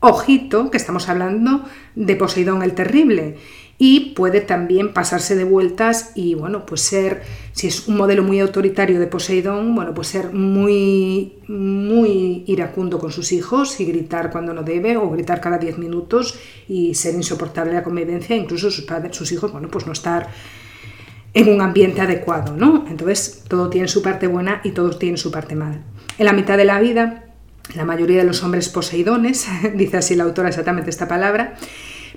ojito 0.00 0.70
que 0.70 0.78
estamos 0.78 1.10
hablando 1.10 1.66
de 1.94 2.16
Poseidón 2.16 2.62
el 2.62 2.72
Terrible 2.72 3.36
y 3.78 4.12
puede 4.14 4.40
también 4.40 4.92
pasarse 4.92 5.34
de 5.34 5.44
vueltas 5.44 6.12
y 6.14 6.34
bueno, 6.34 6.64
pues 6.64 6.82
ser, 6.82 7.22
si 7.52 7.66
es 7.66 7.88
un 7.88 7.96
modelo 7.96 8.22
muy 8.22 8.38
autoritario 8.38 9.00
de 9.00 9.06
Poseidón, 9.06 9.74
bueno, 9.74 9.94
pues 9.94 10.08
ser 10.08 10.32
muy, 10.32 11.34
muy 11.48 12.44
iracundo 12.46 12.98
con 12.98 13.10
sus 13.10 13.32
hijos 13.32 13.80
y 13.80 13.84
gritar 13.84 14.30
cuando 14.30 14.54
no 14.54 14.62
debe 14.62 14.96
o 14.96 15.10
gritar 15.10 15.40
cada 15.40 15.58
10 15.58 15.78
minutos 15.78 16.38
y 16.68 16.94
ser 16.94 17.14
insoportable 17.14 17.72
la 17.72 17.82
convivencia, 17.82 18.36
incluso 18.36 18.70
sus, 18.70 18.84
padres, 18.84 19.16
sus 19.16 19.32
hijos, 19.32 19.50
bueno, 19.50 19.68
pues 19.68 19.86
no 19.86 19.92
estar 19.92 20.28
en 21.34 21.48
un 21.48 21.60
ambiente 21.60 22.00
adecuado, 22.00 22.56
¿no? 22.56 22.84
Entonces 22.88 23.42
todo 23.48 23.68
tiene 23.68 23.88
su 23.88 24.02
parte 24.02 24.28
buena 24.28 24.60
y 24.62 24.70
todo 24.70 24.90
tiene 24.96 25.16
su 25.16 25.32
parte 25.32 25.56
mal. 25.56 25.82
En 26.16 26.26
la 26.26 26.32
mitad 26.32 26.56
de 26.56 26.64
la 26.64 26.78
vida, 26.78 27.24
la 27.74 27.84
mayoría 27.84 28.18
de 28.18 28.24
los 28.24 28.42
hombres 28.44 28.68
poseidones, 28.68 29.46
dice 29.74 29.96
así 29.96 30.14
la 30.14 30.24
autora 30.24 30.48
exactamente 30.48 30.90
esta 30.90 31.08
palabra, 31.08 31.54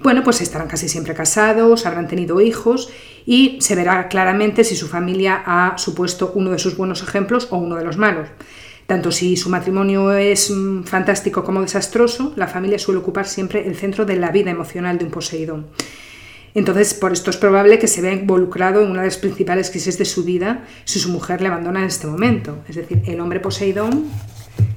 bueno, 0.02 0.24
pues 0.24 0.42
estarán 0.42 0.68
casi 0.68 0.88
siempre 0.90 1.14
casados, 1.14 1.86
habrán 1.86 2.08
tenido 2.08 2.40
hijos 2.42 2.90
y 3.26 3.58
se 3.62 3.76
verá 3.76 4.08
claramente 4.08 4.64
si 4.64 4.76
su 4.76 4.88
familia 4.88 5.44
ha 5.46 5.78
supuesto 5.78 6.32
uno 6.36 6.52
de 6.52 6.60
sus 6.60 6.78
buenos 6.78 7.02
ejemplos 7.04 7.48
o 7.52 7.58
uno 7.58 7.76
de 7.76 7.84
los 7.84 7.98
malos. 7.98 8.30
Tanto 8.86 9.12
si 9.12 9.36
su 9.36 9.50
matrimonio 9.50 10.14
es 10.14 10.50
mm, 10.50 10.84
fantástico 10.84 11.44
como 11.44 11.62
desastroso, 11.62 12.34
la 12.38 12.48
familia 12.48 12.80
suele 12.80 13.02
ocupar 13.02 13.28
siempre 13.28 13.68
el 13.68 13.76
centro 13.76 14.06
de 14.06 14.16
la 14.16 14.32
vida 14.32 14.50
emocional 14.50 14.98
de 14.98 15.06
un 15.06 15.12
poseído. 15.12 15.66
Entonces, 16.54 16.94
por 16.94 17.12
esto 17.12 17.30
es 17.30 17.38
probable 17.38 17.80
que 17.80 17.88
se 17.88 18.02
vea 18.02 18.14
involucrado 18.14 18.82
en 18.82 18.90
una 18.90 19.02
de 19.02 19.08
las 19.08 19.18
principales 19.18 19.70
crisis 19.70 19.98
de 19.98 20.06
su 20.06 20.24
vida 20.24 20.66
si 20.86 21.00
su 21.00 21.10
mujer 21.10 21.42
le 21.42 21.50
abandona 21.50 21.82
en 21.82 21.88
este 21.88 22.08
momento. 22.08 22.60
Es 22.70 22.78
decir, 22.78 23.04
el 23.06 23.20
hombre 23.20 23.40
poseidón, 23.40 24.06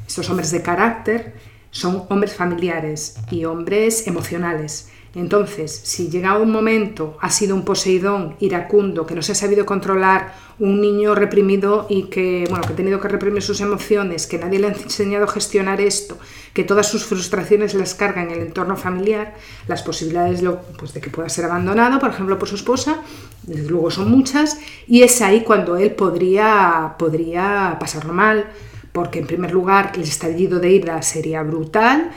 estos 0.06 0.28
hombres 0.28 0.50
de 0.50 0.60
carácter, 0.60 1.34
son 1.70 2.02
hombres 2.08 2.34
familiares 2.34 3.16
y 3.30 3.44
hombres 3.44 4.06
emocionales. 4.08 4.90
Entonces, 5.14 5.72
si 5.72 6.08
llega 6.08 6.38
un 6.38 6.52
momento, 6.52 7.16
ha 7.20 7.30
sido 7.30 7.56
un 7.56 7.64
poseidón 7.64 8.36
iracundo, 8.38 9.06
que 9.06 9.14
no 9.14 9.22
se 9.22 9.32
ha 9.32 9.34
sabido 9.34 9.66
controlar, 9.66 10.32
un 10.60 10.80
niño 10.80 11.14
reprimido 11.14 11.86
y 11.88 12.04
que, 12.04 12.44
bueno, 12.48 12.62
que 12.64 12.74
ha 12.74 12.76
tenido 12.76 13.00
que 13.00 13.08
reprimir 13.08 13.42
sus 13.42 13.60
emociones, 13.60 14.26
que 14.26 14.38
nadie 14.38 14.58
le 14.58 14.68
ha 14.68 14.72
enseñado 14.72 15.24
a 15.24 15.28
gestionar 15.28 15.80
esto, 15.80 16.18
que 16.52 16.64
todas 16.64 16.86
sus 16.86 17.04
frustraciones 17.06 17.74
las 17.74 17.94
carga 17.94 18.22
en 18.22 18.30
el 18.30 18.40
entorno 18.40 18.76
familiar, 18.76 19.34
las 19.66 19.82
posibilidades 19.82 20.42
pues, 20.78 20.92
de 20.92 21.00
que 21.00 21.10
pueda 21.10 21.28
ser 21.28 21.46
abandonado, 21.46 21.98
por 21.98 22.10
ejemplo, 22.10 22.38
por 22.38 22.46
su 22.46 22.56
esposa, 22.56 23.02
desde 23.42 23.70
luego 23.70 23.90
son 23.90 24.10
muchas, 24.10 24.58
y 24.86 25.02
es 25.02 25.22
ahí 25.22 25.42
cuando 25.42 25.76
él 25.76 25.92
podría, 25.92 26.94
podría 26.98 27.78
pasarlo 27.80 28.12
mal, 28.12 28.50
porque 28.92 29.20
en 29.20 29.26
primer 29.26 29.52
lugar 29.52 29.92
el 29.94 30.02
estallido 30.02 30.58
de 30.58 30.72
ira 30.72 31.00
sería 31.02 31.42
brutal, 31.42 32.10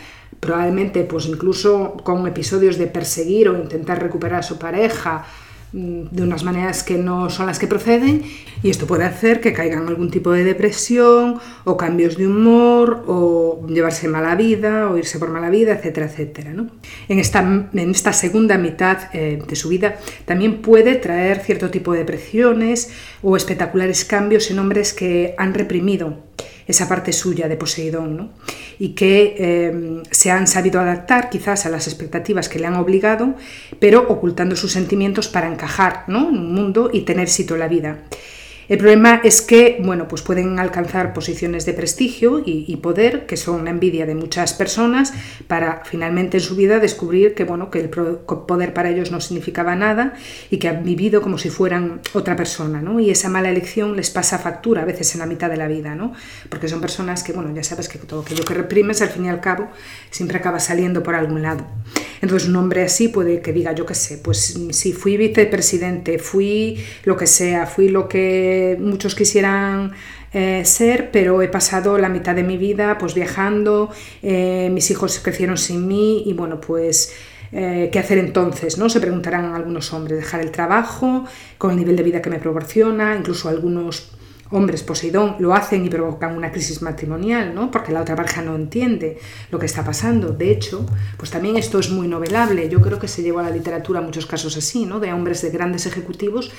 probablemente 0.44 1.04
pues 1.04 1.26
incluso 1.26 1.96
con 2.04 2.28
episodios 2.28 2.78
de 2.78 2.88
perseguir 2.88 3.48
o 3.50 3.58
intentar 3.58 4.02
recuperar 4.02 4.40
a 4.40 4.44
su 4.44 4.60
pareja 4.60 5.26
mm, 5.72 6.04
de 6.12 6.22
unas 6.22 6.44
maneras 6.44 6.84
que 6.84 6.98
no 6.98 7.30
son 7.30 7.48
las 7.48 7.60
que 7.60 7.68
proceden 7.68 8.24
y 8.62 8.70
esto 8.70 8.86
puede 8.86 9.06
hacer 9.06 9.40
que 9.40 9.54
caigan 9.54 9.88
algún 9.88 10.12
tipo 10.12 10.32
de 10.32 10.44
depresión 10.44 11.40
o 11.64 11.78
cambios 11.78 12.18
de 12.18 12.28
humor 12.28 13.06
o 13.08 13.66
llevarse 13.68 14.08
mala 14.08 14.36
vida 14.36 14.90
o 14.90 14.98
irse 14.98 15.18
por 15.18 15.30
mala 15.30 15.50
vida, 15.50 15.74
etcétera, 15.74 16.08
etcétera. 16.08 16.52
En, 17.08 17.20
esta, 17.20 17.40
en 17.74 17.90
esta 17.92 18.12
segunda 18.12 18.58
mitad 18.58 18.98
eh, 19.14 19.42
de 19.48 19.56
su 19.56 19.70
vida 19.70 19.96
también 20.26 20.62
puede 20.62 20.96
traer 20.96 21.40
cierto 21.40 21.70
tipo 21.72 21.94
de 21.94 22.00
depresiones 22.00 22.92
o 23.22 23.38
espectaculares 23.38 24.04
cambios 24.04 24.52
en 24.52 24.60
hombres 24.60 24.94
que 24.94 25.36
han 25.38 25.54
reprimido 25.54 26.18
esa 26.68 26.88
parte 26.88 27.14
suya 27.14 27.48
de 27.48 27.58
Poseidón, 27.58 28.32
y 28.80 28.90
que 28.90 29.36
em, 29.38 30.04
se 30.12 30.32
han 30.32 30.48
sabido 30.48 30.80
adaptar 30.80 31.30
quizás 31.30 31.66
a 31.66 31.70
las 31.70 31.88
expectativas 31.88 32.50
que 32.50 32.60
le 32.60 32.68
han 32.68 32.76
obligado, 32.76 33.36
pero 33.80 34.06
ocultando 34.08 34.56
sus 34.56 34.72
sentimientos 34.72 35.28
para 35.28 35.52
encajar 35.52 36.06
en 36.08 36.16
un 36.16 36.54
mundo 36.54 36.90
y 36.92 37.02
tener 37.02 37.28
éxito 37.28 37.54
en 37.56 37.60
la 37.60 37.68
vida. 37.68 38.00
El 38.70 38.78
problema 38.78 39.22
es 39.24 39.42
que, 39.42 39.80
bueno, 39.84 40.08
pues 40.08 40.22
pueden 40.22 40.60
alcanzar 40.60 41.14
posiciones 41.14 41.66
de 41.66 41.74
prestigio 41.74 42.42
y, 42.46 42.76
poder, 42.78 43.26
que 43.26 43.38
son 43.38 43.66
la 43.66 43.72
envidia 43.72 44.06
de 44.06 44.16
muchas 44.16 44.54
personas, 44.54 45.14
para 45.48 45.84
finalmente 45.86 46.38
en 46.38 46.44
su 46.44 46.56
vida 46.56 46.80
descubrir 46.80 47.34
que, 47.34 47.44
bueno, 47.44 47.70
que 47.70 47.80
el 47.80 47.90
poder 47.90 48.74
para 48.74 48.90
ellos 48.90 49.12
no 49.12 49.22
significaba 49.22 49.76
nada 49.76 50.14
y 50.50 50.58
que 50.58 50.70
han 50.70 50.84
vivido 50.84 51.22
como 51.22 51.38
si 51.38 51.50
fueran 51.50 52.02
otra 52.14 52.36
persona, 52.36 52.82
¿no? 52.82 53.00
Y 53.00 53.10
esa 53.10 53.30
mala 53.30 53.50
elección 53.50 53.96
les 53.96 54.10
pasa 54.10 54.40
factura 54.40 54.84
a 54.84 54.86
veces 54.86 55.14
en 55.14 55.20
la 55.20 55.26
mitad 55.26 55.50
de 55.50 55.58
la 55.58 55.68
vida, 55.68 55.96
¿no? 55.96 56.14
Porque 56.50 56.68
son 56.68 56.82
personas 56.82 57.24
que, 57.24 57.34
bueno, 57.34 57.54
ya 57.54 57.64
sabes 57.64 57.90
que 57.90 58.00
todo 58.00 58.22
aquello 58.22 58.46
que 58.46 58.54
reprimes, 58.54 59.02
al 59.02 59.10
fin 59.10 59.26
y 59.26 59.30
al 59.30 59.42
cabo, 59.42 59.70
siempre 60.10 60.38
acaba 60.38 60.60
saliendo 60.60 61.04
por 61.04 61.16
algún 61.16 61.42
lado. 61.42 61.66
Entonces 62.22 62.48
un 62.48 62.56
hombre 62.56 62.84
así 62.84 63.10
puede 63.10 63.42
que 63.42 63.52
diga, 63.52 63.74
yo 63.74 63.86
qué 63.86 63.96
sé, 63.96 64.18
pues 64.18 64.58
si 64.72 64.94
fui 64.94 65.18
vicepresidente, 65.18 66.20
fui 66.20 66.82
lo 67.04 67.18
que 67.18 67.28
sea, 67.28 67.66
fui 67.66 67.90
lo 67.90 68.08
que 68.08 68.53
muchos 68.80 69.16
quisieran 69.16 69.94
eh, 70.34 70.64
ser, 70.66 71.12
pero 71.12 71.42
he 71.42 71.48
pasado 71.48 71.98
la 71.98 72.10
mitad 72.10 72.34
de 72.36 72.44
mi 72.44 72.58
vida 72.58 72.98
pues 72.98 73.14
viajando, 73.14 73.92
eh, 74.22 74.70
mis 74.72 74.90
hijos 74.90 75.20
crecieron 75.20 75.58
sin 75.58 75.88
mí 75.88 76.24
y 76.26 76.34
bueno, 76.34 76.60
pues... 76.60 77.14
Eh, 77.56 77.90
¿Qué 77.92 78.00
hacer 78.00 78.18
entonces? 78.18 78.80
¿no? 78.80 78.90
Se 78.90 79.00
preguntarán 79.00 79.54
algunos 79.54 79.94
hombres, 79.94 80.18
dejar 80.18 80.42
el 80.42 80.50
trabajo 80.50 81.24
con 81.60 81.70
el 81.70 81.78
nivel 81.78 81.96
de 81.96 82.02
vida 82.02 82.20
que 82.20 82.32
me 82.32 82.40
proporciona, 82.40 83.16
incluso 83.16 83.48
algunos 83.48 84.10
hombres 84.54 84.84
Poseidón 84.84 85.36
lo 85.40 85.54
hacen 85.54 85.86
y 85.86 85.90
provocan 85.90 86.38
una 86.38 86.52
crisis 86.52 86.82
matrimonial, 86.82 87.54
¿no? 87.54 87.72
Porque 87.72 87.92
la 87.92 88.02
otra 88.02 88.16
pareja 88.16 88.42
no 88.42 88.56
entiende 88.56 89.18
lo 89.52 89.60
que 89.60 89.66
está 89.66 89.84
pasando. 89.84 90.32
De 90.32 90.52
hecho, 90.52 90.86
pues 91.18 91.32
también 91.32 91.58
esto 91.58 91.80
es 91.80 91.90
muy 91.90 92.08
novelable. 92.08 92.70
Yo 92.70 92.82
creo 92.82 93.00
que 93.00 93.08
se 93.08 93.24
lleva 93.24 93.42
a 93.42 93.50
la 93.50 93.56
literatura 93.56 94.02
muchos 94.02 94.26
casos 94.26 94.56
así, 94.56 94.86
¿no? 94.86 95.00
De 95.00 95.12
hombres 95.12 95.42
de 95.42 95.50
grandes 95.50 95.86
ejecutivos 95.86 96.52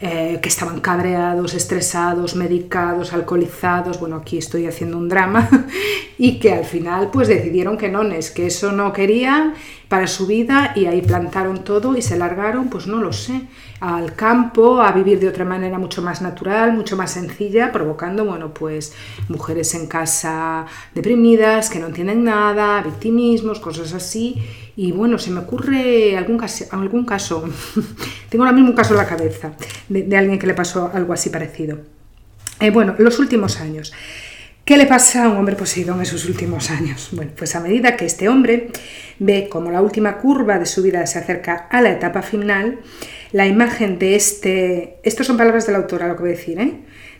eh, 0.00 0.38
que 0.40 0.48
estaban 0.48 0.80
cabreados, 0.80 1.54
estresados, 1.54 2.36
medicados, 2.36 3.12
alcoholizados, 3.12 3.98
bueno, 3.98 4.16
aquí 4.16 4.38
estoy 4.38 4.66
haciendo 4.66 4.96
un 4.96 5.08
drama, 5.08 5.48
y 6.18 6.38
que 6.38 6.52
al 6.52 6.64
final 6.64 7.10
pues 7.12 7.26
decidieron 7.26 7.76
que 7.76 7.88
no, 7.88 8.02
es 8.02 8.30
que 8.30 8.46
eso 8.46 8.70
no 8.70 8.92
querían 8.92 9.54
para 9.88 10.06
su 10.06 10.26
vida 10.26 10.72
y 10.76 10.86
ahí 10.86 11.02
plantaron 11.02 11.64
todo 11.64 11.96
y 11.96 12.02
se 12.02 12.16
largaron, 12.16 12.68
pues 12.68 12.86
no 12.86 12.98
lo 12.98 13.12
sé, 13.12 13.42
al 13.80 14.14
campo, 14.14 14.80
a 14.80 14.92
vivir 14.92 15.18
de 15.18 15.28
otra 15.28 15.44
manera 15.44 15.78
mucho 15.78 16.02
más 16.02 16.22
natural, 16.22 16.74
mucho 16.74 16.96
más 16.96 17.12
sencilla, 17.12 17.72
provocando, 17.72 18.24
bueno, 18.24 18.52
pues 18.54 18.94
mujeres 19.28 19.74
en 19.74 19.86
casa 19.86 20.66
deprimidas, 20.94 21.70
que 21.70 21.78
no 21.78 21.86
entienden 21.86 22.22
nada, 22.22 22.82
victimismos, 22.82 23.60
cosas 23.60 23.94
así, 23.94 24.36
y 24.78 24.92
bueno, 24.92 25.18
se 25.18 25.32
me 25.32 25.40
ocurre 25.40 26.16
algún 26.16 26.38
caso, 26.38 26.64
algún 26.70 27.04
caso 27.04 27.42
tengo 28.28 28.44
ahora 28.44 28.54
mismo 28.54 28.70
un 28.70 28.76
caso 28.76 28.94
en 28.94 28.98
la 28.98 29.06
cabeza 29.06 29.54
de, 29.88 30.16
alguien 30.16 30.38
que 30.38 30.46
le 30.46 30.54
pasó 30.54 30.92
algo 30.94 31.12
así 31.12 31.30
parecido. 31.30 31.80
Eh, 32.60 32.70
bueno, 32.70 32.94
los 32.98 33.18
últimos 33.18 33.60
años. 33.60 33.92
¿Qué 34.64 34.76
le 34.76 34.86
pasa 34.86 35.24
a 35.24 35.28
un 35.30 35.36
hombre 35.36 35.56
poseído 35.56 35.96
en 35.96 36.02
esos 36.02 36.26
últimos 36.26 36.70
años? 36.70 37.08
Bueno, 37.10 37.32
pues 37.36 37.56
a 37.56 37.60
medida 37.60 37.96
que 37.96 38.04
este 38.04 38.28
hombre 38.28 38.70
ve 39.18 39.48
como 39.50 39.72
la 39.72 39.82
última 39.82 40.18
curva 40.18 40.60
de 40.60 40.66
su 40.66 40.80
vida 40.80 41.04
se 41.08 41.18
acerca 41.18 41.66
a 41.72 41.80
la 41.80 41.90
etapa 41.90 42.22
final, 42.22 42.78
la 43.32 43.48
imagen 43.48 43.98
de 43.98 44.14
este, 44.14 45.00
estas 45.02 45.26
son 45.26 45.36
palabras 45.36 45.66
de 45.66 45.72
la 45.72 45.78
autora 45.78 46.06
lo 46.06 46.14
que 46.14 46.20
voy 46.20 46.30
a 46.30 46.36
decir, 46.36 46.60
¿eh? 46.60 46.74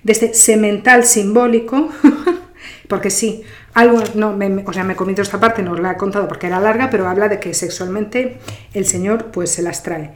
de 0.04 0.12
este 0.12 0.32
semental 0.32 1.02
simbólico, 1.02 1.90
porque 2.88 3.10
sí, 3.10 3.42
algo, 3.74 4.02
no, 4.14 4.36
me, 4.36 4.64
o 4.66 4.72
sea, 4.72 4.82
me 4.82 4.96
comido 4.96 5.22
esta 5.22 5.38
parte, 5.38 5.62
no 5.62 5.72
os 5.72 5.80
la 5.80 5.92
he 5.92 5.96
contado 5.96 6.26
porque 6.26 6.46
era 6.46 6.58
larga, 6.58 6.90
pero 6.90 7.08
habla 7.08 7.28
de 7.28 7.38
que 7.38 7.54
sexualmente 7.54 8.38
el 8.74 8.86
Señor 8.86 9.26
pues 9.26 9.50
se 9.50 9.62
las 9.62 9.82
trae. 9.82 10.12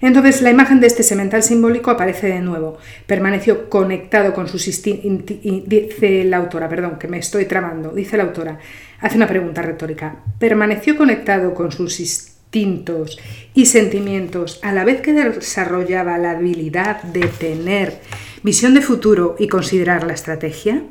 Entonces 0.00 0.42
la 0.42 0.50
imagen 0.50 0.80
de 0.80 0.86
este 0.86 1.02
semental 1.02 1.42
simbólico 1.42 1.90
aparece 1.90 2.26
de 2.26 2.40
nuevo. 2.40 2.78
Permaneció 3.06 3.70
conectado 3.70 4.34
con 4.34 4.48
sus 4.48 4.66
dice 4.66 6.24
la 6.24 6.36
autora, 6.36 6.68
perdón, 6.68 6.98
que 6.98 7.08
me 7.08 7.18
estoy 7.18 7.46
trabando, 7.46 7.92
dice 7.92 8.16
la 8.16 8.24
autora, 8.24 8.58
hace 9.00 9.16
una 9.16 9.26
pregunta 9.26 9.62
retórica. 9.62 10.16
Permaneció 10.38 10.96
conectado 10.96 11.54
con 11.54 11.72
sus 11.72 11.98
instintos 12.00 13.18
y 13.54 13.66
sentimientos 13.66 14.60
a 14.62 14.72
la 14.72 14.84
vez 14.84 15.00
que 15.00 15.12
desarrollaba 15.12 16.18
la 16.18 16.32
habilidad 16.32 17.02
de 17.02 17.26
tener 17.26 18.00
visión 18.42 18.74
de 18.74 18.82
futuro 18.82 19.36
y 19.38 19.48
considerar 19.48 20.04
la 20.04 20.12
estrategia. 20.12 20.82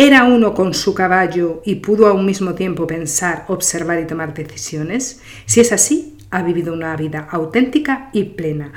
¿Era 0.00 0.24
uno 0.24 0.54
con 0.54 0.72
su 0.72 0.94
caballo 0.94 1.60
y 1.62 1.74
pudo 1.74 2.06
a 2.06 2.14
un 2.14 2.24
mismo 2.24 2.54
tiempo 2.54 2.86
pensar, 2.86 3.44
observar 3.48 4.00
y 4.00 4.06
tomar 4.06 4.32
decisiones? 4.32 5.20
Si 5.44 5.60
es 5.60 5.72
así, 5.72 6.16
ha 6.30 6.42
vivido 6.42 6.72
una 6.72 6.96
vida 6.96 7.28
auténtica 7.30 8.08
y 8.14 8.24
plena. 8.24 8.72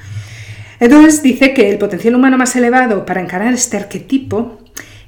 Entonces 0.81 1.23
dice 1.23 1.53
que 1.53 1.71
el 1.71 1.77
potencial 1.77 2.15
humano 2.15 2.37
más 2.37 2.57
elevado 2.57 3.05
para 3.05 3.21
encarar 3.21 3.53
este 3.53 3.77
arquetipo 3.77 4.59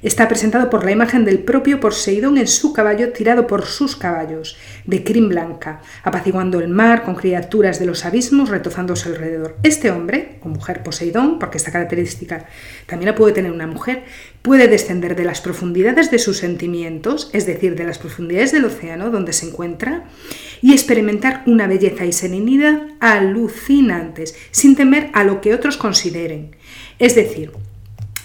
Está 0.06 0.28
presentado 0.28 0.70
por 0.70 0.84
la 0.84 0.92
imagen 0.92 1.24
del 1.24 1.40
propio 1.40 1.80
Poseidón 1.80 2.38
en 2.38 2.46
su 2.46 2.72
caballo 2.72 3.12
tirado 3.12 3.48
por 3.48 3.66
sus 3.66 3.96
caballos, 3.96 4.56
de 4.84 5.02
crin 5.02 5.28
blanca, 5.28 5.80
apaciguando 6.04 6.60
el 6.60 6.68
mar 6.68 7.02
con 7.02 7.16
criaturas 7.16 7.80
de 7.80 7.86
los 7.86 8.04
abismos 8.04 8.48
retozándose 8.48 9.08
alrededor. 9.08 9.56
Este 9.64 9.90
hombre, 9.90 10.38
o 10.42 10.48
mujer 10.48 10.84
Poseidón, 10.84 11.40
porque 11.40 11.58
esta 11.58 11.72
característica 11.72 12.46
también 12.86 13.10
la 13.10 13.16
puede 13.16 13.34
tener 13.34 13.50
una 13.50 13.66
mujer, 13.66 14.04
puede 14.42 14.68
descender 14.68 15.16
de 15.16 15.24
las 15.24 15.40
profundidades 15.40 16.08
de 16.12 16.20
sus 16.20 16.36
sentimientos, 16.36 17.28
es 17.32 17.44
decir, 17.44 17.74
de 17.74 17.82
las 17.82 17.98
profundidades 17.98 18.52
del 18.52 18.66
océano 18.66 19.10
donde 19.10 19.32
se 19.32 19.48
encuentra, 19.48 20.04
y 20.62 20.70
experimentar 20.70 21.42
una 21.46 21.66
belleza 21.66 22.04
y 22.04 22.12
serenidad 22.12 22.80
alucinantes, 23.00 24.36
sin 24.52 24.76
temer 24.76 25.10
a 25.14 25.24
lo 25.24 25.40
que 25.40 25.52
otros 25.52 25.76
consideren. 25.76 26.54
Es 27.00 27.16
decir, 27.16 27.50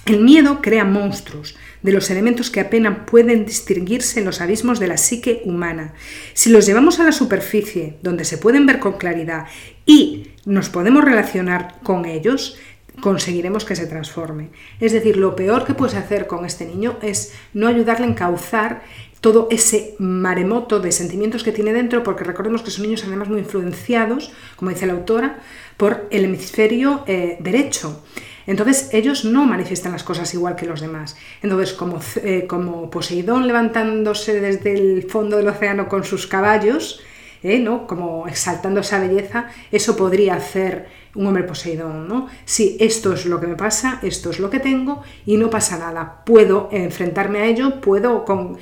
el 0.05 0.19
miedo 0.19 0.61
crea 0.61 0.84
monstruos, 0.84 1.55
de 1.82 1.91
los 1.91 2.09
elementos 2.09 2.49
que 2.49 2.59
apenas 2.59 2.99
pueden 3.05 3.45
distinguirse 3.45 4.19
en 4.19 4.25
los 4.25 4.41
abismos 4.41 4.79
de 4.79 4.88
la 4.88 4.97
psique 4.97 5.41
humana. 5.45 5.93
Si 6.34 6.49
los 6.49 6.65
llevamos 6.65 6.99
a 6.99 7.03
la 7.03 7.11
superficie, 7.11 7.97
donde 8.01 8.25
se 8.25 8.38
pueden 8.38 8.65
ver 8.65 8.79
con 8.79 8.93
claridad 8.93 9.47
y 9.86 10.27
nos 10.45 10.69
podemos 10.69 11.03
relacionar 11.03 11.75
con 11.84 12.05
ellos, 12.05 12.57
conseguiremos 12.99 13.65
que 13.65 13.75
se 13.75 13.88
transforme. 13.88 14.49
Es 14.79 14.91
decir, 14.91 15.17
lo 15.17 15.36
peor 15.36 15.65
que 15.65 15.73
puedes 15.73 15.95
hacer 15.95 16.27
con 16.27 16.45
este 16.45 16.65
niño 16.65 16.97
es 17.01 17.34
no 17.53 17.67
ayudarle 17.67 18.05
a 18.05 18.09
encauzar 18.09 18.82
todo 19.21 19.47
ese 19.51 19.95
maremoto 19.99 20.79
de 20.79 20.91
sentimientos 20.91 21.43
que 21.43 21.51
tiene 21.51 21.73
dentro, 21.73 22.03
porque 22.03 22.23
recordemos 22.23 22.63
que 22.63 22.71
son 22.71 22.86
niños 22.86 23.03
además 23.05 23.29
muy 23.29 23.39
influenciados, 23.39 24.34
como 24.55 24.71
dice 24.71 24.88
la 24.88 24.93
autora, 24.93 25.39
por 25.77 26.07
el 26.09 26.25
hemisferio 26.25 27.03
eh, 27.05 27.38
derecho. 27.39 28.03
Entonces 28.52 28.89
ellos 28.91 29.24
no 29.24 29.45
manifiestan 29.45 29.93
las 29.93 30.04
cosas 30.04 30.34
igual 30.34 30.58
que 30.58 30.66
los 30.66 30.82
demás. 30.82 31.16
Entonces 31.41 31.72
como, 31.72 32.02
eh, 32.22 32.45
como 32.49 32.89
Poseidón 32.89 33.47
levantándose 33.47 34.41
desde 34.41 34.74
el 34.74 35.04
fondo 35.04 35.38
del 35.38 35.47
océano 35.47 35.88
con 35.88 36.04
sus 36.04 36.28
caballos, 36.28 36.99
eh, 37.43 37.60
¿no? 37.60 37.88
como 37.88 38.28
exaltando 38.28 38.82
esa 38.82 38.99
belleza, 38.99 39.47
eso 39.72 39.95
podría 39.95 40.34
hacer 40.34 40.89
un 41.16 41.28
hombre 41.28 41.43
Poseidón. 41.43 42.10
¿no? 42.10 42.28
Si 42.43 42.76
esto 42.82 43.14
es 43.14 43.26
lo 43.26 43.39
que 43.39 43.47
me 43.47 43.56
pasa, 43.56 43.99
esto 44.04 44.32
es 44.32 44.39
lo 44.39 44.49
que 44.49 44.60
tengo 44.60 45.02
y 45.26 45.38
no 45.38 45.49
pasa 45.49 45.78
nada. 45.78 46.26
Puedo 46.26 46.68
enfrentarme 46.74 47.39
a 47.39 47.45
ello, 47.45 47.80
puedo 47.80 48.26
con, 48.26 48.58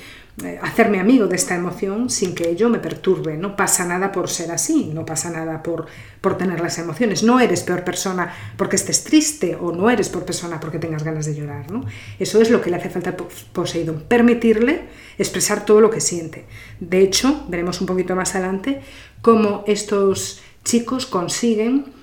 hacerme 0.62 1.00
amigo 1.00 1.28
de 1.28 1.36
esta 1.36 1.56
emoción 1.56 2.10
sin 2.10 2.36
que 2.36 2.50
ello 2.50 2.70
me 2.70 2.80
perturbe. 2.80 3.38
No 3.38 3.56
pasa 3.56 3.86
nada 3.86 4.12
por 4.12 4.30
ser 4.30 4.52
así, 4.52 4.92
no 4.94 5.06
pasa 5.06 5.30
nada 5.30 5.64
por, 5.64 5.88
por 6.22 6.38
tener 6.38 6.60
las 6.60 6.78
emociones. 6.78 7.24
No 7.24 7.40
eres 7.40 7.64
peor 7.64 7.84
persona 7.84 8.34
porque 8.58 8.76
estés 8.76 9.04
triste 9.04 9.58
o 9.60 9.72
no 9.72 9.90
eres 9.90 10.10
peor 10.10 10.26
persona 10.26 10.60
porque 10.60 10.80
tengas 10.80 11.04
ganas 11.04 11.26
de 11.26 11.36
llorar. 11.36 11.72
¿no? 11.72 11.86
Eso 12.20 12.42
es 12.42 12.50
lo 12.50 12.62
que 12.62 12.70
le 12.70 12.78
hace 12.78 12.90
falta 12.90 13.12
a 13.12 13.18
Poseidón, 13.18 14.04
permitirle 14.08 14.82
expresar 15.18 15.66
todo 15.66 15.82
lo 15.82 15.90
que 15.90 16.02
siente. 16.02 16.46
De 16.80 17.02
hecho, 17.02 17.46
veremos 17.48 17.82
un 17.82 17.88
poquito 17.88 18.16
más 18.16 18.36
adelante 18.36 18.82
cómo 19.22 19.64
estos 19.68 20.42
chicos 20.64 21.06
consiguen 21.06 21.99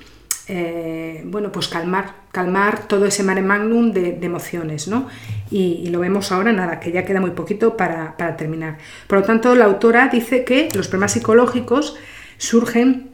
eh, 0.49 1.23
bueno, 1.25 1.51
pues 1.51 1.69
calmar, 1.69 2.15
calmar 2.31 2.87
todo 2.87 3.07
ese 3.07 3.23
mare 3.23 3.43
magnum 3.43 3.93
de, 3.93 4.19
emociones, 4.23 4.87
¿no? 4.87 5.09
Y, 5.51 5.89
lo 5.89 6.01
vemos 6.01 6.31
ahora, 6.33 6.53
nada, 6.53 6.79
que 6.81 6.93
ya 6.93 7.05
queda 7.05 7.21
muy 7.21 7.33
poquito 7.33 7.77
para, 7.77 8.17
para 8.17 8.37
terminar. 8.37 8.79
Por 9.07 9.21
lo 9.21 9.25
tanto, 9.25 9.55
la 9.55 9.65
autora 9.65 10.09
dice 10.09 10.45
que 10.45 10.69
los 10.75 10.89
problemas 10.89 11.13
psicológicos 11.13 11.97
surgen 12.39 13.11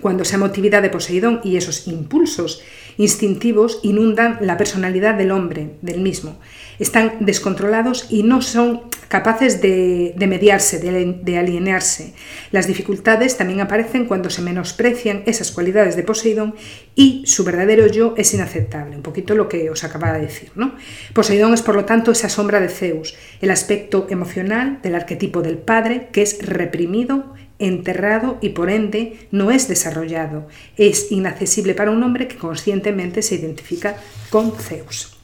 cuando 0.00 0.22
esa 0.22 0.36
emotividad 0.36 0.82
de 0.82 0.90
Poseidón 0.90 1.40
y 1.44 1.56
esos 1.56 1.86
impulsos 1.86 2.62
instintivos 2.96 3.80
inundan 3.82 4.38
la 4.40 4.56
personalidad 4.56 5.14
del 5.14 5.30
hombre, 5.30 5.76
del 5.82 6.00
mismo. 6.00 6.38
Están 6.78 7.16
descontrolados 7.20 8.06
y 8.10 8.22
no 8.22 8.42
son 8.42 8.82
capaces 9.12 9.60
de, 9.60 10.14
mediarse, 10.18 10.78
de, 10.78 11.38
alinearse. 11.38 12.14
Las 12.50 12.66
dificultades 12.66 13.36
también 13.36 13.60
aparecen 13.60 14.06
cuando 14.06 14.30
se 14.30 14.40
menosprecian 14.40 15.22
esas 15.26 15.52
cualidades 15.52 15.96
de 15.96 16.02
Poseidón 16.02 16.54
y 16.94 17.22
su 17.26 17.44
verdadero 17.44 17.86
yo 17.88 18.14
es 18.16 18.32
inaceptable. 18.32 18.96
Un 18.96 19.02
poquito 19.02 19.34
lo 19.34 19.50
que 19.50 19.68
os 19.68 19.84
acababa 19.84 20.14
de 20.14 20.22
decir. 20.22 20.50
¿no? 20.54 20.74
Poseidón 21.12 21.52
es 21.52 21.60
por 21.60 21.74
lo 21.74 21.84
tanto 21.84 22.10
esa 22.10 22.30
sombra 22.30 22.58
de 22.58 22.70
Zeus, 22.70 23.14
el 23.42 23.50
aspecto 23.50 24.06
emocional 24.08 24.80
del 24.82 24.94
arquetipo 24.94 25.42
del 25.42 25.58
padre 25.58 26.08
que 26.10 26.22
es 26.22 26.38
reprimido 26.40 27.34
enterrado 27.66 28.38
y 28.40 28.50
por 28.50 28.70
ende 28.70 29.26
no 29.30 29.50
es 29.50 29.68
desarrollado. 29.68 30.48
Es 30.76 31.10
inaccesible 31.10 31.74
para 31.74 31.90
un 31.90 32.02
hombre 32.02 32.28
que 32.28 32.36
conscientemente 32.36 33.22
se 33.22 33.36
identifica 33.36 33.96
con 34.30 34.52
Zeus. 34.52 35.16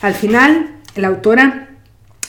Al 0.00 0.14
final, 0.14 0.76
la 0.96 1.08
autora 1.08 1.70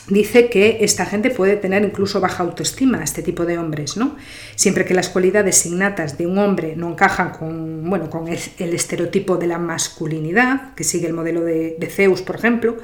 dice 0.08 0.50
que 0.50 0.80
esta 0.82 1.06
gente 1.06 1.30
puede 1.30 1.56
tener 1.56 1.84
incluso 1.84 2.20
baja 2.20 2.44
autoestima, 2.44 3.04
este 3.04 3.24
tipo 3.24 3.46
de 3.46 3.58
hombres, 3.58 3.98
¿no? 3.98 4.16
Siempre 4.56 4.86
que 4.86 4.94
las 4.94 5.10
cualidades 5.10 5.66
innatas 5.66 6.18
de 6.18 6.28
un 6.28 6.38
hombre 6.38 6.76
no 6.76 6.92
encajan 6.92 7.32
con, 7.32 7.90
bueno, 7.90 8.10
con 8.10 8.28
el 8.28 8.74
estereotipo 8.74 9.38
de 9.38 9.48
la 9.48 9.58
masculinidad, 9.58 10.74
que 10.76 10.84
sigue 10.84 11.08
el 11.08 11.14
modelo 11.14 11.42
de, 11.42 11.76
de 11.80 11.88
Zeus, 11.88 12.22
por 12.22 12.36
ejemplo, 12.36 12.78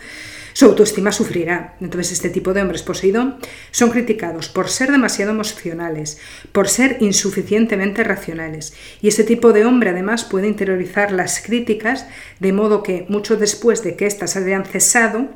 su 0.57 0.65
autoestima 0.65 1.11
sufrirá. 1.11 1.75
Entonces 1.81 2.13
este 2.13 2.31
tipo 2.31 2.51
de 2.51 2.63
hombres 2.63 2.81
Poseidón 2.81 3.35
son 3.69 3.91
criticados 3.91 4.49
por 4.49 4.69
ser 4.69 4.89
demasiado 4.89 5.29
emocionales, 5.29 6.17
por 6.51 6.67
ser 6.67 6.97
insuficientemente 6.99 8.03
racionales. 8.03 8.73
Y 8.99 9.07
este 9.07 9.23
tipo 9.23 9.53
de 9.53 9.65
hombre 9.65 9.91
además 9.91 10.25
puede 10.25 10.47
interiorizar 10.47 11.11
las 11.11 11.41
críticas 11.41 12.07
de 12.39 12.53
modo 12.53 12.81
que 12.81 13.05
mucho 13.07 13.35
después 13.37 13.83
de 13.83 13.95
que 13.95 14.07
éstas 14.07 14.35
hayan 14.35 14.65
cesado, 14.65 15.27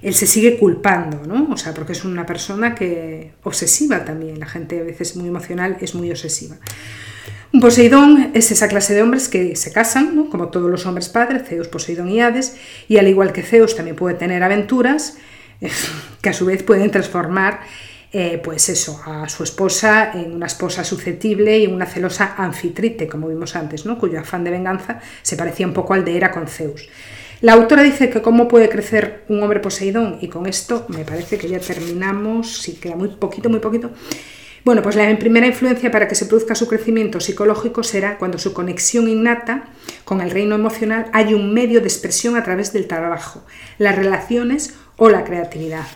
él 0.00 0.14
se 0.14 0.26
sigue 0.26 0.56
culpando, 0.58 1.26
¿no? 1.26 1.52
O 1.52 1.58
sea, 1.58 1.74
porque 1.74 1.92
es 1.92 2.06
una 2.06 2.24
persona 2.24 2.74
que 2.74 3.32
obsesiva 3.42 4.06
también. 4.06 4.40
La 4.40 4.46
gente 4.46 4.80
a 4.80 4.84
veces 4.84 5.16
muy 5.16 5.28
emocional 5.28 5.76
es 5.82 5.94
muy 5.94 6.10
obsesiva. 6.10 6.56
Un 7.52 7.60
Poseidón 7.60 8.30
es 8.34 8.50
esa 8.50 8.68
clase 8.68 8.94
de 8.94 9.02
hombres 9.02 9.28
que 9.28 9.56
se 9.56 9.72
casan, 9.72 10.24
como 10.30 10.48
todos 10.48 10.70
los 10.70 10.86
hombres 10.86 11.08
padres, 11.08 11.42
Zeus, 11.46 11.68
Poseidón 11.68 12.08
y 12.08 12.20
Hades, 12.20 12.56
y 12.88 12.96
al 12.96 13.08
igual 13.08 13.32
que 13.32 13.42
Zeus 13.42 13.76
también 13.76 13.96
puede 13.96 14.14
tener 14.14 14.42
aventuras 14.42 15.18
que 16.22 16.30
a 16.30 16.32
su 16.32 16.46
vez 16.46 16.62
pueden 16.62 16.90
transformar 16.90 17.60
eh, 18.14 18.40
pues 18.44 18.68
eso, 18.68 19.00
a 19.06 19.26
su 19.28 19.42
esposa 19.42 20.12
en 20.12 20.34
una 20.34 20.46
esposa 20.46 20.84
susceptible 20.84 21.58
y 21.58 21.66
una 21.66 21.86
celosa 21.86 22.34
anfitrite, 22.36 23.08
como 23.08 23.28
vimos 23.28 23.56
antes, 23.56 23.86
¿no? 23.86 23.98
cuyo 23.98 24.20
afán 24.20 24.44
de 24.44 24.50
venganza 24.50 25.00
se 25.22 25.36
parecía 25.36 25.66
un 25.66 25.72
poco 25.72 25.94
al 25.94 26.04
de 26.04 26.16
Hera 26.16 26.30
con 26.30 26.46
Zeus. 26.46 26.88
La 27.40 27.54
autora 27.54 27.82
dice 27.82 28.10
que 28.10 28.20
cómo 28.20 28.48
puede 28.48 28.68
crecer 28.68 29.24
un 29.28 29.42
hombre 29.42 29.60
Poseidón, 29.60 30.18
y 30.20 30.28
con 30.28 30.46
esto 30.46 30.84
me 30.88 31.04
parece 31.04 31.38
que 31.38 31.48
ya 31.48 31.58
terminamos, 31.58 32.60
si 32.60 32.74
queda 32.74 32.96
muy 32.96 33.08
poquito, 33.08 33.48
muy 33.48 33.60
poquito. 33.60 33.90
Bueno, 34.64 34.80
pues 34.80 34.94
la 34.94 35.18
primera 35.18 35.46
influencia 35.48 35.90
para 35.90 36.06
que 36.06 36.14
se 36.14 36.26
produzca 36.26 36.54
su 36.54 36.68
crecimiento 36.68 37.18
psicológico 37.18 37.82
será 37.82 38.16
cuando 38.16 38.38
su 38.38 38.52
conexión 38.52 39.08
innata 39.08 39.64
con 40.04 40.20
el 40.20 40.30
reino 40.30 40.54
emocional 40.54 41.06
hay 41.12 41.34
un 41.34 41.52
medio 41.52 41.80
de 41.80 41.88
expresión 41.88 42.36
a 42.36 42.44
través 42.44 42.72
del 42.72 42.86
trabajo, 42.86 43.44
las 43.78 43.96
relaciones 43.96 44.74
o 44.96 45.08
la 45.08 45.24
creatividad. 45.24 45.86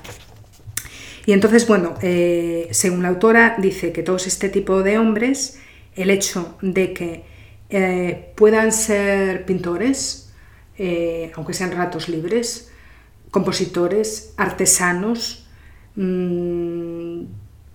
Y 1.26 1.32
entonces, 1.32 1.66
bueno, 1.68 1.94
eh, 2.02 2.68
según 2.72 3.02
la 3.02 3.08
autora, 3.08 3.54
dice 3.58 3.92
que 3.92 4.02
todos 4.02 4.26
este 4.26 4.48
tipo 4.48 4.82
de 4.82 4.98
hombres, 4.98 5.60
el 5.94 6.10
hecho 6.10 6.56
de 6.60 6.92
que 6.92 7.24
eh, 7.70 8.32
puedan 8.34 8.72
ser 8.72 9.44
pintores, 9.44 10.32
eh, 10.76 11.30
aunque 11.36 11.54
sean 11.54 11.70
ratos 11.70 12.08
libres, 12.08 12.72
compositores, 13.30 14.34
artesanos, 14.36 15.48
mmm, 15.94 17.22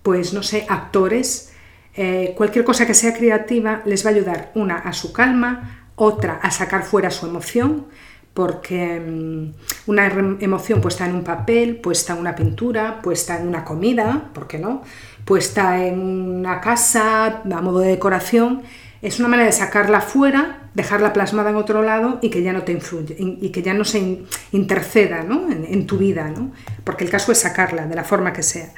pues 0.03 0.33
no 0.33 0.43
sé, 0.43 0.65
actores, 0.69 1.53
eh, 1.95 2.33
cualquier 2.37 2.63
cosa 2.63 2.87
que 2.87 2.93
sea 2.93 3.13
creativa 3.13 3.81
les 3.85 4.05
va 4.05 4.09
a 4.09 4.13
ayudar, 4.13 4.51
una, 4.55 4.77
a 4.77 4.93
su 4.93 5.11
calma, 5.11 5.87
otra, 5.95 6.39
a 6.41 6.51
sacar 6.51 6.83
fuera 6.83 7.11
su 7.11 7.25
emoción, 7.27 7.87
porque 8.33 8.99
mm, 8.99 9.89
una 9.89 10.07
emoción 10.39 10.81
puesta 10.81 11.05
en 11.05 11.15
un 11.15 11.23
papel, 11.23 11.77
puesta 11.77 12.13
en 12.13 12.19
una 12.19 12.35
pintura, 12.35 13.01
puesta 13.01 13.39
en 13.39 13.47
una 13.47 13.65
comida, 13.65 14.29
¿por 14.33 14.47
qué 14.47 14.57
no? 14.57 14.83
Puesta 15.25 15.85
en 15.85 15.99
una 15.99 16.61
casa 16.61 17.41
a 17.43 17.61
modo 17.61 17.79
de 17.79 17.89
decoración, 17.89 18.63
es 19.01 19.19
una 19.19 19.27
manera 19.27 19.47
de 19.47 19.53
sacarla 19.53 19.99
fuera, 19.99 20.69
dejarla 20.73 21.11
plasmada 21.11 21.49
en 21.49 21.55
otro 21.55 21.81
lado 21.81 22.19
y 22.21 22.29
que 22.29 22.43
ya 22.43 22.53
no 22.53 22.63
te 22.63 22.71
influye 22.71 23.15
y 23.17 23.49
que 23.49 23.61
ya 23.63 23.73
no 23.73 23.83
se 23.83 24.23
interceda 24.51 25.21
en, 25.21 25.65
en, 25.67 25.87
tu 25.87 25.97
vida, 25.97 26.29
¿no? 26.29 26.51
porque 26.83 27.03
el 27.03 27.09
caso 27.09 27.31
es 27.31 27.39
sacarla 27.39 27.87
de 27.87 27.95
la 27.95 28.03
forma 28.03 28.31
que 28.31 28.43
sea. 28.43 28.69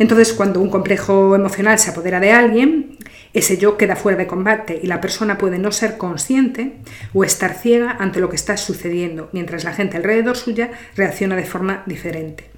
Entonces, 0.00 0.32
cuando 0.32 0.62
un 0.62 0.70
complejo 0.70 1.34
emocional 1.36 1.78
se 1.78 1.90
apodera 1.90 2.20
de 2.20 2.32
alguien, 2.32 2.96
ese 3.34 3.58
yo 3.58 3.76
queda 3.76 3.96
fuera 3.96 4.16
de 4.16 4.26
combate 4.26 4.80
y 4.82 4.86
la 4.86 4.98
persona 4.98 5.36
puede 5.36 5.58
no 5.58 5.72
ser 5.72 5.98
consciente 5.98 6.78
o 7.12 7.22
estar 7.22 7.52
ciega 7.52 7.98
ante 8.00 8.18
lo 8.18 8.30
que 8.30 8.36
está 8.36 8.56
sucediendo, 8.56 9.28
mientras 9.32 9.62
la 9.62 9.74
gente 9.74 9.98
alrededor 9.98 10.38
suya 10.38 10.70
reacciona 10.96 11.36
de 11.36 11.44
forma 11.44 11.82
diferente. 11.84 12.50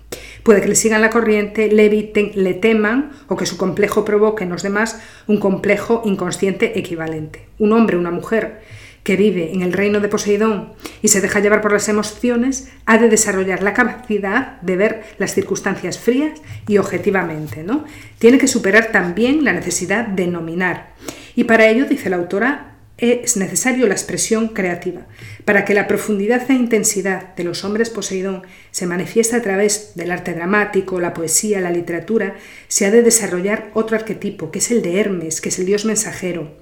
Puede 0.45 0.61
que 0.61 0.68
le 0.68 0.76
sigan 0.76 1.01
la 1.01 1.11
corriente, 1.11 1.66
le 1.66 1.86
eviten, 1.86 2.30
le 2.36 2.55
teman 2.55 3.11
o 3.26 3.36
que 3.36 3.47
su 3.47 3.57
complejo 3.57 4.05
provoque 4.05 4.45
en 4.45 4.51
los 4.51 4.62
demás 4.62 5.03
un 5.26 5.38
complejo 5.38 6.03
inconsciente 6.05 6.78
equivalente. 6.78 7.49
Un 7.59 7.72
hombre 7.72 7.97
una 7.97 8.12
mujer 8.12 8.61
que 9.03 9.16
vive 9.16 9.53
en 9.53 9.62
el 9.62 9.72
reino 9.72 10.00
de 10.00 10.09
Poseidón 10.09 10.72
y 11.03 11.09
se 11.09 11.20
deja 11.20 11.40
llevar 11.40 11.61
por 11.61 11.72
las 11.72 11.88
emociones, 11.88 12.70
ha 12.86 12.98
de 12.98 13.09
desarrollar 13.09 13.62
la 13.62 13.74
capacidad 13.74 14.61
de 14.61 14.76
ver 14.76 15.03
las 15.18 15.34
circunstancias 15.34 15.98
frías 15.98 16.40
y 16.68 16.78
objetivamente. 16.78 17.64
¿no? 17.64 17.84
Tiene 18.18 18.38
que 18.38 18.48
superar 18.48 18.92
también 18.92 19.44
la 19.44 19.53
necesidad 19.53 20.07
de 20.07 20.26
nominar. 20.26 20.92
Y 21.34 21.44
para 21.44 21.66
ello, 21.68 21.86
dice 21.86 22.11
la 22.11 22.16
autora, 22.16 22.72
es 22.98 23.36
necesario 23.36 23.88
la 23.88 23.94
expresión 23.94 24.48
creativa. 24.48 25.07
Para 25.44 25.64
que 25.64 25.74
la 25.74 25.88
profundidad 25.88 26.48
e 26.48 26.55
intensidad 26.55 27.34
de 27.34 27.42
los 27.42 27.64
hombres 27.64 27.90
Poseidón 27.90 28.42
se 28.70 28.86
manifieste 28.86 29.34
a 29.34 29.42
través 29.42 29.92
del 29.96 30.12
arte 30.12 30.34
dramático, 30.34 31.00
la 31.00 31.12
poesía, 31.12 31.61
la 31.61 31.72
literatura, 31.72 32.36
se 32.68 32.86
ha 32.86 32.92
de 32.92 33.03
desarrollar 33.03 33.70
otro 33.74 33.96
arquetipo, 33.96 34.53
que 34.53 34.61
es 34.61 34.70
el 34.70 34.82
de 34.82 35.00
Hermes, 35.00 35.40
que 35.40 35.48
es 35.48 35.59
el 35.59 35.66
dios 35.66 35.84
mensajero. 35.84 36.53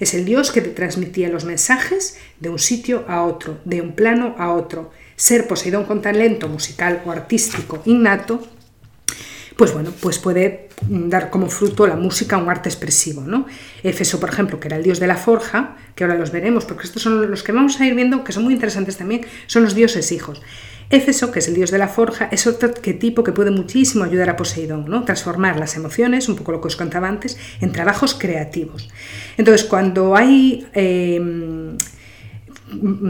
Es 0.00 0.14
el 0.14 0.24
dios 0.24 0.50
que 0.50 0.62
te 0.62 0.70
transmitía 0.70 1.28
los 1.28 1.44
mensajes 1.44 2.16
de 2.40 2.48
un 2.48 2.58
sitio 2.58 3.04
a 3.06 3.22
otro, 3.22 3.60
de 3.66 3.82
un 3.82 3.92
plano 3.92 4.34
a 4.38 4.52
otro. 4.52 4.90
Ser 5.14 5.46
Poseidón 5.46 5.84
con 5.84 6.00
talento 6.00 6.48
musical 6.48 7.02
o 7.04 7.10
artístico 7.10 7.82
innato 7.84 8.42
pues 9.60 9.74
bueno, 9.74 9.92
pues 10.00 10.18
puede 10.18 10.70
dar 10.88 11.28
como 11.28 11.50
fruto 11.50 11.86
la 11.86 11.94
música 11.94 12.38
un 12.38 12.48
arte 12.48 12.70
expresivo. 12.70 13.20
¿no? 13.20 13.44
Éfeso, 13.82 14.18
por 14.18 14.30
ejemplo, 14.30 14.58
que 14.58 14.68
era 14.68 14.78
el 14.78 14.82
dios 14.82 15.00
de 15.00 15.06
la 15.06 15.16
forja, 15.16 15.76
que 15.94 16.02
ahora 16.02 16.16
los 16.16 16.32
veremos, 16.32 16.64
porque 16.64 16.84
estos 16.84 17.02
son 17.02 17.30
los 17.30 17.42
que 17.42 17.52
vamos 17.52 17.78
a 17.78 17.84
ir 17.84 17.94
viendo, 17.94 18.24
que 18.24 18.32
son 18.32 18.44
muy 18.44 18.54
interesantes 18.54 18.96
también, 18.96 19.26
son 19.48 19.62
los 19.62 19.74
dioses 19.74 20.12
hijos. 20.12 20.40
Éfeso, 20.88 21.30
que 21.30 21.40
es 21.40 21.48
el 21.48 21.52
dios 21.52 21.70
de 21.70 21.76
la 21.76 21.88
forja, 21.88 22.30
es 22.32 22.46
otro 22.46 22.70
tipo 22.70 23.22
que 23.22 23.32
puede 23.32 23.50
muchísimo 23.50 24.02
ayudar 24.02 24.30
a 24.30 24.36
Poseidón, 24.36 24.86
¿no? 24.88 25.04
transformar 25.04 25.58
las 25.58 25.76
emociones, 25.76 26.30
un 26.30 26.36
poco 26.36 26.52
lo 26.52 26.62
que 26.62 26.68
os 26.68 26.76
contaba 26.76 27.08
antes, 27.08 27.36
en 27.60 27.70
trabajos 27.70 28.14
creativos. 28.14 28.88
Entonces, 29.36 29.66
cuando 29.66 30.16
hay... 30.16 30.66
Em, 30.72 31.76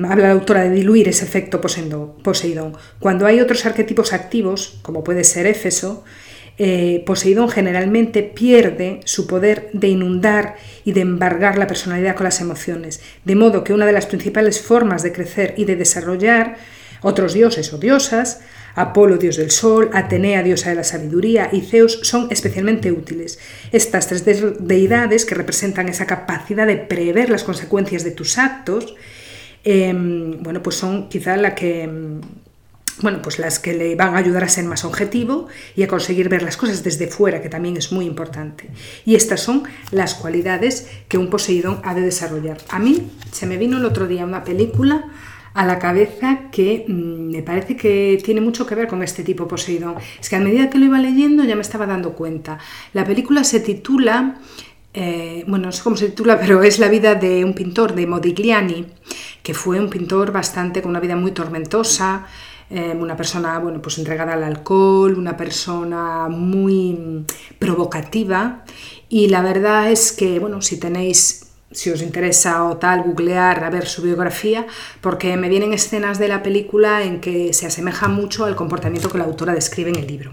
habla 0.09 0.27
la 0.27 0.33
autora 0.33 0.63
de 0.65 0.71
diluir 0.71 1.07
ese 1.07 1.25
efecto 1.25 1.61
Poseidón. 1.61 2.73
Cuando 2.99 3.27
hay 3.27 3.39
otros 3.39 3.65
arquetipos 3.67 4.13
activos, 4.13 4.81
como 4.83 5.05
puede 5.05 5.23
ser 5.23 5.47
Éfeso, 5.47 6.03
eh, 6.63 7.03
Poseidón 7.07 7.49
generalmente 7.49 8.23
pierde 8.23 9.01
su 9.07 9.27
poder 9.27 9.71
de 9.73 9.89
inundar 9.89 10.57
y 10.85 10.93
de 10.93 11.01
embargar 11.01 11.57
la 11.57 11.67
personalidad 11.67 12.15
con 12.15 12.25
las 12.25 12.43
emociones, 12.43 13.01
de 13.25 13.35
modo 13.35 13.65
que 13.65 13.73
una 13.73 13.87
de 13.87 13.93
las 13.93 14.05
principales 14.05 14.61
formas 14.61 15.03
de 15.03 15.11
crecer 15.11 15.55
y 15.57 15.65
de 15.65 15.77
desarrollar 15.77 16.59
otros 17.01 17.33
dioses 17.33 17.73
o 17.73 17.79
diosas, 17.79 18.43
Apolo, 18.75 19.17
dios 19.17 19.39
del 19.39 19.51
sol, 19.51 19.89
Atenea, 19.95 20.43
diosa 20.43 20.69
de 20.69 20.77
la 20.77 20.85
sabiduría, 20.85 21.49
y 21.51 21.63
Zeus 21.63 22.01
son 22.03 22.29
especialmente 22.31 22.93
útiles. 22.93 23.39
Estas 23.73 24.09
tres 24.09 24.23
deidades 24.61 25.25
que 25.25 25.35
representan 25.35 25.89
esa 25.89 26.07
capacidad 26.07 26.67
de 26.67 26.77
prever 26.77 27.31
las 27.31 27.43
consecuencias 27.43 28.05
de 28.05 28.11
tus 28.11 28.37
actos, 28.37 28.97
em, 29.65 30.43
bueno, 30.43 30.63
pues 30.63 30.77
son 30.77 31.09
quizá 31.09 31.39
la 31.39 31.55
que 31.55 31.89
bueno, 33.03 33.21
pues 33.23 33.39
las 33.39 33.59
que 33.59 33.75
le 33.75 33.95
van 33.95 34.15
a 34.15 34.19
ayudar 34.19 34.45
a 34.45 34.49
ser 34.49 34.65
más 34.65 34.85
objetivo 34.85 35.49
y 35.77 35.83
a 35.83 35.89
conseguir 35.89 36.29
ver 36.29 36.43
las 36.43 36.57
cosas 36.57 36.83
desde 36.85 37.07
fuera, 37.07 37.41
que 37.41 37.49
también 37.49 37.77
es 37.77 37.93
muy 37.93 38.05
importante. 38.05 38.71
Y 39.05 39.15
estas 39.15 39.41
son 39.41 39.65
las 39.91 40.15
cualidades 40.15 40.89
que 41.09 41.19
un 41.19 41.31
Poseidón 41.31 41.81
ha 41.85 41.95
de 41.95 42.03
desarrollar. 42.03 42.59
A 42.69 42.79
mí 42.79 43.11
se 43.33 43.47
me 43.47 43.57
vino 43.57 43.79
el 43.79 43.85
otro 43.85 44.07
día 44.07 44.25
una 44.25 44.45
película 44.45 45.07
a 45.55 45.67
la 45.67 45.79
cabeza 45.79 46.51
que 46.53 46.85
mm, 46.87 47.31
me 47.31 47.43
parece 47.43 47.77
que 47.77 48.21
tiene 48.25 48.41
mucho 48.41 48.67
que 48.67 48.75
ver 48.75 48.89
con 48.89 49.03
este 49.03 49.23
tipo 49.23 49.49
Poseidón. 49.49 49.97
Es 50.21 50.29
que 50.29 50.37
a 50.37 50.41
medida 50.41 50.71
que 50.71 50.79
lo 50.79 50.87
iba 50.87 50.99
leyendo 50.99 51.45
ya 51.45 51.57
me 51.57 51.63
estaba 51.63 51.87
dando 51.87 52.13
cuenta. 52.13 52.59
La 52.93 53.05
película 53.05 53.45
se 53.45 53.61
titula, 53.61 54.39
eh, 54.95 55.45
bueno, 55.47 55.67
no 55.67 55.73
sé 55.73 55.83
cómo 55.83 55.97
se 55.97 56.09
titula, 56.11 56.39
pero 56.39 56.63
es 56.63 56.79
la 56.79 56.89
vida 56.89 57.15
de 57.15 57.45
un 57.45 57.55
pintor, 57.55 57.95
de 57.95 58.07
Modigliani, 58.07 58.87
que 59.43 59.55
fue 59.55 59.81
un 59.81 59.91
pintor 59.91 60.33
bastante 60.33 60.83
con 60.83 60.91
una 60.91 61.01
vida 61.01 61.17
muy 61.17 61.33
tormentosa, 61.33 62.27
Em, 62.71 63.01
una 63.01 63.17
persona 63.17 63.59
bueno, 63.59 63.83
pues 63.83 63.99
entregada 63.99 64.35
al 64.35 64.45
alcohol, 64.45 65.19
una 65.19 65.37
persona 65.37 66.29
muy 66.29 67.27
provocativa 67.59 68.65
y 69.09 69.27
la 69.27 69.43
verdad 69.43 69.91
es 69.91 70.13
que 70.13 70.39
bueno, 70.39 70.63
si 70.63 70.79
tenéis 70.79 71.51
si 71.73 71.91
os 71.91 72.03
interesa 72.03 72.65
o 72.65 72.77
tal, 72.77 73.03
googlear 73.03 73.63
a 73.63 73.71
ver 73.71 73.87
su 73.87 74.03
biografía, 74.03 74.67
porque 75.01 75.37
me 75.37 75.49
vienen 75.49 75.73
escenas 75.73 76.19
de 76.19 76.27
la 76.27 76.43
película 76.43 77.05
en 77.05 77.21
que 77.21 77.53
se 77.53 77.67
asemeja 77.67 78.09
mucho 78.09 78.45
al 78.45 78.57
comportamiento 78.57 79.09
que 79.09 79.19
la 79.19 79.25
autora 79.25 79.55
describe 79.55 79.91
en 79.91 79.97
el 79.97 80.07
libro. 80.07 80.33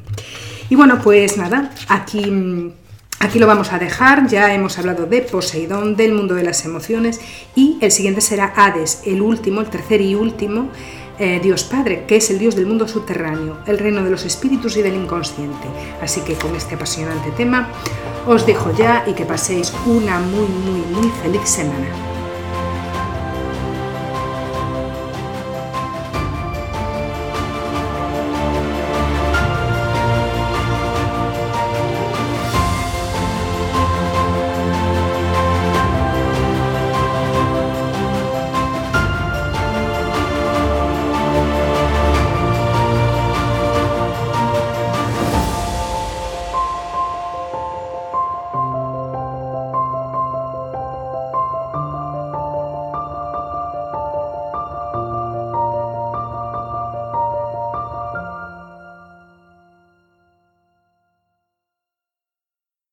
Y 0.69 0.75
bueno, 0.75 0.99
pues 0.99 1.37
nada, 1.37 1.71
aquí, 1.89 2.73
aquí 3.19 3.37
lo 3.37 3.45
vamos 3.45 3.71
a 3.71 3.77
dejar, 3.77 4.27
ya 4.27 4.51
hemos 4.51 4.79
hablado 4.79 5.05
de 5.05 5.21
Poseidón, 5.21 5.95
del 5.95 6.13
mundo 6.13 6.33
de 6.33 6.43
las 6.43 6.65
emociones, 6.65 7.21
y 7.55 7.77
el 7.81 7.91
siguiente 7.91 8.21
será 8.21 8.53
Hades, 8.55 9.03
el 9.05 9.21
último, 9.21 9.61
el 9.61 9.69
tercer 9.69 10.01
y 10.01 10.15
último, 10.15 10.71
eh, 11.19 11.39
Dios 11.41 11.63
Padre, 11.63 12.05
que 12.07 12.17
es 12.17 12.29
el 12.29 12.39
Dios 12.39 12.55
del 12.55 12.67
mundo 12.67 12.87
subterráneo, 12.87 13.57
el 13.65 13.79
reino 13.79 14.03
de 14.03 14.09
los 14.09 14.25
espíritus 14.25 14.77
y 14.77 14.81
del 14.81 14.95
inconsciente. 14.95 15.67
Así 16.01 16.21
que 16.21 16.35
con 16.35 16.55
este 16.55 16.75
apasionante 16.75 17.31
tema 17.31 17.69
os 18.25 18.45
dejo 18.45 18.71
ya 18.75 19.03
y 19.07 19.13
que 19.13 19.25
paséis 19.25 19.73
una 19.85 20.19
muy, 20.19 20.47
muy, 20.47 20.81
muy 20.93 21.11
feliz 21.21 21.49
semana. 21.49 22.06